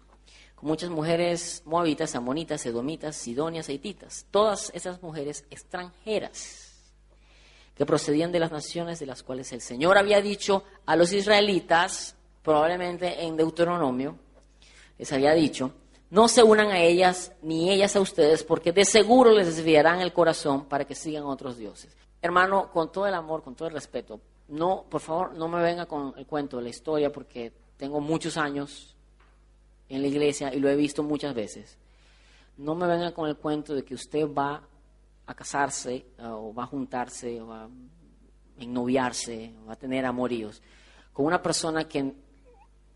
con 0.55 0.67
muchas 0.67 0.89
mujeres 0.89 1.61
moabitas, 1.63 2.15
amonitas, 2.15 2.65
edomitas, 2.65 3.15
sidonias, 3.15 3.69
haititas, 3.69 4.25
todas 4.29 4.69
esas 4.75 5.01
mujeres 5.01 5.45
extranjeras 5.49 6.73
que 7.75 7.85
procedían 7.85 8.33
de 8.33 8.39
las 8.39 8.51
naciones 8.51 8.99
de 8.99 9.05
las 9.05 9.23
cuales 9.23 9.53
el 9.53 9.61
Señor 9.61 9.97
había 9.97 10.19
dicho 10.19 10.65
a 10.85 10.97
los 10.97 11.13
israelitas, 11.13 12.17
probablemente 12.43 13.23
en 13.23 13.37
Deuteronomio, 13.37 14.17
les 14.97 15.13
había 15.13 15.33
dicho, 15.33 15.71
no 16.09 16.27
se 16.27 16.43
unan 16.43 16.69
a 16.69 16.79
ellas 16.79 17.31
ni 17.41 17.69
ellas 17.69 17.95
a 17.95 18.01
ustedes, 18.01 18.43
porque 18.43 18.71
de 18.71 18.85
seguro 18.85 19.31
les 19.31 19.47
desviarán 19.55 20.01
el 20.01 20.13
corazón 20.13 20.65
para 20.65 20.85
que 20.85 20.95
sigan 20.95 21.23
otros 21.23 21.57
dioses. 21.57 21.95
Hermano, 22.21 22.71
con 22.71 22.91
todo 22.91 23.07
el 23.07 23.13
amor, 23.13 23.43
con 23.43 23.55
todo 23.55 23.67
el 23.67 23.73
respeto, 23.73 24.19
no, 24.47 24.85
por 24.89 25.01
favor, 25.01 25.33
no 25.33 25.47
me 25.47 25.61
venga 25.61 25.85
con 25.85 26.13
el 26.17 26.25
cuento 26.25 26.57
de 26.57 26.63
la 26.63 26.69
historia, 26.69 27.11
porque 27.11 27.51
tengo 27.77 27.99
muchos 27.99 28.37
años 28.37 28.95
en 29.89 30.01
la 30.01 30.07
iglesia 30.07 30.53
y 30.53 30.59
lo 30.59 30.69
he 30.69 30.75
visto 30.75 31.03
muchas 31.03 31.35
veces. 31.35 31.77
No 32.57 32.73
me 32.73 32.87
vengan 32.87 33.11
con 33.11 33.27
el 33.29 33.35
cuento 33.37 33.75
de 33.75 33.83
que 33.83 33.93
usted 33.93 34.25
va 34.27 34.61
a 35.25 35.33
casarse 35.33 35.95
eh, 35.95 36.23
o 36.23 36.53
va 36.53 36.63
a 36.63 36.67
juntarse 36.67 37.41
o 37.41 37.47
va 37.47 37.65
a 37.65 37.69
ennoviarse 38.59 39.53
o 39.61 39.67
va 39.67 39.73
a 39.73 39.75
tener 39.75 40.05
amoríos 40.05 40.61
con 41.17 41.25
una 41.25 41.41
persona 41.41 41.87
que, 41.87 42.13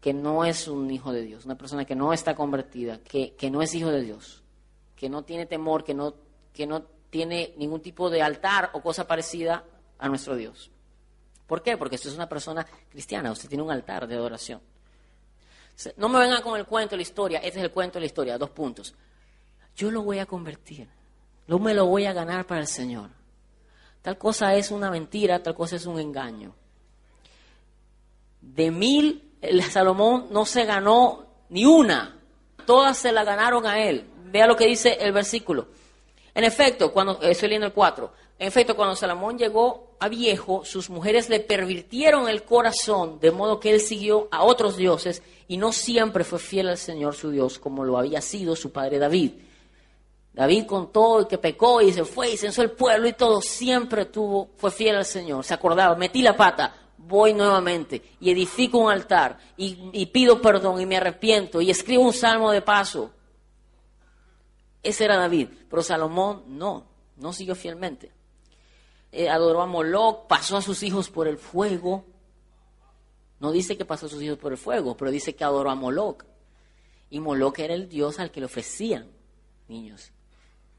que 0.02 0.14
no 0.14 0.43
es 0.43 0.68
un 0.68 0.89
hijo 0.89 1.14
de 1.14 1.22
Dios, 1.22 1.45
una 1.45 1.56
persona 1.56 1.86
que 1.86 1.95
no 1.95 2.12
está 2.12 2.36
convertida, 2.36 2.99
que, 3.04 3.36
que 3.36 3.52
no 3.52 3.62
es 3.62 3.74
hijo 3.76 3.91
de 3.91 4.02
Dios, 4.02 4.43
que 4.95 5.10
no 5.10 5.24
tiene 5.24 5.45
temor, 5.45 5.84
que 5.84 5.93
no, 5.93 6.16
que 6.54 6.66
no 6.66 6.84
tiene 7.12 7.54
ningún 7.58 7.82
tipo 7.82 8.10
de 8.10 8.24
altar 8.24 8.72
o 8.74 8.82
cosa 8.82 9.06
parecida 9.06 9.64
a 9.99 10.10
nuestro 10.10 10.36
Dios. 10.36 10.72
¿Por 11.45 11.62
qué? 11.62 11.78
Porque 11.78 11.95
usted 11.95 12.10
es 12.10 12.16
una 12.16 12.28
persona 12.28 12.66
cristiana, 12.89 13.32
usted 13.32 13.47
tiene 13.47 13.64
un 13.64 13.72
altar 13.72 14.08
de 14.08 14.16
adoración. 14.16 14.60
No 15.97 16.10
me 16.10 16.20
vengan 16.20 16.41
con 16.41 16.60
el 16.60 16.66
cuento 16.66 16.91
de 16.91 16.97
la 16.97 17.04
historia, 17.04 17.39
este 17.39 17.60
es 17.60 17.66
el 17.66 17.72
cuento 17.72 17.95
de 17.95 18.02
la 18.02 18.06
historia, 18.08 18.38
dos 18.38 18.49
puntos. 18.49 18.95
Yo 19.76 19.91
lo 19.91 20.02
voy 20.02 20.20
a 20.20 20.26
convertir, 20.26 20.89
no 21.47 21.60
me 21.60 21.74
lo 21.74 21.86
voy 21.86 22.06
a 22.06 22.14
ganar 22.14 22.47
para 22.47 22.62
el 22.62 22.68
Señor. 22.68 23.10
Tal 24.02 24.18
cosa 24.18 24.56
es 24.56 24.72
una 24.72 24.89
mentira, 24.89 25.43
tal 25.43 25.54
cosa 25.54 25.76
es 25.76 25.86
un 25.86 25.99
engaño. 25.99 26.56
De 28.41 28.72
mil, 28.72 29.30
el 29.42 29.64
Salomón 29.64 30.28
no 30.32 30.46
se 30.46 30.66
ganó 30.66 31.26
ni 31.50 31.66
una, 31.66 32.18
todas 32.66 32.98
se 32.98 33.12
la 33.12 33.24
ganaron 33.24 33.66
a 33.66 33.80
él. 33.84 34.06
Vea 34.26 34.48
lo 34.48 34.56
que 34.56 34.68
dice 34.68 34.98
el 35.02 35.12
versículo. 35.12 35.68
En 36.34 36.44
efecto, 36.44 36.94
cuando, 36.94 37.20
estoy 37.22 37.50
leyendo 37.50 37.68
el 37.68 37.74
4, 37.74 38.12
en 38.39 38.48
efecto, 38.48 38.76
cuando 38.76 38.96
Salomón 38.96 39.38
llegó 39.38 39.92
a 40.00 40.08
viejo, 40.08 40.66
sus 40.66 40.89
mujeres 40.89 41.30
le 41.30 41.42
pervirtieron 41.42 42.28
el 42.28 42.44
corazón, 42.44 43.20
de 43.20 43.30
modo 43.30 43.60
que 43.60 43.72
él 43.72 43.82
siguió 43.82 44.30
a 44.32 44.44
otros 44.44 44.78
dioses 44.78 45.22
y 45.48 45.58
no 45.58 45.72
siempre 45.72 46.24
fue 46.24 46.39
fiel 46.39 46.70
al 46.70 46.78
Señor 46.78 47.14
su 47.14 47.30
Dios, 47.30 47.60
como 47.60 47.84
lo 47.84 48.00
había 48.00 48.22
sido 48.22 48.56
su 48.56 48.72
padre 48.72 48.98
David. 48.98 49.34
David 50.34 50.66
con 50.66 50.92
todo 50.92 51.28
que 51.28 51.38
pecó 51.38 51.82
y 51.82 51.94
se 51.94 52.06
fue 52.06 52.32
y 52.32 52.38
censó 52.38 52.62
el 52.62 52.72
pueblo 52.72 53.08
y 53.08 53.14
todo, 53.14 53.42
siempre 53.42 54.06
tuvo, 54.06 54.50
fue 54.58 54.72
fiel 54.72 54.96
al 54.96 55.06
Señor, 55.06 55.44
se 55.44 55.54
acordaba, 55.54 55.96
metí 55.96 56.22
la 56.22 56.36
pata, 56.36 56.74
voy 57.12 57.34
nuevamente 57.34 58.01
y 58.22 58.32
edifico 58.32 58.78
un 58.78 58.89
altar 58.89 59.38
y, 59.57 60.05
pido 60.07 60.41
perdón 60.41 60.80
y 60.80 60.86
me 60.86 60.95
arrepiento 60.95 61.62
y 61.62 61.70
escribo 61.70 62.03
un 62.03 62.14
salmo 62.14 62.51
de 62.51 62.62
paso. 62.62 63.12
Ese 64.82 65.03
era 65.03 65.18
David, 65.18 65.49
pero 65.70 65.84
Salomón 65.84 66.43
no, 66.47 66.88
no 67.18 67.34
siguió 67.34 67.53
fielmente. 67.53 68.12
Eh, 69.12 69.30
adoró 69.30 69.62
a 69.62 69.68
Moloch, 69.68 70.26
pasó 70.28 70.55
a 70.55 70.62
sus 70.62 70.82
hijos 70.84 71.09
por 71.09 71.28
el 71.28 71.38
fuego. 71.38 72.05
No 73.41 73.51
dice 73.51 73.78
que 73.78 73.84
pasó 73.84 74.05
a 74.05 74.09
sus 74.09 74.24
hijos 74.24 74.38
por 74.38 74.53
el 74.53 74.57
fuego, 74.57 74.95
pero 74.95 75.12
dice 75.12 75.36
que 75.36 75.43
adoró 75.43 75.70
a 75.70 75.76
Moloch. 75.76 76.24
Y 77.09 77.20
Moloch 77.20 77.59
era 77.59 77.74
el 77.74 77.89
dios 77.89 78.20
al 78.20 78.32
que 78.32 78.39
le 78.39 78.45
ofrecían 78.45 79.12
niños 79.68 80.12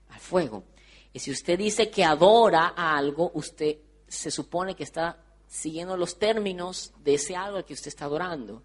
al 0.09 0.21
fuego. 0.21 0.65
Y 1.13 1.19
si 1.19 1.31
usted 1.31 1.59
dice 1.59 1.91
que 1.91 2.05
adora 2.05 2.73
a 2.75 2.97
algo, 2.97 3.31
usted 3.35 3.77
se 4.09 4.31
supone 4.31 4.75
que 4.75 4.85
está 4.85 5.19
siguiendo 5.53 5.99
los 5.99 6.19
términos 6.19 6.93
de 7.05 7.15
ese 7.15 7.37
algo 7.37 7.59
al 7.59 7.67
que 7.67 7.75
usted 7.75 7.89
está 7.89 8.07
adorando. 8.07 8.63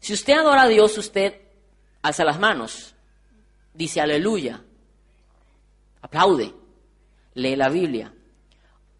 Si 0.00 0.12
usted 0.12 0.32
adora 0.32 0.62
a 0.62 0.68
Dios, 0.68 0.98
usted 0.98 1.40
alza 2.02 2.24
las 2.24 2.40
manos, 2.40 2.92
dice 3.72 4.00
aleluya, 4.00 4.60
aplaude, 6.02 6.52
lee 7.34 7.54
la 7.54 7.68
Biblia, 7.68 8.12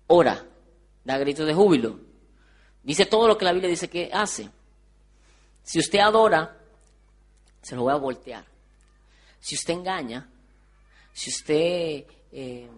ora, 0.06 0.46
da 1.04 1.18
gritos 1.18 1.44
de 1.44 1.52
júbilo, 1.52 1.98
dice 2.84 3.04
todo 3.04 3.26
lo 3.26 3.36
que 3.36 3.44
la 3.44 3.52
Biblia 3.52 3.68
dice 3.68 3.90
que 3.90 4.10
hace. 4.12 4.48
Si 5.64 5.80
usted 5.80 5.98
adora, 5.98 6.56
se 7.62 7.74
lo 7.74 7.82
voy 7.82 7.94
a 7.94 7.96
voltear. 7.96 8.44
Si 9.40 9.56
usted 9.56 9.74
engaña, 9.74 10.30
si 11.12 11.30
usted, 11.30 12.04
eh, 12.30 12.70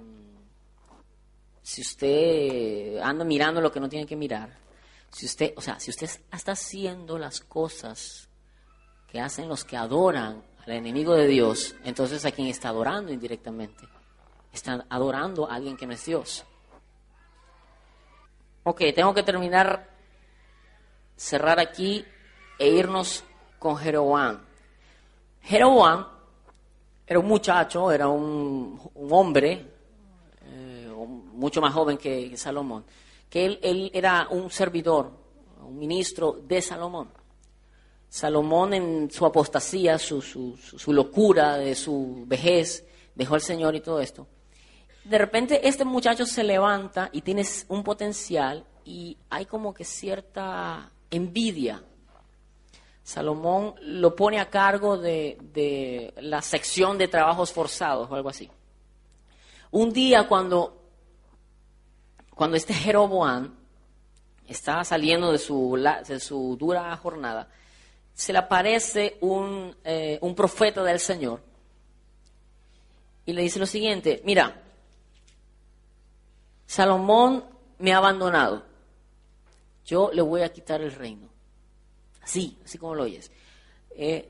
si 1.67 1.81
usted 1.81 2.99
anda 2.99 3.25
mirando 3.25 3.61
lo 3.61 3.73
que 3.73 3.81
no 3.81 3.89
tiene 3.89 4.07
que 4.07 4.14
mirar, 4.14 4.57
si 5.11 5.27
usted, 5.27 5.53
o 5.57 5.61
sea, 5.61 5.81
si 5.81 5.91
usted 5.91 6.09
está 6.33 6.53
haciendo 6.53 7.19
las 7.19 7.41
cosas 7.41 8.29
que 9.11 9.19
hacen 9.19 9.49
los 9.49 9.64
que 9.64 9.77
adoran 9.77 10.45
al 10.64 10.73
enemigo 10.73 11.14
de 11.14 11.27
Dios, 11.27 11.75
entonces 11.83 12.25
a 12.25 12.31
quien 12.31 12.47
está 12.47 12.69
adorando 12.69 13.12
indirectamente, 13.12 13.85
está 14.53 14.87
adorando 14.89 15.51
a 15.51 15.57
alguien 15.57 15.77
que 15.77 15.89
no 15.89 15.95
es 15.95 16.05
Dios. 16.07 16.45
Ok, 18.62 18.83
tengo 18.95 19.12
que 19.12 19.25
terminar, 19.25 19.91
cerrar 21.17 21.59
aquí 21.59 22.05
e 22.61 22.69
irnos 22.69 23.25
con 23.59 23.77
Jeroboam. 23.77 24.41
Jeroboam 25.43 26.07
era 27.09 27.19
un 27.19 27.27
muchacho, 27.27 27.91
era 27.91 28.07
un, 28.07 28.81
hombre, 29.11 29.76
mucho 31.07 31.61
más 31.61 31.72
joven 31.72 31.96
que, 31.96 32.36
Salomón, 32.36 32.84
que 33.28 33.46
él, 33.62 33.90
era 33.94 34.28
un 34.30 34.50
servidor, 34.50 35.11
un 35.66 35.78
ministro 35.78 36.40
de 36.46 36.61
Salomón. 36.62 37.09
Salomón 38.09 38.74
en 38.74 39.11
su 39.11 39.26
apostasía, 39.26 39.98
su, 39.98 40.22
su 40.22 40.92
locura, 40.92 41.57
de 41.57 41.74
su 41.74 42.24
vejez, 42.26 42.86
dejó 43.14 43.34
al 43.34 43.40
Señor 43.40 43.74
y 43.74 43.80
todo 43.80 44.00
esto 44.00 44.26
de 45.09 45.18
repente 45.18 45.68
este 45.68 45.84
muchacho 45.84 46.26
se 46.26 46.42
levanta 46.42 47.11
y 47.12 47.20
tienes 47.22 47.64
un 47.68 47.84
potencial 47.84 48.64
y 48.84 49.16
hay 49.30 49.46
como 49.46 49.72
que 49.72 49.84
cierta 49.84 50.90
envidia. 51.11 51.82
Salomón 53.02 53.74
lo 53.82 54.16
pone 54.16 54.40
a 54.40 54.50
cargo 54.50 54.98
de, 54.98 56.12
la 56.20 56.42
sección 56.42 56.98
de 56.98 57.07
trabajos 57.07 57.52
forzados 57.52 58.11
o 58.11 58.14
algo 58.16 58.28
así. 58.28 58.50
Un 59.70 59.92
día 59.92 60.26
cuando, 60.26 60.86
cuando 62.37 62.59
este 62.59 62.74
Jeroboam 62.74 63.57
estaba 64.47 64.84
saliendo 64.84 65.32
de 65.32 65.39
su, 65.39 65.82
de 66.07 66.20
su 66.20 66.55
dura 66.59 66.95
jornada, 66.99 67.49
se 68.12 68.34
le 68.34 68.41
aparece 68.41 69.16
un, 69.22 69.74
eh, 69.82 70.18
un 70.20 70.34
profeta 70.34 70.84
del 70.84 71.01
Señor 71.01 71.41
y 73.24 73.32
le 73.32 73.41
dice 73.41 73.59
lo 73.59 73.64
siguiente, 73.64 74.20
mira, 74.26 74.62
Salomón 76.66 77.43
me 77.78 77.95
ha 77.95 77.97
abandonado, 77.97 78.64
yo 79.87 80.11
le 80.12 80.20
voy 80.20 80.43
a 80.43 80.53
quitar 80.53 80.82
el 80.82 80.93
reino. 80.93 81.30
Así, 82.20 82.59
así 82.62 82.76
como 82.76 82.95
lo 82.95 83.05
oyes. 83.05 83.32
Eh, 83.93 84.28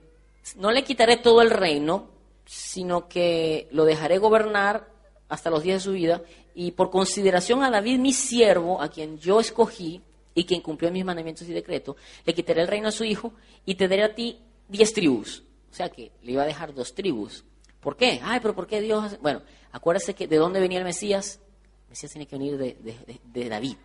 no 0.55 0.71
le 0.71 0.85
quitaré 0.85 1.17
todo 1.17 1.43
el 1.43 1.51
reino, 1.51 2.09
sino 2.45 3.09
que 3.09 3.67
lo 3.73 3.85
dejaré 3.85 4.19
gobernar 4.19 4.87
hasta 5.29 5.51
los 5.51 5.65
días 5.65 5.79
de 5.79 5.85
su 5.85 5.93
vida, 5.93 6.23
y 6.59 6.71
por 6.71 6.91
consideración 6.91 7.63
a 7.63 7.71
David, 7.71 7.99
mi 7.99 8.15
siervo, 8.15 8.81
a 8.81 8.89
quien 8.89 9.19
yo 9.19 9.41
escogí 9.41 10.01
y 10.35 10.45
quien 10.47 10.63
cumplió 10.63 10.91
mis 10.91 11.05
mandamientos 11.05 11.47
y 11.47 11.53
decretos, 11.53 11.97
le 12.25 12.33
quitaré 12.33 12.63
el 12.63 12.67
reino 12.67 12.89
a 12.89 12.93
su 12.93 13.05
hijo 13.05 13.35
y 13.67 13.75
te 13.75 13.87
daré 13.87 14.05
a 14.05 14.15
ti 14.15 14.41
diez 14.67 14.95
tribus. 14.95 15.45
O 15.71 15.75
sea 15.75 15.91
que 15.91 16.13
le 16.23 16.33
iba 16.33 16.43
a 16.43 16.47
dejar 16.47 16.73
dos 16.73 16.95
tribus. 16.95 17.45
¿Por 17.79 17.95
qué? 17.95 18.21
Ay, 18.23 18.41
pero 18.41 18.55
¿por 18.55 18.67
qué 18.67 18.81
Dios? 18.81 19.19
Bueno, 19.21 19.43
acuérdese 19.71 20.15
que 20.15 20.27
de 20.27 20.39
dónde 20.39 20.59
venía 20.59 20.79
el 20.79 20.85
Mesías. 20.87 21.41
El 21.85 21.91
Mesías 21.91 22.13
tiene 22.13 22.27
que 22.27 22.39
venir 22.39 22.57
de, 22.57 23.49
David. 23.51 23.77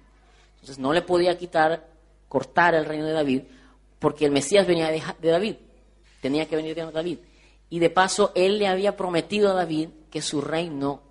Entonces 0.55 0.79
no 0.79 0.93
le 0.93 1.01
podía 1.01 1.37
quitar, 1.37 1.89
cortar 2.29 2.73
el 2.73 2.85
reino 2.85 3.05
de 3.05 3.13
David, 3.13 3.41
porque 3.99 4.23
el 4.23 4.31
Mesías 4.31 4.65
venía 4.65 4.89
de, 4.89 5.03
de 5.19 5.29
David. 5.29 5.55
Tenía 6.21 6.45
que 6.45 6.55
venir 6.55 6.73
de 6.73 6.89
David. 6.89 7.19
Y 7.69 7.79
de 7.79 7.89
paso, 7.89 8.31
él 8.33 8.59
le 8.59 8.67
había 8.67 8.95
prometido 8.95 9.51
a 9.51 9.53
David 9.55 9.89
que 10.09 10.21
su 10.21 10.39
reino 10.39 11.10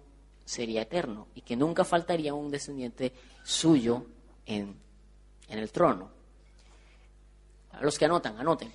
sería 0.51 0.83
eterno 0.83 1.29
y 1.37 1.43
que 1.43 1.55
nunca 1.55 1.85
faltaría 1.85 2.35
un 2.35 2.51
descendiente 2.51 3.13
suyo 3.45 4.05
en, 4.45 4.77
en 5.49 5.59
el 5.61 5.71
trono. 5.71 6.11
A 7.71 7.81
los 7.81 7.97
que 7.97 8.07
anotan, 8.07 8.37
anoten. 8.37 8.73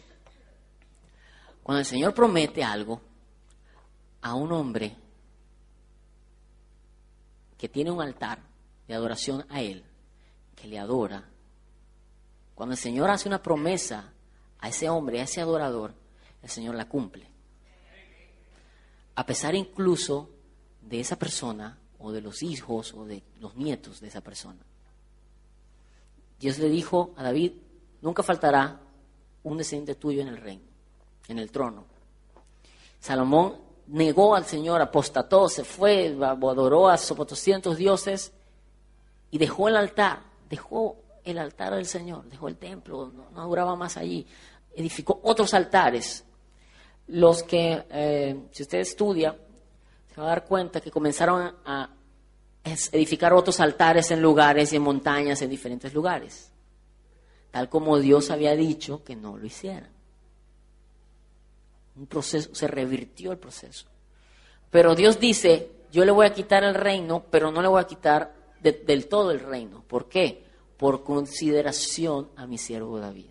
Cuando 1.61 1.80
el 1.80 1.86
Señor 1.86 2.13
promete 2.13 2.63
algo 2.63 3.01
a 4.21 4.36
un 4.36 4.53
hombre 4.53 4.95
que 7.57 7.67
tiene 7.67 7.91
un 7.91 8.01
altar 8.01 8.39
de 8.88 8.93
adoración 8.93 9.45
a 9.49 9.61
Él, 9.61 9.84
que 10.55 10.67
le 10.69 10.80
adora, 10.80 11.28
cuando 12.53 12.73
el 12.73 12.80
Señor 12.80 13.09
hace 13.09 13.28
una 13.28 13.43
promesa 13.43 14.13
a 14.59 14.69
ese 14.69 14.89
hombre, 14.89 15.19
a 15.19 15.23
ese 15.23 15.41
adorador, 15.41 15.93
el 16.41 16.49
Señor 16.49 16.76
la 16.76 16.88
cumple 16.88 17.36
a 19.15 19.26
pesar 19.26 19.55
incluso 19.55 20.30
de 20.86 20.99
esa 20.99 21.17
persona 21.17 21.77
o 21.99 22.11
de 22.11 22.21
los 22.21 22.43
hijos 22.43 22.93
o 22.93 23.05
de 23.05 23.23
los 23.39 23.55
nietos 23.55 23.99
de 23.99 24.07
esa 24.07 24.21
persona. 24.21 24.59
Dios 26.39 26.59
le 26.59 26.69
dijo 26.69 27.13
a 27.17 27.23
David, 27.23 27.53
nunca 28.01 28.23
faltará 28.23 28.79
un 29.43 29.57
descendiente 29.57 29.95
tuyo 29.95 30.21
en 30.21 30.27
el 30.27 30.38
reino, 30.38 30.63
en 31.27 31.39
el 31.39 31.51
trono. 31.51 31.86
Salomón 32.99 33.57
negó 33.88 34.36
al 34.36 34.45
Señor, 34.45 34.81
apostató, 34.81 35.47
se 35.49 35.63
fue, 35.63 36.15
adoró 36.19 36.89
a 36.89 36.97
sus 36.97 37.17
200 37.17 37.77
dioses 37.77 38.31
y 39.31 39.38
dejó 39.38 39.67
el 39.67 39.77
altar, 39.77 40.21
dejó 40.49 40.97
el 41.23 41.38
altar 41.38 41.73
del 41.73 41.86
Señor, 41.86 42.25
dejó 42.29 42.47
el 42.47 42.57
templo, 42.57 43.11
no, 43.13 43.29
no 43.31 43.47
duraba 43.47 43.75
más 43.75 43.97
allí, 43.97 44.25
edificó 44.75 45.19
otros 45.23 45.53
altares 45.53 46.25
los 47.07 47.43
que, 47.43 47.86
eh, 47.89 48.47
si 48.51 48.63
usted 48.63 48.79
estudia, 48.79 49.38
se 50.16 50.22
va 50.22 50.28
a 50.28 50.30
dar 50.30 50.45
cuenta 50.45 50.80
que 50.80 50.89
comenzaron 50.89 51.53
a 51.66 51.89
edificar 52.63 53.34
otros 53.34 53.59
altares 53.59 54.11
en 54.11 54.22
lugares 54.22 54.72
y 54.72 54.78
en 54.78 54.82
montañas 54.82 55.41
en 55.41 55.49
diferentes 55.49 55.93
lugares, 55.93 56.53
tal 57.51 57.68
como 57.68 57.99
Dios 57.99 58.32
había 58.32 58.55
dicho 58.55 59.03
que 59.03 59.13
no 59.13 59.38
lo 59.38 59.45
hicieran. 59.45 59.89
Un 61.97 62.07
proceso, 62.07 62.55
se 62.55 62.66
revirtió 62.66 63.34
el 63.34 63.38
proceso. 63.39 63.88
Pero 64.72 64.95
Dios 64.95 65.20
dice, 65.20 65.70
yo 65.91 66.05
le 66.05 66.11
voy 66.11 66.28
a 66.28 66.34
quitar 66.34 66.63
el 66.63 66.76
reino, 66.76 67.26
pero 67.30 67.51
no 67.51 67.61
le 67.61 67.68
voy 67.68 67.82
a 67.82 67.88
quitar 67.88 68.34
del 68.61 69.07
todo 69.07 69.32
el 69.32 69.41
reino. 69.41 69.84
¿Por 69.86 70.07
qué? 70.07 70.45
Por 70.78 71.03
consideración 71.03 72.30
a 72.38 72.47
mi 72.47 72.57
siervo 72.57 72.99
David. 72.99 73.28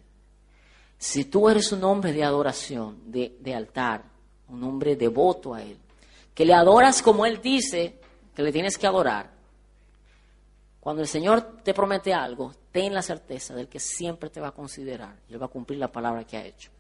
Si 0.98 1.24
tú 1.24 1.48
eres 1.48 1.72
un 1.72 1.82
hombre 1.84 2.12
de 2.12 2.24
adoración, 2.24 3.10
de, 3.10 3.54
altar, 3.54 4.04
un 4.48 4.62
hombre 4.64 4.96
devoto 4.96 5.54
a 5.54 5.62
Él, 5.62 5.78
que 6.34 6.44
le 6.44 6.54
adoras 6.54 7.02
como 7.02 7.26
Él 7.26 7.40
dice 7.40 7.98
que 8.34 8.42
le 8.42 8.52
tienes 8.52 8.76
que 8.76 8.86
adorar, 8.86 9.30
cuando 10.80 11.00
el 11.00 11.08
Señor 11.08 11.62
te 11.62 11.72
promete 11.72 12.12
algo, 12.12 12.52
ten 12.70 12.92
la 12.92 13.00
certeza 13.00 13.54
de 13.54 13.68
que 13.68 13.80
siempre 13.80 14.28
te 14.28 14.40
va 14.40 14.48
a 14.48 14.52
considerar 14.52 15.16
y 15.28 15.32
Él 15.32 15.40
va 15.40 15.46
a 15.46 15.50
cumplir 15.50 15.78
la 15.78 15.90
palabra 15.90 16.24
que 16.24 16.36
ha 16.36 16.44
hecho. 16.44 16.70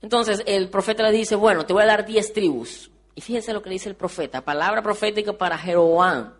Entonces 0.00 0.42
el 0.46 0.68
profeta 0.70 1.02
le 1.02 1.12
dice, 1.12 1.34
bueno, 1.34 1.66
te 1.66 1.72
voy 1.72 1.82
a 1.82 1.86
dar 1.86 2.06
diez 2.06 2.32
tribus. 2.32 2.90
Y 3.14 3.20
fíjense 3.20 3.52
lo 3.52 3.62
que 3.62 3.70
dice 3.70 3.88
el 3.88 3.94
profeta, 3.94 4.42
palabra 4.42 4.82
profética 4.82 5.32
para 5.32 5.56
Jeroboam. 5.58 6.34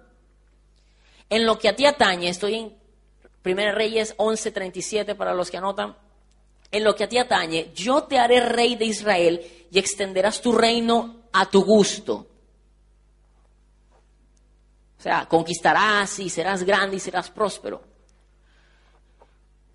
En 1.31 1.47
lo 1.47 1.59
que 1.59 1.69
a 1.69 1.77
ti 1.77 1.87
atañe, 1.87 2.29
estoy 2.29 2.55
en 2.55 2.77
Primera 3.43 3.73
Reyes 3.73 4.15
11:37 4.17 5.15
para 5.15 5.35
los 5.35 5.51
que 5.51 5.59
anotan. 5.59 5.97
En 6.75 6.83
lo 6.83 6.93
que 6.97 7.05
a 7.05 7.09
ti 7.09 7.18
atañe, 7.18 7.70
yo 7.72 8.03
te 8.03 8.18
haré 8.18 8.41
rey 8.41 8.75
de 8.75 8.87
Israel 8.87 9.41
y 9.70 9.79
extenderás 9.79 10.41
tu 10.41 10.51
reino 10.51 11.29
a 11.33 11.49
tu 11.49 11.64
gusto. 11.64 12.27
O 14.99 15.01
sea, 15.01 15.29
conquistarás 15.29 16.18
y 16.18 16.29
serás 16.29 16.64
grande 16.64 16.97
y 16.97 16.99
serás 16.99 17.31
próspero. 17.31 17.81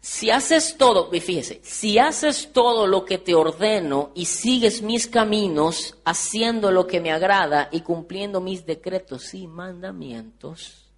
Si 0.02 0.30
haces 0.30 0.76
todo, 0.78 1.10
fíjese, 1.10 1.62
si 1.64 1.97
haces 1.97 2.52
todo 2.52 2.86
lo 2.86 3.06
que 3.06 3.18
te 3.18 3.34
ordeno 3.34 4.12
y 4.14 4.26
sigues 4.26 4.82
mis 4.82 5.08
caminos, 5.08 5.95
haciendo 6.04 6.70
lo 6.70 6.86
que 6.86 7.00
me 7.00 7.14
agrada 7.14 7.70
y 7.72 7.80
cumpliendo 7.80 8.41
mis 8.41 8.66
decretos 8.66 9.34
y 9.34 9.47
mandamientos, 9.47 10.91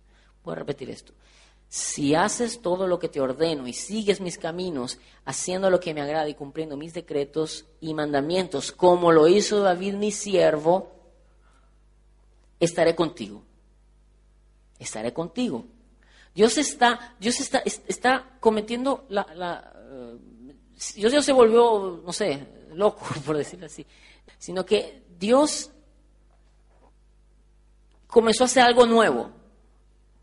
voy 0.43 0.53
a 0.53 0.55
repetir 0.55 0.89
esto 0.89 1.13
si 1.73 2.15
haces 2.15 2.61
todo 2.61 2.85
lo 2.85 2.99
que 2.99 3.07
te 3.07 3.21
ordeno 3.21 3.65
y 3.65 3.71
sigues 3.71 4.19
mis 4.19 4.37
caminos, 4.37 4.99
haciendo 5.23 5.69
lo 5.69 5.79
que 5.79 5.93
me 5.93 6.01
agrada 6.01 6.27
y 6.27 6.35
cumpliendo 6.35 6.75
mis 6.75 6.93
decretos 6.93 7.63
y 7.79 7.93
mandamientos, 7.93 8.73
como 8.73 9.13
lo 9.13 9.25
hizo 9.29 9.61
David 9.61 9.93
mi 9.93 10.11
siervo, 10.11 10.91
estaré 12.59 12.93
contigo. 12.93 13.41
Estaré 14.79 15.13
contigo. 15.13 15.63
Dios 16.35 16.57
está, 16.57 17.15
Dios 17.21 17.39
está, 17.39 17.59
está 17.59 18.35
cometiendo 18.41 19.05
la, 19.07 19.73
uh, 19.93 20.19
Dios 20.93 21.23
se 21.23 21.31
volvió, 21.31 22.01
no 22.05 22.11
sé, 22.11 22.47
loco, 22.73 23.05
por 23.25 23.37
decirlo 23.37 23.67
así, 23.67 23.87
sino 24.37 24.65
que 24.65 25.03
Dios 25.17 25.71
comenzó 28.07 28.43
a 28.43 28.47
hacer 28.47 28.63
algo 28.63 28.85
nuevo. 28.85 29.39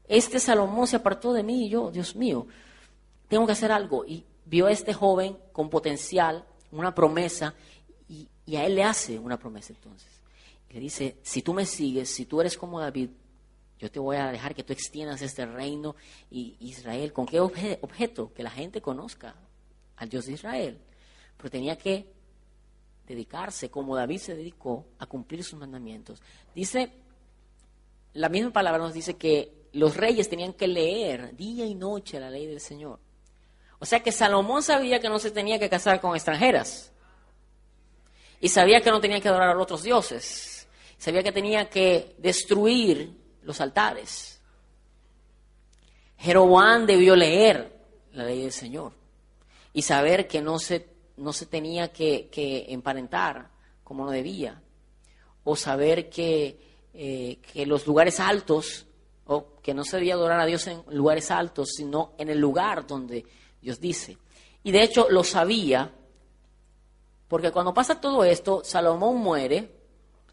Este 0.09 0.41
Salomón 0.41 0.87
se 0.87 0.97
apartó 0.97 1.33
de 1.33 1.43
mí 1.43 1.67
y 1.67 1.69
yo, 1.69 1.91
Dios 1.91 2.17
mío, 2.17 2.47
tengo 3.29 3.47
que 3.47 3.53
hacer 3.53 3.71
algo. 3.71 4.05
Y 4.07 4.25
vio 4.47 4.67
a 4.67 4.73
este 4.73 4.95
joven 4.95 5.37
con 5.53 5.69
potencial, 5.69 6.45
una 6.73 6.95
promesa, 6.95 7.55
y, 8.09 8.57
a 8.57 8.65
él 8.65 8.77
le 8.77 8.85
hace 8.85 9.19
una 9.19 9.39
promesa 9.39 9.75
entonces. 9.75 10.09
le 10.71 10.81
dice, 10.81 11.19
si 11.23 11.43
tú 11.43 11.53
me 11.53 11.67
sigues, 11.67 12.09
si 12.09 12.25
tú 12.25 12.41
eres 12.41 12.57
como 12.57 12.81
David, 12.81 13.11
yo 13.79 13.91
te 13.91 14.01
voy 14.01 14.17
a 14.17 14.33
dejar 14.33 14.55
que 14.55 14.65
tú 14.65 14.73
extiendas 14.73 15.21
este 15.21 15.45
reino 15.45 15.95
y 16.31 16.57
Israel. 16.61 17.13
¿Con 17.13 17.27
qué 17.27 17.41
objeto? 17.41 18.33
Que 18.33 18.43
la 18.43 18.51
gente 18.51 18.81
conozca 18.81 19.37
al 19.97 20.09
Dios 20.09 20.27
de 20.27 20.33
Israel. 20.33 20.79
Pero 21.37 21.51
tenía 21.51 21.77
que 21.77 22.11
dedicarse, 23.07 23.71
como 23.71 23.95
David 23.95 24.19
se 24.19 24.35
dedicó, 24.35 24.87
a 24.99 25.07
cumplir 25.07 25.45
sus 25.45 25.59
mandamientos. 25.59 26.23
Dice, 26.55 26.93
la 28.15 28.29
misma 28.29 28.51
palabra 28.51 28.83
nos 28.83 28.95
dice 28.95 29.17
que 29.17 29.58
los 29.79 29.97
reyes 29.97 30.29
tenían 30.29 30.53
que 30.53 30.67
leer 30.67 31.37
día 31.37 31.65
y 31.65 31.75
noche 31.75 32.19
la 32.19 32.31
ley 32.31 32.47
del 32.47 32.61
Señor. 32.61 32.99
O 33.79 33.87
sea 33.87 34.01
que 34.01 34.11
Salomón 34.11 34.63
sabía 34.63 35.01
que 35.01 35.09
no 35.09 35.21
se 35.21 35.31
tenía 35.31 35.59
que 35.59 35.71
casar 35.71 36.01
con 36.01 36.17
extranjeras. 36.17 36.93
Y 38.41 38.49
sabía 38.49 38.81
que 38.81 38.91
no 38.91 39.01
tenía 39.01 39.21
que 39.21 39.29
adorar 39.29 39.57
a 39.57 39.61
otros 39.61 39.85
dioses. 39.85 40.67
Sabía 40.99 41.23
que 41.23 41.31
tenía 41.31 41.71
que 41.71 42.17
destruir 42.19 43.13
los 43.43 43.61
altares. 43.61 44.41
Jeroboam 46.19 46.85
debió 46.85 47.15
leer 47.15 47.73
la 48.13 48.25
ley 48.25 48.43
del 48.43 48.53
Señor 48.53 48.93
y 49.73 49.83
saber 49.83 50.27
que 50.27 50.43
no 50.43 50.59
se, 50.59 50.89
no 51.17 51.33
se 51.33 51.47
tenía 51.47 51.93
que, 51.93 52.67
emparentar 52.69 53.51
como 53.85 54.05
no 54.05 54.11
debía. 54.11 54.61
O 55.45 55.55
saber 55.55 56.11
que, 56.11 56.59
eh, 56.95 57.39
que 57.53 57.65
los 57.65 57.87
lugares 57.87 58.19
altos 58.19 58.88
o 59.29 59.61
que 59.63 59.75
no 59.75 59.85
se 59.85 59.97
debía 59.97 60.15
adorar 60.15 60.41
a 60.41 60.47
Dios 60.47 60.67
en 60.67 60.83
lugares 60.91 61.31
altos, 61.31 61.71
sino 61.77 62.13
en 62.19 62.31
el 62.31 62.39
lugar 62.39 62.87
donde 62.87 63.25
Dios 63.61 63.79
dice. 63.79 64.17
Y 64.63 64.73
de 64.73 64.83
hecho 64.83 65.09
lo 65.11 65.23
sabía, 65.23 65.93
porque 67.29 67.53
cuando 67.53 67.75
pasa 67.75 68.01
todo 68.01 68.25
esto, 68.25 68.63
Salomón 68.65 69.19
muere, 69.19 69.71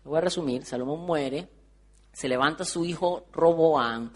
voy 0.06 0.18
a 0.18 0.22
resumir, 0.22 0.66
Salomón 0.66 1.02
muere, 1.02 1.50
se 2.14 2.30
levanta 2.30 2.64
su 2.64 2.86
hijo 2.86 3.26
Roboán 3.34 4.14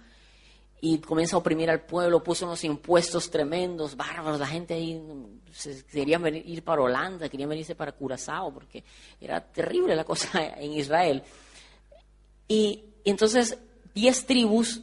y 0.79 0.99
comienza 0.99 1.35
a 1.35 1.39
oprimir 1.39 1.69
al 1.69 1.81
pueblo, 1.81 2.23
puso 2.23 2.45
unos 2.45 2.63
impuestos 2.63 3.29
tremendos, 3.29 3.97
bárbaros, 3.97 4.39
la 4.39 4.47
gente 4.47 4.75
ahí 4.75 5.01
se, 5.51 5.85
querían 5.87 6.21
venir, 6.21 6.47
ir 6.47 6.63
para 6.63 6.81
Holanda, 6.81 7.27
querían 7.27 7.49
venirse 7.49 7.75
para 7.75 7.91
Curazao, 7.91 8.53
porque 8.53 8.85
era 9.19 9.41
terrible 9.41 9.93
la 9.93 10.05
cosa 10.05 10.29
en 10.57 10.71
Israel. 10.71 11.21
Y, 12.47 12.85
entonces 13.03 13.57
diez 13.93 14.25
tribus, 14.25 14.81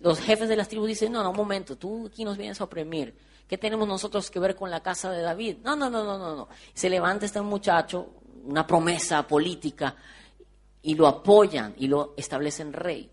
los 0.00 0.20
jefes 0.20 0.48
de 0.48 0.56
las 0.56 0.68
tribus 0.68 0.88
dicen, 0.88 1.12
no, 1.12 1.22
no, 1.22 1.30
un 1.30 1.36
momento, 1.36 1.76
tú 1.76 2.06
aquí 2.06 2.24
nos 2.24 2.36
vienes 2.36 2.60
a 2.60 2.64
oprimir, 2.64 3.14
¿qué 3.46 3.58
tenemos 3.58 3.86
nosotros 3.86 4.30
que 4.30 4.38
ver 4.38 4.56
con 4.56 4.70
la 4.70 4.82
casa 4.82 5.10
de 5.10 5.22
David? 5.22 5.58
No, 5.64 5.76
no, 5.76 5.90
no, 5.90 6.04
no, 6.04 6.18
no, 6.18 6.36
no. 6.36 6.48
Se 6.72 6.88
levanta 6.88 7.26
este 7.26 7.40
muchacho, 7.40 8.14
una 8.44 8.66
promesa 8.66 9.26
política, 9.26 9.94
y 10.82 10.94
lo 10.94 11.06
apoyan 11.06 11.74
y 11.78 11.88
lo 11.88 12.14
establecen 12.16 12.72
rey. 12.72 13.10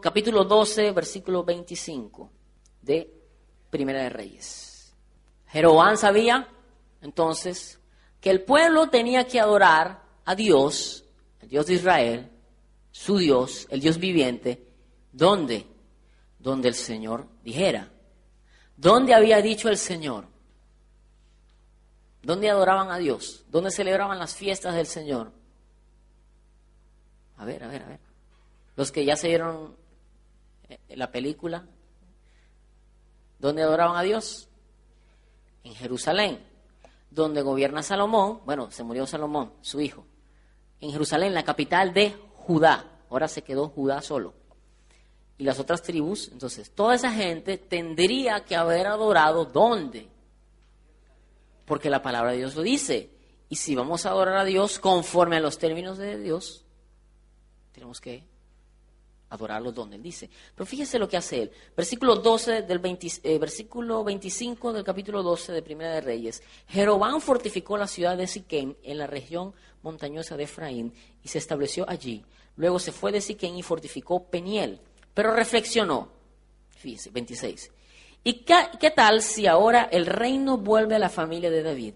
Capítulo 0.00 0.44
12, 0.44 0.92
versículo 0.92 1.44
25 1.44 2.30
de 2.82 3.12
Primera 3.68 4.02
de 4.02 4.08
Reyes. 4.08 4.94
Jeroboam 5.48 5.96
sabía 5.96 6.48
entonces 7.02 7.80
que 8.20 8.30
el 8.30 8.42
pueblo 8.42 8.88
tenía 8.88 9.26
que 9.26 9.40
adorar 9.40 10.02
a 10.24 10.34
Dios, 10.34 11.04
el 11.40 11.48
Dios 11.48 11.66
de 11.66 11.74
Israel, 11.74 12.30
su 12.98 13.16
Dios, 13.16 13.68
el 13.70 13.78
Dios 13.78 13.98
viviente, 13.98 14.66
¿dónde? 15.12 15.64
Donde 16.40 16.66
el 16.66 16.74
Señor 16.74 17.28
dijera. 17.44 17.92
¿Dónde 18.76 19.14
había 19.14 19.40
dicho 19.40 19.68
el 19.68 19.76
Señor? 19.78 20.26
¿Dónde 22.22 22.50
adoraban 22.50 22.90
a 22.90 22.98
Dios? 22.98 23.44
¿Dónde 23.50 23.70
celebraban 23.70 24.18
las 24.18 24.34
fiestas 24.34 24.74
del 24.74 24.86
Señor? 24.86 25.30
A 27.36 27.44
ver, 27.44 27.62
a 27.62 27.68
ver, 27.68 27.82
a 27.84 27.86
ver. 27.86 28.00
Los 28.74 28.90
que 28.90 29.04
ya 29.04 29.14
se 29.14 29.28
vieron 29.28 29.76
eh, 30.68 30.80
la 30.96 31.12
película, 31.12 31.64
¿dónde 33.38 33.62
adoraban 33.62 33.96
a 33.96 34.02
Dios? 34.02 34.48
En 35.62 35.72
Jerusalén, 35.76 36.44
donde 37.12 37.42
gobierna 37.42 37.84
Salomón, 37.84 38.40
bueno, 38.44 38.72
se 38.72 38.82
murió 38.82 39.06
Salomón, 39.06 39.52
su 39.60 39.80
hijo. 39.80 40.04
En 40.80 40.90
Jerusalén, 40.90 41.32
la 41.32 41.44
capital 41.44 41.94
de 41.94 42.27
Judá. 42.48 42.86
Ahora 43.10 43.28
se 43.28 43.42
quedó 43.42 43.68
Judá 43.68 44.00
solo. 44.00 44.32
Y 45.36 45.44
las 45.44 45.60
otras 45.60 45.82
tribus, 45.82 46.30
entonces, 46.32 46.70
toda 46.70 46.94
esa 46.94 47.12
gente 47.12 47.58
tendría 47.58 48.42
que 48.46 48.56
haber 48.56 48.86
adorado 48.86 49.44
¿dónde? 49.44 50.08
Porque 51.66 51.90
la 51.90 52.00
palabra 52.00 52.32
de 52.32 52.38
Dios 52.38 52.56
lo 52.56 52.62
dice. 52.62 53.10
Y 53.50 53.56
si 53.56 53.74
vamos 53.74 54.06
a 54.06 54.10
adorar 54.12 54.38
a 54.38 54.44
Dios 54.44 54.78
conforme 54.78 55.36
a 55.36 55.40
los 55.40 55.58
términos 55.58 55.98
de 55.98 56.18
Dios, 56.18 56.64
tenemos 57.72 58.00
que 58.00 58.24
adorarlo 59.28 59.70
donde 59.70 59.96
Él 59.96 60.02
dice. 60.02 60.30
Pero 60.54 60.64
fíjese 60.64 60.98
lo 60.98 61.06
que 61.06 61.18
hace 61.18 61.42
Él. 61.42 61.50
Versículo, 61.76 62.16
12 62.16 62.62
del 62.62 62.80
eh, 63.24 63.38
versículo 63.38 64.04
25 64.04 64.72
del 64.72 64.84
capítulo 64.84 65.22
12 65.22 65.52
de 65.52 65.62
Primera 65.62 65.92
de 65.92 66.00
Reyes. 66.00 66.42
Jeroboam 66.66 67.20
fortificó 67.20 67.76
la 67.76 67.86
ciudad 67.86 68.16
de 68.16 68.26
Siquem 68.26 68.74
en 68.82 68.96
la 68.96 69.06
región 69.06 69.52
montañosa 69.82 70.36
de 70.36 70.44
Efraín 70.44 70.94
y 71.22 71.28
se 71.28 71.38
estableció 71.38 71.88
allí. 71.88 72.24
Luego 72.58 72.80
se 72.80 72.90
fue 72.90 73.12
de 73.12 73.20
Siquem 73.20 73.56
y 73.56 73.62
fortificó 73.62 74.24
Peniel. 74.24 74.80
Pero 75.14 75.32
reflexionó. 75.32 76.08
Fíjese, 76.70 77.10
26. 77.10 77.70
¿Y 78.24 78.44
qué 78.44 78.90
tal 78.94 79.22
si 79.22 79.46
ahora 79.46 79.88
el 79.90 80.06
reino 80.06 80.58
vuelve 80.58 80.96
a 80.96 80.98
la 80.98 81.08
familia 81.08 81.50
de 81.50 81.62
David? 81.62 81.94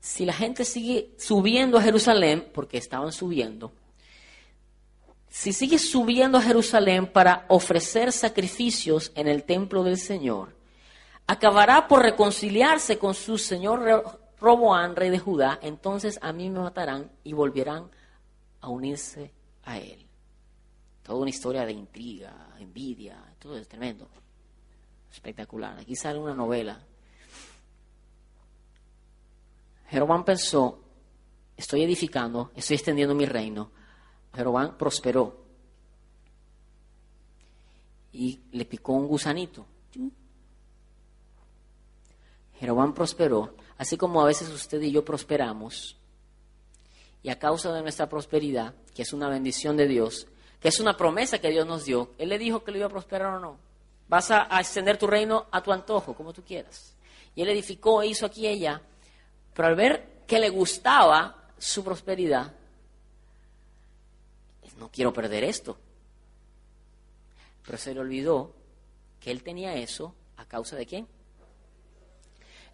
Si 0.00 0.26
la 0.26 0.34
gente 0.34 0.66
sigue 0.66 1.14
subiendo 1.18 1.78
a 1.78 1.82
Jerusalén, 1.82 2.50
porque 2.52 2.76
estaban 2.76 3.10
subiendo, 3.10 3.72
si 5.30 5.54
sigue 5.54 5.78
subiendo 5.78 6.36
a 6.38 6.42
Jerusalén 6.42 7.06
para 7.06 7.46
ofrecer 7.48 8.12
sacrificios 8.12 9.12
en 9.14 9.28
el 9.28 9.44
templo 9.44 9.82
del 9.82 9.96
Señor, 9.96 10.54
acabará 11.26 11.88
por 11.88 12.02
reconciliarse 12.02 12.98
con 12.98 13.14
su 13.14 13.38
señor 13.38 14.20
Roboán, 14.40 14.94
rey 14.94 15.10
de 15.10 15.18
Judá, 15.18 15.58
entonces 15.62 16.18
a 16.22 16.32
mí 16.32 16.50
me 16.50 16.60
matarán 16.60 17.10
y 17.24 17.32
volverán 17.32 17.90
a 18.60 18.68
unirse 18.68 19.37
a 19.68 19.78
él. 19.78 20.06
Toda 21.02 21.20
una 21.20 21.30
historia 21.30 21.64
de 21.64 21.72
intriga, 21.72 22.54
envidia, 22.58 23.22
todo 23.38 23.56
es 23.56 23.68
tremendo. 23.68 24.08
Espectacular. 25.12 25.78
Aquí 25.78 25.94
sale 25.94 26.18
una 26.18 26.34
novela. 26.34 26.80
Jeroboam 29.88 30.24
pensó, 30.24 30.80
estoy 31.56 31.82
edificando, 31.82 32.50
estoy 32.54 32.76
extendiendo 32.76 33.14
mi 33.14 33.24
reino, 33.24 33.70
Jeroboam 34.34 34.76
prosperó 34.76 35.44
y 38.12 38.40
le 38.52 38.66
picó 38.66 38.92
un 38.92 39.06
gusanito. 39.06 39.66
Jeroboam 42.58 42.92
prosperó, 42.92 43.54
así 43.78 43.96
como 43.96 44.20
a 44.20 44.26
veces 44.26 44.50
usted 44.50 44.80
y 44.82 44.90
yo 44.90 45.04
prosperamos. 45.04 45.96
Y 47.22 47.30
a 47.30 47.38
causa 47.38 47.72
de 47.72 47.82
nuestra 47.82 48.08
prosperidad, 48.08 48.74
que 48.94 49.02
es 49.02 49.12
una 49.12 49.28
bendición 49.28 49.76
de 49.76 49.86
Dios, 49.86 50.26
que 50.60 50.68
es 50.68 50.80
una 50.80 50.96
promesa 50.96 51.38
que 51.38 51.50
Dios 51.50 51.66
nos 51.66 51.84
dio, 51.84 52.10
Él 52.18 52.28
le 52.28 52.38
dijo 52.38 52.64
que 52.64 52.70
lo 52.70 52.78
iba 52.78 52.86
a 52.86 52.90
prosperar 52.90 53.34
o 53.34 53.40
no. 53.40 53.58
Vas 54.08 54.30
a, 54.30 54.48
extender 54.58 54.96
tu 54.96 55.06
reino 55.06 55.46
a 55.50 55.62
tu 55.62 55.72
antojo, 55.72 56.14
como 56.14 56.32
tú 56.32 56.42
quieras. 56.42 56.94
Y 57.34 57.42
Él 57.42 57.48
edificó, 57.50 58.02
e 58.02 58.08
hizo 58.08 58.26
aquí 58.26 58.46
allá, 58.46 58.80
pero 59.54 59.68
al 59.68 59.74
ver 59.74 60.22
que 60.26 60.38
le 60.38 60.50
gustaba 60.50 61.50
su 61.58 61.84
prosperidad, 61.84 62.52
no 64.78 64.90
quiero 64.90 65.12
perder 65.12 65.44
esto. 65.44 65.76
Pero 67.64 67.78
se 67.78 67.92
le 67.92 68.00
olvidó 68.00 68.54
que 69.20 69.30
él 69.30 69.42
tenía 69.42 69.74
eso 69.74 70.14
a 70.36 70.44
causa 70.46 70.76
de 70.76 70.86
quién. 70.86 71.06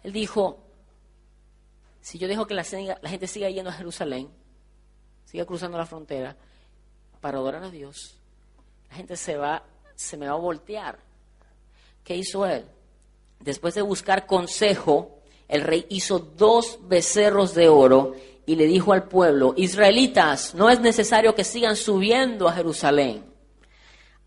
Él 0.03 0.13
dijo, 0.13 0.64
si 2.05 2.19
yo 2.19 2.27
dejo 2.27 2.45
que 2.45 2.53
la, 2.53 2.63
gente 2.63 3.25
siga 3.25 3.49
yendo 3.49 3.71
a 3.71 3.73
Jerusalén, 3.73 4.29
siga 5.25 5.43
cruzando 5.43 5.75
la 5.75 5.87
frontera 5.87 6.37
para 7.19 7.39
adorar 7.39 7.63
a 7.63 7.71
Dios, 7.71 8.13
la 8.91 8.97
gente 8.97 9.17
se 9.17 9.37
va, 9.37 9.63
se 9.95 10.15
me 10.15 10.27
va 10.27 10.33
a 10.33 10.37
voltear. 10.37 10.99
¿Qué 12.03 12.15
hizo 12.15 12.45
él? 12.45 12.63
Después 13.39 13.73
de 13.73 13.81
buscar 13.81 14.27
consejo, 14.27 15.17
el 15.47 15.61
rey 15.63 15.87
hizo 15.89 16.19
dos 16.19 16.77
becerros 16.83 17.55
de 17.55 17.69
oro 17.69 18.13
y 18.45 18.55
le 18.55 18.67
dijo 18.67 18.93
al 18.93 19.07
pueblo, 19.07 19.55
Israelitas, 19.57 20.53
no 20.53 20.69
es 20.69 20.79
necesario 20.81 21.33
que 21.33 21.43
sigan 21.43 21.75
subiendo 21.75 22.47
a 22.47 22.53
Jerusalén. 22.53 23.25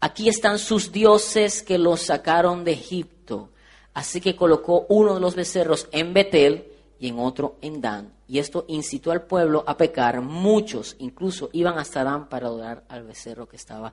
Aquí 0.01 0.29
están 0.29 0.59
sus 0.59 0.91
dioses 0.91 1.63
que 1.63 1.79
los 1.79 2.03
sacaron 2.03 2.65
de 2.65 2.73
Egipto. 2.73 3.51
Así 3.95 4.21
que 4.21 4.35
colocó 4.35 4.85
uno 4.89 5.15
de 5.15 5.21
los 5.21 5.37
becerros 5.37 5.87
en 5.93 6.13
Betel 6.13 6.68
y 6.99 7.09
en 7.09 7.19
otro 7.19 7.59
en 7.61 7.81
Dan. 7.81 8.13
Y 8.27 8.39
esto 8.39 8.65
incitó 8.69 9.13
al 9.13 9.23
pueblo 9.23 9.65
a 9.67 9.77
pecar. 9.77 10.21
Muchos 10.21 10.97
incluso 10.99 11.51
iban 11.53 11.79
hasta 11.79 12.05
Dan 12.05 12.29
para 12.29 12.47
adorar 12.47 12.85
al 12.89 13.05
becerro 13.05 13.49
que 13.49 13.57
estaba 13.57 13.93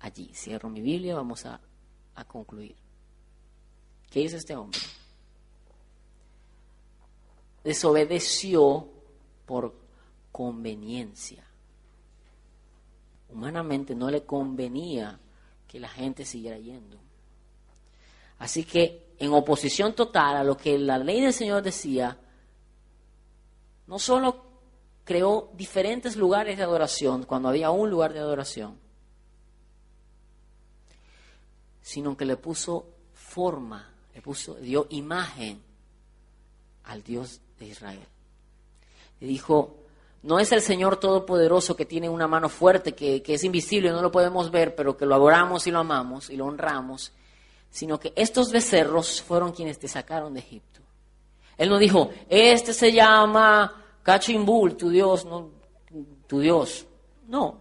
allí. 0.00 0.30
Cierro 0.34 0.68
mi 0.68 0.80
Biblia, 0.80 1.14
vamos 1.14 1.44
a, 1.46 1.60
a 2.14 2.24
concluir. 2.24 2.76
¿Qué 4.10 4.20
hizo 4.20 4.36
este 4.36 4.56
hombre? 4.56 4.80
Desobedeció 7.62 8.88
por 9.44 9.74
conveniencia. 10.32 11.44
Humanamente 13.28 13.94
no 13.94 14.10
le 14.10 14.24
convenía 14.24 15.18
que 15.66 15.80
la 15.80 15.88
gente 15.88 16.24
siguiera 16.24 16.58
yendo. 16.58 16.98
Así 18.38 18.64
que 18.64 19.14
en 19.18 19.32
oposición 19.32 19.94
total 19.94 20.36
a 20.36 20.44
lo 20.44 20.56
que 20.56 20.78
la 20.78 20.98
ley 20.98 21.20
del 21.20 21.32
Señor 21.32 21.62
decía, 21.62 22.18
no 23.86 23.98
solo 23.98 24.44
creó 25.04 25.50
diferentes 25.54 26.16
lugares 26.16 26.56
de 26.56 26.64
adoración 26.64 27.24
cuando 27.24 27.48
había 27.48 27.70
un 27.70 27.90
lugar 27.90 28.12
de 28.12 28.18
adoración, 28.18 28.78
sino 31.82 32.16
que 32.16 32.24
le 32.24 32.36
puso 32.36 32.86
forma, 33.14 33.88
le 34.14 34.20
puso, 34.20 34.54
dio 34.54 34.86
imagen 34.90 35.62
al 36.84 37.02
Dios 37.02 37.40
de 37.58 37.66
Israel. 37.66 38.06
Y 39.20 39.26
dijo, 39.26 39.76
no 40.22 40.40
es 40.40 40.50
el 40.50 40.60
Señor 40.60 40.96
Todopoderoso 40.96 41.76
que 41.76 41.84
tiene 41.84 42.08
una 42.08 42.26
mano 42.26 42.48
fuerte, 42.48 42.96
que, 42.96 43.22
es 43.24 43.44
invisible, 43.44 43.90
no 43.90 44.02
lo 44.02 44.10
podemos 44.10 44.50
ver, 44.50 44.74
pero 44.74 44.96
que 44.96 45.06
lo 45.06 45.14
adoramos 45.14 45.68
y 45.68 45.70
lo 45.70 45.78
amamos 45.78 46.30
y 46.30 46.36
lo 46.36 46.46
honramos, 46.46 47.12
sino 47.70 48.00
que 48.00 48.12
estos 48.16 48.50
becerros 48.50 49.22
fueron 49.22 49.52
quienes 49.52 49.78
te 49.78 49.86
sacaron 49.86 50.34
de 50.34 50.40
Egipto. 50.40 50.80
Él 51.58 51.68
no 51.68 51.78
dijo, 51.78 52.10
este 52.28 52.72
se 52.72 52.92
llama 52.92 53.84
Cachimbul, 54.02 54.76
tu 54.76 54.90
Dios, 54.90 55.24
no, 55.24 55.50
tu 56.26 56.40
Dios. 56.40 56.86
No. 57.28 57.58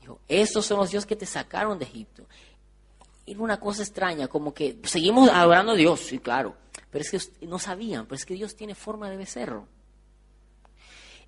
Dijo, 0.00 0.20
estos 0.28 0.66
son 0.66 0.78
los 0.78 0.90
dioses 0.90 1.06
que 1.06 1.16
te 1.16 1.26
sacaron 1.26 1.78
de 1.78 1.84
Egipto. 1.84 2.24
Era 3.24 3.40
una 3.40 3.60
cosa 3.60 3.82
extraña, 3.82 4.26
como 4.26 4.52
que 4.52 4.80
seguimos 4.84 5.28
adorando 5.28 5.72
a 5.72 5.76
Dios, 5.76 6.00
sí, 6.00 6.18
claro, 6.18 6.56
pero 6.90 7.04
es 7.04 7.10
que 7.10 7.46
no 7.46 7.58
sabían, 7.58 8.06
pero 8.06 8.16
es 8.16 8.24
que 8.24 8.34
Dios 8.34 8.56
tiene 8.56 8.74
forma 8.74 9.08
de 9.08 9.16
becerro 9.16 9.68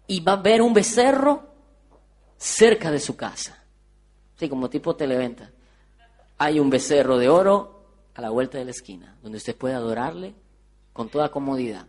y 0.06 0.20
va 0.20 0.32
a 0.32 0.42
ver 0.42 0.60
un 0.60 0.74
becerro 0.74 1.48
cerca 2.36 2.90
de 2.90 3.00
su 3.00 3.16
casa. 3.16 3.62
Sí, 4.36 4.48
como 4.48 4.68
tipo 4.68 4.96
televenta. 4.96 5.50
Hay 6.38 6.58
un 6.58 6.68
becerro 6.68 7.16
de 7.18 7.28
oro 7.28 7.86
a 8.14 8.20
la 8.20 8.30
vuelta 8.30 8.58
de 8.58 8.64
la 8.64 8.72
esquina, 8.72 9.16
donde 9.22 9.38
usted 9.38 9.56
puede 9.56 9.74
adorarle 9.74 10.34
con 10.94 11.10
toda 11.10 11.30
comodidad. 11.30 11.86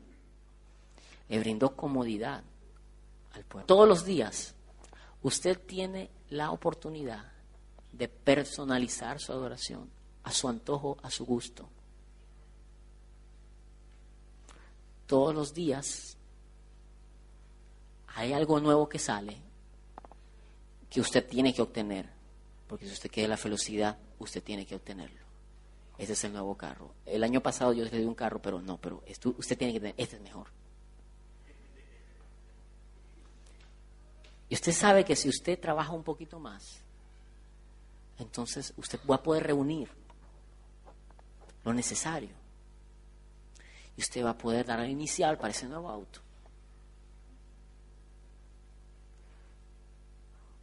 Le 1.30 1.40
brindó 1.40 1.74
comodidad 1.78 2.44
al 3.32 3.46
pueblo. 3.46 3.68
Todos 3.68 3.88
los 3.88 4.04
días 4.04 4.56
usted 5.22 5.58
tiene 5.58 6.10
la 6.30 6.52
oportunidad 6.52 7.32
de 7.94 8.10
personalizar 8.10 9.22
su 9.22 9.32
adoración 9.32 9.90
a 10.24 10.32
su 10.32 10.50
antojo, 10.50 10.98
a 11.02 11.10
su 11.10 11.26
gusto. 11.26 11.70
Todos 15.08 15.34
los 15.34 15.54
días 15.54 16.18
hay 18.08 18.34
algo 18.34 18.60
nuevo 18.60 18.90
que 18.90 18.98
sale 18.98 19.38
que 20.90 21.00
usted 21.00 21.28
tiene 21.28 21.54
que 21.54 21.62
obtener, 21.62 22.10
porque 22.68 22.88
si 22.88 22.94
usted 22.94 23.12
quiere 23.12 23.30
la 23.30 23.38
felicidad, 23.38 23.98
usted 24.18 24.42
tiene 24.42 24.66
que 24.66 24.76
obtenerlo. 24.76 25.25
Ese 25.98 26.14
es 26.14 26.24
el 26.26 26.34
nuevo 26.34 26.56
carro. 26.56 26.94
El 27.06 27.24
año 27.24 27.42
pasado 27.42 27.72
yo 27.74 27.84
le 27.84 27.90
di 27.90 28.04
un 28.04 28.16
carro, 28.16 28.42
pero 28.42 28.62
no, 28.62 28.78
pero 28.78 29.04
usted 29.38 29.58
tiene 29.58 29.74
que 29.74 29.80
tener, 29.80 29.96
este 29.98 30.18
es 30.18 30.22
mejor. 30.22 30.48
Y 34.50 34.56
usted 34.56 34.74
sabe 34.74 35.06
que 35.06 35.16
si 35.16 35.30
usted 35.30 35.60
trabaja 35.60 35.92
un 35.92 36.04
poquito 36.04 36.40
más, 36.40 36.82
entonces 38.20 38.74
usted 38.78 39.00
va 39.10 39.16
a 39.16 39.24
poder 39.24 39.44
reunir 39.44 39.90
lo 41.64 41.74
necesario. 41.74 42.36
Y 43.98 44.02
usted 44.02 44.24
va 44.24 44.32
a 44.32 44.38
poder 44.38 44.66
dar 44.66 44.80
al 44.80 44.90
inicial 44.90 45.38
para 45.38 45.52
ese 45.52 45.68
nuevo 45.68 45.90
auto. 45.90 46.20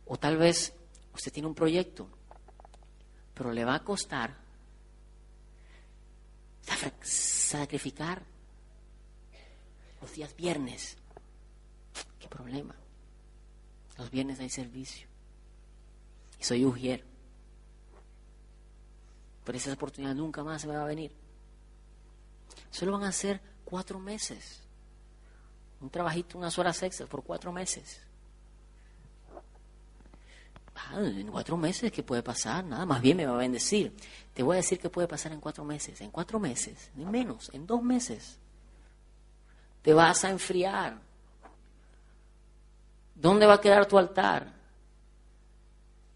O 0.06 0.18
tal 0.18 0.36
vez 0.36 0.74
usted 1.14 1.32
tiene 1.32 1.48
un 1.48 1.54
proyecto, 1.54 2.06
pero 3.34 3.50
le 3.50 3.64
va 3.64 3.76
a 3.76 3.82
costar 3.82 4.41
sacrificar 7.02 8.22
los 10.00 10.12
días 10.12 10.34
viernes. 10.36 10.96
¿Qué 12.18 12.28
problema? 12.28 12.74
Los 13.98 14.10
viernes 14.10 14.40
hay 14.40 14.50
servicio. 14.50 15.06
Y 16.38 16.44
soy 16.44 16.64
ujier. 16.64 17.04
Pero 19.44 19.58
esa 19.58 19.72
oportunidad 19.72 20.14
nunca 20.14 20.42
más 20.42 20.62
se 20.62 20.68
me 20.68 20.76
va 20.76 20.82
a 20.82 20.86
venir. 20.86 21.12
Solo 22.70 22.92
van 22.92 23.04
a 23.04 23.12
ser 23.12 23.40
cuatro 23.64 23.98
meses. 23.98 24.62
Un 25.80 25.90
trabajito, 25.90 26.38
unas 26.38 26.58
horas 26.58 26.82
extras 26.82 27.08
por 27.08 27.22
cuatro 27.24 27.52
meses. 27.52 28.00
En 30.94 31.28
cuatro 31.28 31.56
meses, 31.56 31.90
¿qué 31.90 32.02
puede 32.02 32.22
pasar? 32.22 32.64
Nada, 32.64 32.84
más 32.84 33.00
bien 33.00 33.16
me 33.16 33.26
va 33.26 33.34
a 33.34 33.38
bendecir. 33.38 33.94
Te 34.34 34.42
voy 34.42 34.54
a 34.54 34.56
decir 34.58 34.78
qué 34.78 34.90
puede 34.90 35.08
pasar 35.08 35.32
en 35.32 35.40
cuatro 35.40 35.64
meses. 35.64 36.00
En 36.00 36.10
cuatro 36.10 36.38
meses, 36.38 36.90
ni 36.94 37.04
menos, 37.04 37.50
en 37.52 37.66
dos 37.66 37.82
meses. 37.82 38.38
Te 39.82 39.94
vas 39.94 40.24
a 40.24 40.30
enfriar. 40.30 40.98
¿Dónde 43.14 43.46
va 43.46 43.54
a 43.54 43.60
quedar 43.60 43.86
tu 43.86 43.98
altar? 43.98 44.52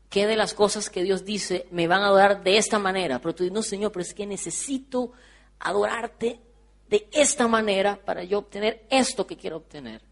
¿Qué 0.09 0.27
de 0.27 0.37
las 0.37 0.55
cosas 0.55 0.89
que 0.89 1.03
Dios 1.03 1.25
dice 1.25 1.67
me 1.71 1.87
van 1.87 2.03
a 2.03 2.07
adorar 2.07 2.43
de 2.43 2.57
esta 2.57 2.79
manera? 2.79 3.19
Pero 3.21 3.35
tú 3.35 3.45
dices, 3.45 3.55
no, 3.55 3.63
Señor, 3.63 3.93
pero 3.93 4.03
es 4.03 4.15
que 4.15 4.27
necesito 4.27 5.13
adorarte 5.59 6.41
de 6.89 7.09
esta 7.13 7.49
manera 7.49 7.97
para 7.97 8.25
yo 8.25 8.39
obtener 8.39 8.87
esto 8.91 9.27
que 9.27 9.37
quiero 9.37 9.57
obtener. 9.57 10.03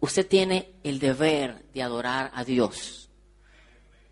Usted 0.00 0.26
tiene 0.26 0.74
el 0.84 0.98
deber 0.98 1.64
de 1.72 1.82
adorar 1.82 2.30
a 2.34 2.44
Dios. 2.44 3.07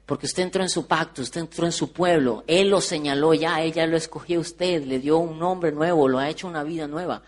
Porque 0.06 0.26
usted 0.26 0.44
entró 0.44 0.62
en 0.62 0.68
su 0.68 0.86
pacto, 0.86 1.22
usted 1.22 1.40
entró 1.40 1.66
en 1.66 1.72
su 1.72 1.92
pueblo, 1.92 2.44
Él 2.46 2.70
lo 2.70 2.80
señaló 2.80 3.34
ya, 3.34 3.60
ella 3.60 3.86
lo 3.88 3.96
escogió 3.96 4.38
a 4.38 4.42
usted, 4.42 4.84
le 4.84 5.00
dio 5.00 5.18
un 5.18 5.38
nombre 5.38 5.72
nuevo, 5.72 6.06
lo 6.06 6.20
ha 6.20 6.28
hecho 6.28 6.46
una 6.46 6.62
vida 6.62 6.86
nueva. 6.86 7.22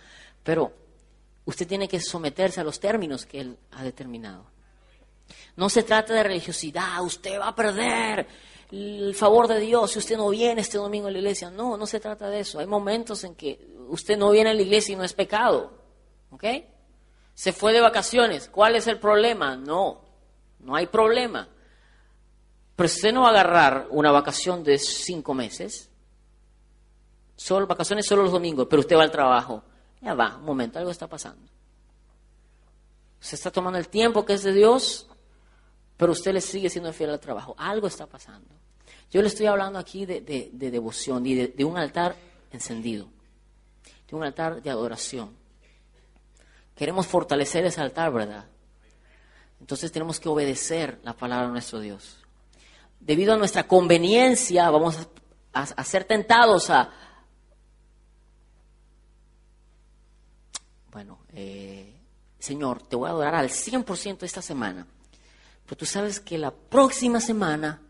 Pero 0.45 0.73
usted 1.45 1.67
tiene 1.67 1.89
que 1.89 2.01
someterse 2.01 2.61
a 2.61 2.65
los 2.65 2.79
términos 2.79 3.27
que 3.27 3.41
Él 3.41 3.59
ha 3.73 3.83
determinado. 3.83 4.45
No 5.57 5.69
se 5.69 5.83
trata 5.83 6.15
de 6.15 6.23
religiosidad, 6.23 7.03
usted 7.03 7.41
va 7.41 7.49
a 7.49 7.55
perder 7.55 8.29
el 8.71 9.15
favor 9.15 9.49
de 9.49 9.59
Dios 9.59 9.91
si 9.91 9.99
usted 9.99 10.17
no 10.17 10.29
viene 10.29 10.61
este 10.61 10.79
domingo 10.79 11.09
a 11.09 11.11
la 11.11 11.19
iglesia. 11.19 11.51
No, 11.51 11.77
no 11.77 11.85
se 11.85 11.99
trata 11.99 12.29
de 12.31 12.41
eso. 12.41 12.61
Hay 12.61 12.67
momentos 12.67 13.25
en 13.25 13.35
que 13.35 13.59
usted 13.89 14.17
no 14.17 14.31
viene 14.31 14.51
a 14.51 14.55
la 14.55 14.63
iglesia 14.63 14.93
y 14.93 14.97
no 14.97 15.03
es 15.03 15.15
pecado. 15.15 15.73
¿Ok? 16.31 16.45
Se 17.35 17.53
fue 17.53 17.73
de 17.73 17.81
vacaciones. 17.81 18.49
¿Cuál 18.49 18.77
es 18.77 18.87
el 18.87 18.99
problema? 18.99 19.57
No, 19.57 20.03
no 20.61 20.77
hay 20.77 20.87
problema. 20.87 21.49
Pero 22.79 22.87
usted 22.87 23.13
no 23.13 23.23
va 23.23 23.27
a 23.27 23.31
agarrar 23.33 23.89
una 23.91 24.13
vacación 24.13 24.63
de 24.63 24.79
cinco 24.79 25.35
meses. 25.35 25.91
Solo 27.35 27.67
vacaciones 27.67 28.07
solo 28.07 28.23
los 28.23 28.31
domingos, 28.31 28.69
pero 28.71 28.79
usted 28.79 28.97
va 28.97 29.03
al 29.03 29.11
trabajo. 29.11 29.65
Ya 30.01 30.15
va, 30.15 30.37
un 30.37 30.45
momento, 30.45 30.79
algo 30.79 30.93
está 30.93 31.09
pasando. 31.09 31.51
Usted 33.21 33.35
está 33.35 33.51
tomando 33.51 33.81
el 33.81 33.89
tiempo 33.89 34.25
que 34.25 34.35
es 34.35 34.45
de 34.45 34.53
Dios, 34.53 35.09
pero 35.97 36.13
usted 36.13 36.33
le 36.33 36.41
sigue 36.41 36.71
siendo 36.71 36.93
fiel 36.93 37.11
al 37.11 37.19
trabajo. 37.19 37.53
Algo 37.59 37.89
está 37.89 38.07
pasando. 38.07 38.55
Yo 39.11 39.23
le 39.23 39.27
estoy 39.27 39.47
hablando 39.47 39.81
aquí 39.81 40.07
de, 40.07 40.21
devoción 40.53 41.27
y 41.27 41.35
de, 41.35 41.65
un 41.65 41.77
altar 41.79 42.15
encendido, 42.53 43.09
de 44.09 44.15
un 44.15 44.23
altar 44.23 44.63
de 44.63 44.71
adoración. 44.71 45.35
Queremos 46.77 47.09
fortalecer 47.09 47.65
ese 47.65 47.81
altar, 47.81 48.13
¿verdad? 48.13 48.47
Entonces 49.59 49.91
tenemos 49.91 50.21
que 50.21 50.29
obedecer 50.29 51.01
la 51.03 51.15
palabra 51.15 51.47
de 51.47 51.53
nuestro 51.55 51.81
Dios. 51.81 52.18
Debido 53.01 53.35
a 53.35 53.37
nuestra 53.37 53.67
conveniencia, 53.67 54.71
vamos 54.71 55.09
a 55.53 55.85
ser 55.85 56.05
tentados 56.05 56.71
a, 56.71 56.91
bueno, 60.93 61.21
eh, 61.33 61.95
Señor, 62.39 62.83
te 62.83 62.97
voy 62.97 63.09
a 63.09 63.13
adorar 63.13 63.35
al 63.35 63.51
100% 63.51 64.23
esta 64.23 64.43
semana, 64.43 64.87
pero 65.65 65.77
tú 65.77 65.87
sabes 65.87 66.19
que 66.19 66.39
la 66.39 66.51
próxima 66.51 67.21
semana 67.21 67.81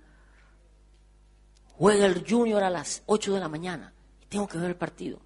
juega 1.77 2.07
el 2.07 2.25
Junior 2.29 2.63
a 2.63 2.71
las 2.71 3.03
8 3.07 3.35
de 3.35 3.41
la 3.41 3.49
mañana 3.49 3.93
y 4.21 4.27
tengo 4.27 4.47
que 4.47 4.59
ver 4.59 4.71
el 4.71 4.77
partido. 4.77 5.21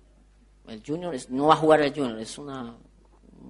El 0.69 0.83
Junior 0.87 1.15
no 1.31 1.47
va 1.47 1.55
a 1.55 1.57
jugar 1.57 1.81
el 1.81 1.93
Junior, 1.93 2.19
es 2.21 2.39
un 2.39 2.77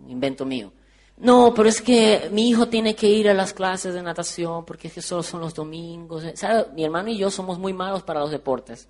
invento 0.09 0.45
mío. 0.45 0.73
No, 1.17 1.55
pero 1.55 1.69
es 1.69 1.81
que 1.81 2.29
mi 2.33 2.49
hijo 2.49 2.69
tiene 2.69 2.97
que 2.97 3.07
ir 3.07 3.29
a 3.29 3.35
las 3.35 3.53
clases 3.53 3.95
de 3.95 4.03
natación 4.03 4.65
porque 4.65 4.89
es 4.89 4.95
que 4.95 5.03
solo 5.03 5.23
son 5.23 5.41
los 5.41 5.55
domingos. 5.55 6.25
¿Sabe? 6.35 6.67
Mi 6.75 6.85
hermano 6.85 7.11
y 7.11 7.19
yo 7.19 7.31
somos 7.31 7.59
muy 7.59 7.73
malos 7.73 8.03
para 8.03 8.21
los 8.21 8.31
deportes 8.31 8.89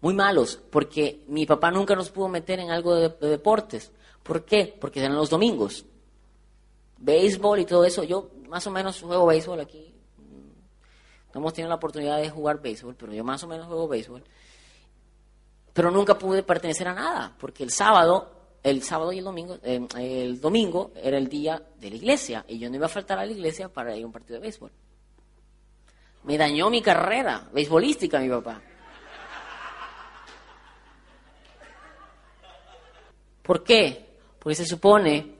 muy 0.00 0.14
malos, 0.14 0.60
porque 0.70 1.24
mi 1.28 1.46
papá 1.46 1.70
nunca 1.70 1.94
nos 1.94 2.10
pudo 2.10 2.28
meter 2.28 2.60
en 2.60 2.70
algo 2.70 2.94
de, 2.94 3.08
deportes. 3.08 3.90
¿Por 4.22 4.44
qué? 4.44 4.76
Porque 4.80 5.00
eran 5.00 5.16
los 5.16 5.30
domingos. 5.30 5.84
Béisbol 6.98 7.60
y 7.60 7.64
todo 7.64 7.84
eso. 7.84 8.04
Yo 8.04 8.30
más 8.48 8.66
o 8.66 8.70
menos 8.70 9.00
juego 9.00 9.26
béisbol 9.26 9.60
aquí. 9.60 9.94
No 11.34 11.40
hemos 11.40 11.52
tenido 11.52 11.68
la 11.68 11.76
oportunidad 11.76 12.18
de 12.18 12.30
jugar 12.30 12.60
béisbol, 12.60 12.94
pero 12.94 13.12
yo 13.12 13.24
más 13.24 13.42
o 13.42 13.48
menos 13.48 13.66
juego 13.66 13.88
béisbol. 13.88 14.22
Pero 15.72 15.90
nunca 15.90 16.18
pude 16.18 16.42
pertenecer 16.42 16.88
a 16.88 16.94
nada, 16.94 17.34
porque 17.38 17.62
el 17.62 17.70
sábado, 17.70 18.35
el 18.66 18.82
sábado 18.82 19.12
y 19.12 19.18
el 19.18 19.24
domingo, 19.24 19.58
eh, 19.62 19.86
el 19.96 20.40
domingo 20.40 20.90
era 21.00 21.16
el 21.16 21.28
día 21.28 21.62
de 21.78 21.88
la 21.88 21.94
iglesia 21.94 22.44
y 22.48 22.58
yo 22.58 22.68
no 22.68 22.74
iba 22.74 22.86
a 22.86 22.88
faltar 22.88 23.16
a 23.16 23.24
la 23.24 23.30
iglesia 23.30 23.68
para 23.68 23.96
ir 23.96 24.02
a 24.02 24.06
un 24.06 24.12
partido 24.12 24.40
de 24.40 24.42
béisbol. 24.42 24.72
Me 26.24 26.36
dañó 26.36 26.68
mi 26.68 26.82
carrera 26.82 27.48
beisbolística 27.52 28.18
mi 28.18 28.28
papá. 28.28 28.60
¿Por 33.44 33.62
qué? 33.62 34.18
Porque 34.40 34.56
se 34.56 34.66
supone 34.66 35.36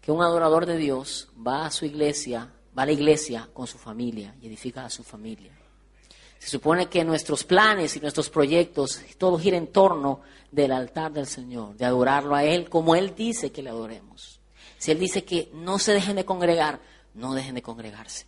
que 0.00 0.12
un 0.12 0.22
adorador 0.22 0.66
de 0.66 0.76
Dios 0.76 1.28
va 1.44 1.66
a 1.66 1.70
su 1.72 1.84
iglesia, 1.84 2.48
va 2.78 2.84
a 2.84 2.86
la 2.86 2.92
iglesia 2.92 3.48
con 3.52 3.66
su 3.66 3.76
familia 3.76 4.36
y 4.40 4.46
edifica 4.46 4.84
a 4.84 4.90
su 4.90 5.02
familia. 5.02 5.52
Se 6.46 6.52
supone 6.52 6.86
que 6.86 7.02
nuestros 7.02 7.42
planes 7.42 7.96
y 7.96 8.00
nuestros 8.00 8.30
proyectos, 8.30 9.00
todo 9.18 9.36
gira 9.36 9.56
en 9.56 9.66
torno 9.66 10.20
del 10.52 10.70
altar 10.70 11.12
del 11.12 11.26
Señor, 11.26 11.76
de 11.76 11.84
adorarlo 11.84 12.36
a 12.36 12.44
Él 12.44 12.70
como 12.70 12.94
Él 12.94 13.16
dice 13.16 13.50
que 13.50 13.64
le 13.64 13.70
adoremos. 13.70 14.38
Si 14.78 14.92
Él 14.92 15.00
dice 15.00 15.24
que 15.24 15.50
no 15.54 15.80
se 15.80 15.92
dejen 15.92 16.14
de 16.14 16.24
congregar, 16.24 16.78
no 17.14 17.34
dejen 17.34 17.56
de 17.56 17.62
congregarse. 17.62 18.26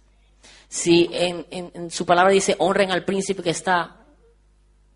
Si 0.69 1.09
en, 1.13 1.47
en 1.53 1.93
su 1.93 2.05
palabra 2.05 2.33
dice 2.33 2.57
honren 2.59 2.91
al 2.91 3.05
príncipe 3.05 3.41
que 3.41 3.51
está 3.51 3.99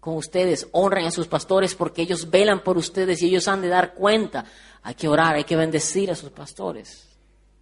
con 0.00 0.16
ustedes, 0.16 0.66
honren 0.72 1.06
a 1.06 1.12
sus 1.12 1.28
pastores 1.28 1.76
porque 1.76 2.02
ellos 2.02 2.28
velan 2.28 2.64
por 2.64 2.76
ustedes 2.76 3.22
y 3.22 3.26
ellos 3.26 3.46
han 3.46 3.62
de 3.62 3.68
dar 3.68 3.94
cuenta. 3.94 4.46
Hay 4.82 4.96
que 4.96 5.06
orar, 5.06 5.36
hay 5.36 5.44
que 5.44 5.54
bendecir 5.54 6.10
a 6.10 6.16
sus 6.16 6.30
pastores. 6.30 7.06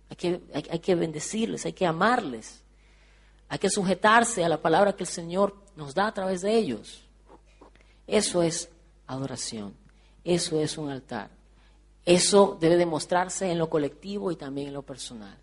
Hay 0.09 0.17
que, 0.17 0.41
hay, 0.55 0.79
que 0.79 0.95
bendecirles, 0.95 1.67
hay 1.67 1.75
que 1.75 1.85
amarles. 1.85 2.63
Hay 3.51 3.59
que 3.59 3.69
sujetarse 3.69 4.45
a 4.45 4.49
la 4.49 4.63
palabra 4.63 4.95
que 4.95 5.03
el 5.03 5.09
Señor 5.09 5.57
nos 5.75 5.93
da 5.93 6.07
a 6.07 6.15
través 6.15 6.41
de 6.41 6.57
ellos. 6.57 7.03
Eso 8.07 8.45
es 8.45 8.71
adoración. 9.09 9.75
Eso 10.23 10.61
es 10.61 10.79
un 10.79 10.89
altar. 10.89 11.31
Eso 12.05 12.57
debe 12.61 12.77
demostrarse 12.77 13.51
en 13.51 13.59
lo 13.59 13.69
colectivo 13.69 14.31
y 14.31 14.37
también 14.37 14.69
en 14.69 14.75
lo 14.75 14.83
personal. 14.83 15.37